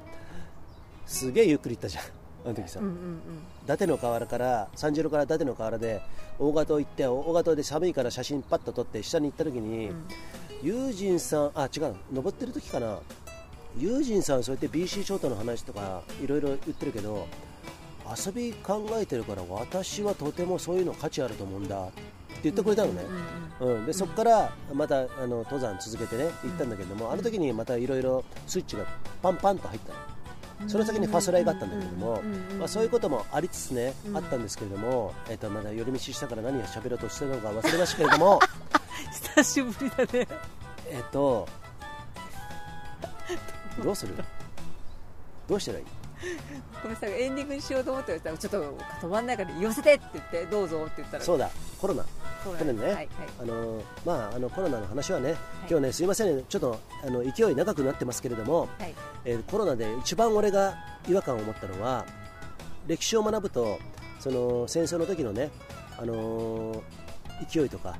[1.06, 2.04] すげえゆっくり言ったじゃん。
[2.46, 3.18] あの時さ、うんうんうん。
[3.64, 6.00] 伊達の河原から三十郎から伊達の河原で
[6.38, 9.90] 大型行って大型で寒いから写真パッと撮って下に行った時に、
[10.62, 12.98] 友人さんあ違う登ってる時かな。
[13.76, 17.26] 友人さんそうやって BC ショートの話とかいろいろ言ってるけど
[18.16, 21.92] 遊び考えてるから私はとてもそういうの価値あると思うんだって
[22.44, 23.02] 言ってくれたのね、
[23.60, 28.84] うんでそこからまたあの登山続けてね行ったんだけども、あの時にまたいろいろスイッチが
[29.20, 29.92] パンパンと入った
[30.64, 30.68] の。
[30.68, 32.20] その先にファスライがあったんだけれども、
[32.58, 38.40] まあ、そういうこともありつつね、あったんですけれども、えっとまだ寄り道したから何を喋ろうとしてるのか忘れましたけれども。
[39.36, 40.28] 久しぶりだね。
[40.90, 41.48] えっと
[43.82, 44.14] どうする？
[45.48, 45.84] どうしたらいい？
[46.82, 51.24] ごめんなさいエンディングにしようと思ってたらちょっと止まんないから言わせてって言ってどうぞって言ったら。
[51.24, 51.50] そうだ
[51.80, 52.04] コロナ。
[52.58, 53.08] 去年ね、はいはい。
[53.40, 55.34] あのまあ、あのコロナの話はね、
[55.68, 58.94] 今日ねすいませんねちょっとあの勢い長くなってますけれども、はい。
[59.24, 60.74] えーコロナで一番俺が
[61.08, 62.04] 違和感を持ったのは
[62.86, 63.78] 歴史を学ぶと
[64.20, 65.50] その戦争の時のね、
[65.98, 66.80] あのー
[67.48, 67.96] 勢いとか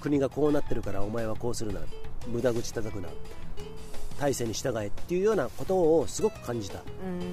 [0.00, 1.80] 国がこうなってるからお前はこうするな
[2.26, 3.08] 無駄口叩くな
[4.22, 6.78] 体制に従えっていうようなことをすごく感じた。
[6.78, 6.82] う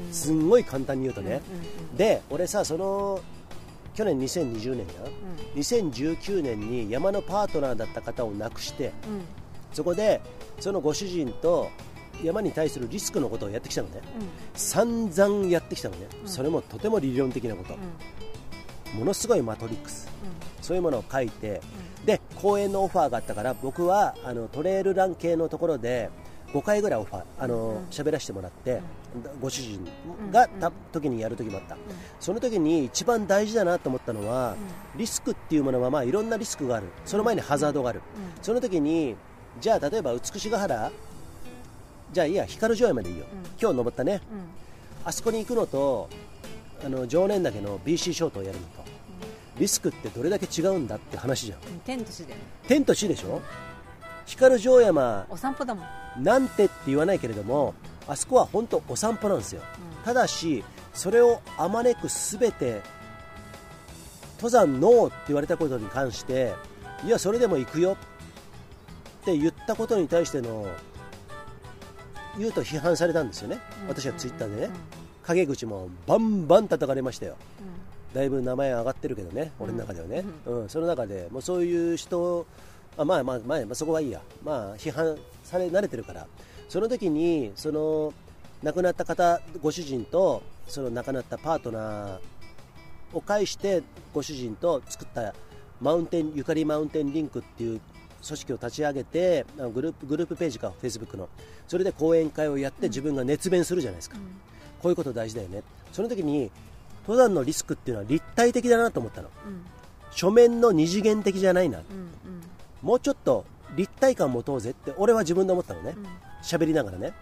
[0.09, 0.11] ん。
[0.11, 3.21] すんごい簡単に言うとね、うんうんで俺さその
[3.93, 5.11] 去年2020年だよ、
[5.55, 8.93] 2019年に山のパートナーだった方を亡くしてうん。
[9.73, 10.21] そこで
[10.59, 11.69] そのご主人と
[12.23, 14.01] 山に対するリスクのことをやってきたのね、
[14.55, 17.77] 散々やってきたのね、それもとても理論的なこと、
[18.97, 20.09] ものすごいマトリックス、
[20.61, 21.61] そういうものを書いて、
[22.05, 26.09] で講演のオファーがあったから僕はあのトレイルラン系のところで
[26.53, 28.81] 5回ぐらいオファーあの喋、らせてもらって、
[29.39, 29.87] ご主人
[30.31, 31.77] がた時にやる時もあった、
[32.19, 34.55] その時に一番大事だなと思ったのは、
[34.95, 36.87] リスクっていうものはまあいろんなリスクがある。
[37.05, 38.01] その前にハザードがある、
[38.41, 39.15] その時に
[39.61, 40.91] じゃあ例えば美しが原
[42.11, 43.25] じゃあいいや光城山でいいよ、
[43.61, 44.21] 今日登ったね、
[45.05, 46.09] あそこに行くのと
[46.83, 48.83] あの常念岳の BC ショートをやるのと、
[49.59, 51.59] リスクってどれだけ違うんだって話じゃん。
[51.59, 51.79] うん。
[51.81, 52.33] 天と地で。
[52.33, 53.41] ね天と地でしょ？
[54.25, 55.85] 光城山お散歩だもん
[56.21, 57.73] なんてって言わないけれども
[58.07, 59.61] あそこは本当お散歩なんですよ、
[60.03, 60.63] ただし
[60.93, 62.81] それをあまねく全て
[64.37, 66.53] 登山ノーって言われたことに関して
[67.05, 67.97] いやそれでも行くよ
[69.21, 70.67] って言ったことに対しての
[72.37, 74.73] 言うと批判されたんですよね、私はツイッターでね、
[75.23, 77.35] 陰口もバンバン叩かれましたよ、
[78.13, 80.69] だいぶ名前上がってるけどね、俺の中ではね、うん。
[80.69, 82.47] その中でもうそういう人
[82.97, 86.27] あまあまあまあ、まあ、そこはいいや、まあ、批判され慣れてるから。
[86.67, 88.13] その時にその
[88.61, 92.19] 亡くなった方ご主人とその亡くなったパートナー
[93.11, 93.81] を介して
[94.13, 95.33] ご主人と作った
[95.81, 97.81] マウンテンゆかりマウンテンリンクっていう
[98.23, 101.27] 組織を立ち上げてグループグループページかフェイスブックの。
[101.67, 104.17] それで講演会をやって自分が熱弁するじゃないですか、
[104.81, 105.63] こういうこと大事だよね。
[105.91, 106.51] その時に
[107.03, 109.29] 登山のリスクっていうのは立体的だなと思ったの、
[110.11, 111.81] 書面の二次元的じゃないな、
[112.81, 113.45] もうちょっと
[113.75, 115.95] 立体感持とうぜって俺は自分で思ったのね。
[116.41, 117.13] 喋、りながらね、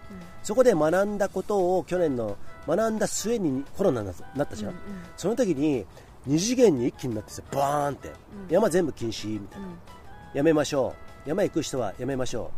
[0.44, 2.36] そこで学んだことを去年の
[2.68, 4.74] 学んだ末にコロナになったじゃん、
[5.16, 5.84] その時に
[6.24, 8.12] 二次元に一気になってさバーンって、
[8.48, 9.66] 山全部禁止みたいな、
[10.34, 10.94] やめましょ
[11.26, 11.28] う。
[11.28, 12.52] 山行く人はやめましょ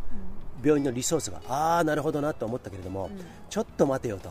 [0.63, 3.09] う、病院のリソースがああなるほどなと思ったけれども、
[3.49, 4.29] ちょっと待てよと。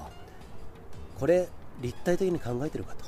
[1.19, 1.49] これ
[1.83, 3.05] 立体的に考えてるかと、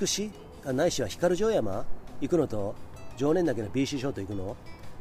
[0.00, 0.30] 美し
[0.64, 1.84] あないしは光城山？
[2.20, 2.74] 行くのと
[3.18, 4.56] 常年岳の BC ショート行くの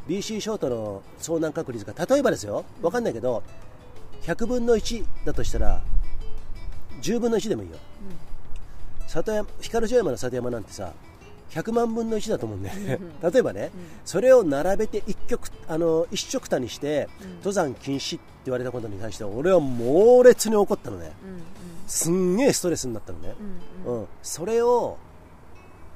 [0.08, 2.66] ？BC ショートの遭難確率が例えばですよ。
[2.82, 3.44] 分かんないけど
[4.24, 5.82] 100分の1だとしたら
[7.02, 7.78] 10分の1でもいいよ、
[9.08, 10.94] 里山光城山の里山なんてさ
[11.52, 12.76] 100万分の1だと思うんだよ。
[12.76, 13.72] ね、 例えばね、
[14.04, 17.08] それを並べて一曲あの一色たにして、
[17.38, 21.14] 登山禁止って言われたことに対して俺は猛烈に怒ったのね、
[21.86, 23.36] すんげえストレスになったのね、
[23.86, 24.08] うん。
[24.22, 24.98] それを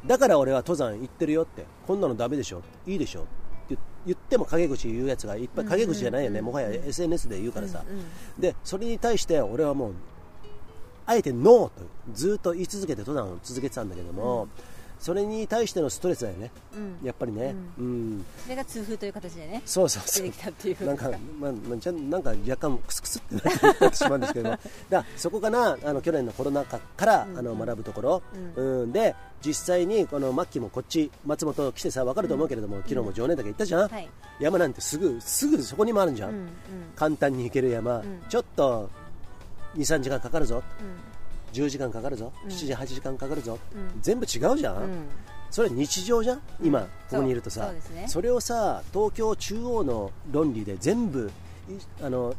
[0.05, 1.65] だから俺は登山行ってるよって。
[1.85, 3.77] こんなのダメでしょいいでしょって。
[4.05, 7.83] 言っても陰口言うやつがいっぱい陰口じゃないよね、もはや SNS で言うからさ、
[8.37, 9.93] でそれに対して俺はもう
[11.05, 11.71] あえてノーと
[12.11, 14.47] ずっと言い続けて登山を続けてたんだけども、
[15.01, 16.51] それに対してのストレスだよね、
[17.03, 18.25] やっぱりね、うん。
[18.43, 19.63] それが痛風という形でね。
[19.65, 20.27] そうそうそう。
[20.27, 20.85] 出てきたっていう。
[20.85, 21.09] なんか、
[21.39, 24.55] まあ、まあ、じゃなんか若干クスクスってなってしまうんですけど。
[24.91, 28.21] だそこかなあの去年のコロナ禍から、あの学ぶところ、
[28.55, 28.91] うん。
[28.91, 34.07] で実際にこのマッキーもこっち松本来てさ分かると思うけれども、昨日も常念岳行ったじゃん、はい。
[34.39, 36.49] 山なんてすぐすぐそこにもあるじゃん、うんうん。
[36.95, 38.87] 簡単に行ける山、ちょっと
[39.77, 40.61] 23時間かかるぞ、
[41.53, 43.57] 10時間かかるぞ、7時8時間かかるぞ、
[44.01, 45.07] 全部違うじゃん、うん。
[45.49, 46.41] それ日常じゃん？
[46.63, 46.87] 今、こ
[47.17, 47.73] こにいるとさ。
[47.81, 48.07] そね。
[48.07, 51.31] それをさ東京中央の論理で全部
[51.69, 51.73] い
[52.03, 52.33] あの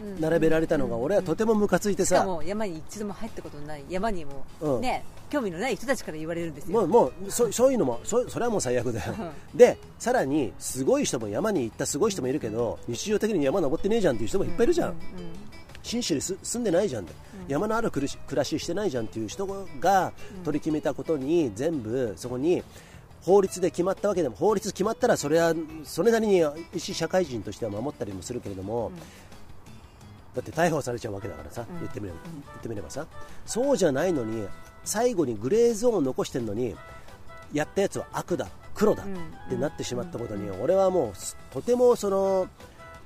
[0.00, 0.20] うん。
[0.20, 3.84] 並べられたのが俺はとてもムカついてさ、も山に一度も入ったことのない。
[3.88, 4.80] 山にも、うん。
[4.80, 6.80] ね興味のない人たちから言われるんですよ。
[6.80, 9.14] もうもうそそういうのもそそれはもう最悪だよ、
[9.54, 14.94] でさらにすごい人も山に行ったすごい人もいるけど日常的に山登ってねえじゃんっていう人もいっぱいいるじゃん、
[15.88, 17.14] 信州にす住んでないじゃんって、
[17.48, 19.46] 山のある暮らし暮らししてないじゃんっていう人
[19.80, 20.12] が
[20.44, 22.62] 取り決めたことに全部そこに
[23.22, 25.54] 法律で決まったわけでも法律決まったらそれは
[25.84, 26.42] それなりに
[26.74, 28.92] 一社会人としては守ったりもするけれども、
[30.34, 33.06] だって逮捕されちゃうわけだからさ、言ってみれば、言ってみればさ。
[33.46, 34.46] そうじゃないのに
[34.84, 36.76] 最後にグレーゾーンを残してるのに
[37.52, 39.06] やったやつは悪だ黒だっ
[39.50, 41.12] てなってしまったことに、俺はもう
[41.52, 42.48] とてもその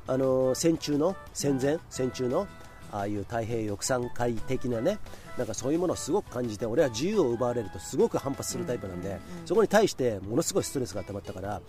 [0.07, 2.49] あの戦中の戦前戦中の
[2.93, 4.99] ああいう太平洋山海的なね
[5.37, 11.63] なんかそういうものをすごく感じて俺は自由を奪われるとすごく反発するタイプなんで、そこに対してものすごいストレスが溜まったから、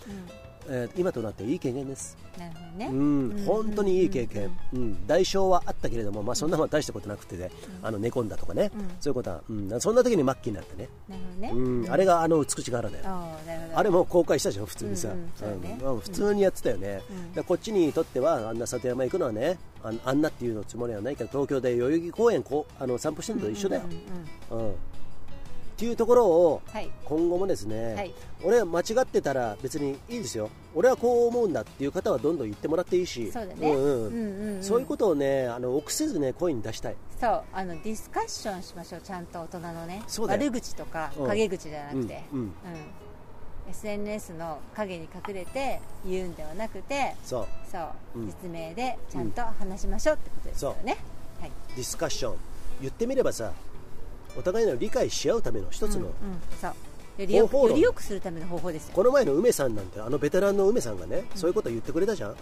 [0.68, 2.18] えー今となっていい経験です。
[2.38, 7.52] なるほどね、うん、本当にいい経験、うん、代償はあったけれども、まあ、そんなもん大したことなくてね、
[7.84, 13.04] あの寝込んだとかね、そういうことは、うん、そんな時に末期になってね、なるほどね、うん、あれがあの美しが原だよ。
[13.76, 17.02] あれも公開したじゃん、普通にさ、うん普通にやってたよね、
[17.36, 23.84] でこっちにとっては、あんな里山行くのはね、あんあんなっていうのつもりはないけど、東京で代々木公園こうあの散歩してるのと一緒だよ。
[24.52, 24.74] うん
[25.74, 26.90] っていうところをはい。
[27.04, 28.14] 今後もですね、はい。
[28.44, 33.72] 俺は間違ってたら別にいいですよ、俺はこう思うんだっていう方はどんどん言ってもらっていいし、そうだね。
[33.72, 33.82] んうん。
[33.82, 34.64] うんうんうん。
[34.64, 37.44] そういうことをねあの臆せずね声に出したい、そう。
[37.54, 40.04] あのディスカッションしましょうちゃんと大人のね。
[40.20, 41.28] 悪口とかうん。
[41.28, 42.40] 陰口じゃなくて、うん。
[42.40, 42.46] うん。
[42.46, 42.52] うん。
[43.70, 47.48] SNS の陰に隠れて言うんではなくてそう。
[47.72, 47.80] そ
[48.16, 48.28] う、うん。
[48.28, 50.98] 実名でちゃんと話しましょうってことですよね、
[51.40, 51.52] はい。
[51.76, 52.36] ディスカッション。
[52.82, 53.54] 言ってみればさ
[54.38, 56.12] お互いの理解し合うための一つの、うん、
[56.60, 56.72] そう。
[57.16, 62.32] よりよりよくするための方法ですよ、この前の梅さんなんてあのベテランの梅さんがね、そういうこと言ってくれたじゃん。
[62.32, 62.38] うん、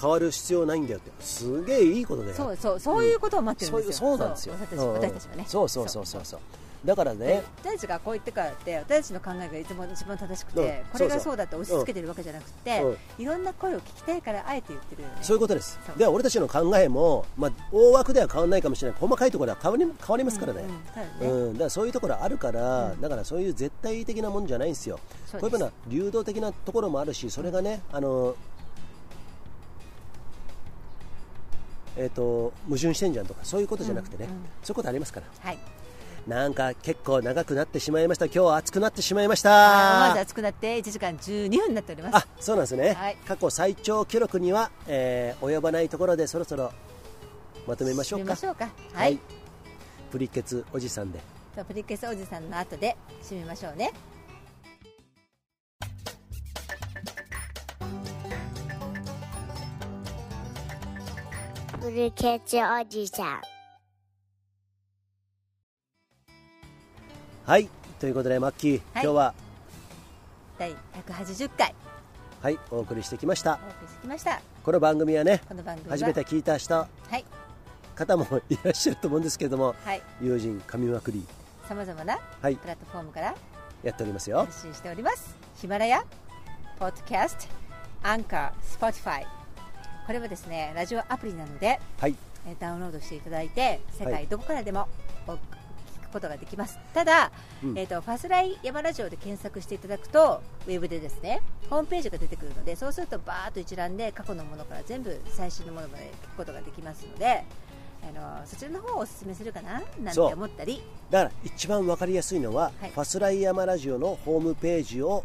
[0.00, 1.10] 変わる必要ないんだよって。
[1.20, 2.34] すげえいいことだよ。
[2.34, 4.54] そうそうそういうことを待ってるんですよ、そうそうなんですよ。
[4.54, 5.68] そう私うん私たちはねそう。
[5.68, 6.40] そうそうそうそう
[6.86, 7.42] だからね。
[7.62, 10.92] 私たちがこう言ってからって私たちの考えがいつも一番正しくて、うん。
[10.92, 12.96] これがそうだって押し付けてるわけじゃなくて、うん。
[13.18, 15.14] いろんな声を聞きたいからあえて言ってるよね。
[15.20, 15.78] そういうことです。
[15.96, 19.00] で俺たちの考えも、まあ、大枠では変わらないかもしれない。
[19.00, 20.64] 細かいところは変わり変わりますからね、
[21.20, 24.88] うんだからそういうところあるから、だからそういう絶対的なもんじゃないんです。
[24.88, 25.00] よ、
[25.32, 28.36] こういうふうな流動的なところもあるし、それがね、あの
[31.96, 34.40] えー、と矛盾してんじゃんとか、そういうことじゃなくてね、うんうん。
[34.62, 35.58] そういうことありますから、はい
[36.26, 40.20] なんか結構長くなってしまいました、今日は暑くなってしまいまし思わずた。
[40.22, 42.16] 熱くなって1時間12分になっております。
[42.16, 43.16] あそうなんですね、はい。
[43.26, 46.72] 過去最長記録には、えー及ばないところでそろそろ
[47.66, 48.24] まとめましょうか。
[48.24, 48.68] 締めましょうか。
[48.92, 49.20] はい、
[50.10, 51.20] プリケツおじさんで。
[51.54, 53.92] じゃあプリケスおじさんの後で締めましょうね。
[61.80, 63.55] ブルケツおじさん
[67.46, 67.68] はい
[68.00, 69.34] ということでマッキー、今日は？
[70.58, 70.74] 第
[71.06, 71.72] 180回。
[72.42, 73.52] はいお送りしてきました。
[73.52, 74.40] お送りしてきました。
[74.64, 75.92] この番組はねこの番組は？
[75.92, 77.24] 初めて聞いた人はい。
[77.94, 80.02] 方もいらっしゃると思うんですけれどもはい。
[80.20, 81.24] 友人噛みまくり。
[81.68, 82.56] さまざまなはい。
[82.56, 83.32] プラットフォームから
[83.84, 84.38] やっておりますよ。
[84.40, 85.36] 発信しております。
[85.60, 86.02] ヒマラヤ
[86.80, 87.46] ポッドキャスト
[88.02, 89.26] Anchor Spotify。
[90.04, 92.16] これはですねラジオアプリなのではい。
[92.44, 94.88] えーダウンロードしていただいて世界どこからでも
[95.28, 95.38] お聞
[96.06, 96.78] くくことができます。
[96.94, 97.78] ただ、うん。
[97.78, 107.44] えー、とファスライ山ラジオで検索していただくとウェブでですねホームページが出てくるのでそうするとバーッと一覧で過去のものから全部最新のものまで聞くことができますので
[108.02, 109.82] あのそちらの方をお勧めするかな？
[110.00, 110.82] なんて思ったり。
[111.10, 112.90] だから一番わかりやすいのは、はい。
[112.90, 115.24] ファスライヤマラジオのホームページを、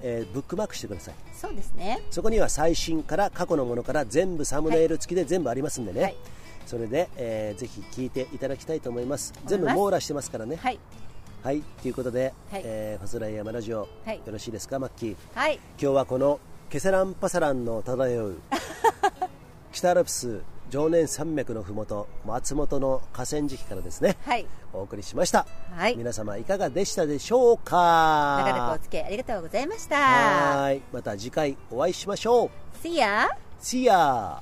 [0.00, 1.14] えーブックマークしてください。
[1.34, 2.00] そうですね。
[2.10, 6.16] そこには最新から過去のものから全部サムネイル付きで全部ありますんでね、はい
[6.68, 9.32] それで、えーぜひ聞いていただきたいと思います。
[9.46, 10.56] 全部網羅してますからね。
[10.56, 10.78] はい。
[11.42, 11.62] はい。
[11.82, 12.62] ということで、はい。
[12.64, 14.16] えーファスライヤマラジオ、はい。
[14.18, 15.16] よろしいですかマッキー？
[15.34, 15.54] はい。
[15.56, 16.38] 今日はこの
[16.68, 18.38] ケセランパサランの漂う
[19.72, 20.40] 北アルプス
[20.70, 24.18] 常年山脈のふもと松本の河川敷からですね。
[24.26, 24.44] はい。
[24.74, 25.96] お送りしました、はい。
[25.96, 28.44] 皆様いかがでしたでしょうか？
[28.44, 29.96] 長らくお付き合いありがとうございました。
[29.96, 30.82] はーい。
[30.92, 32.50] また次回お会いしましょう。
[32.82, 33.26] See ya!
[33.62, 34.40] See ya!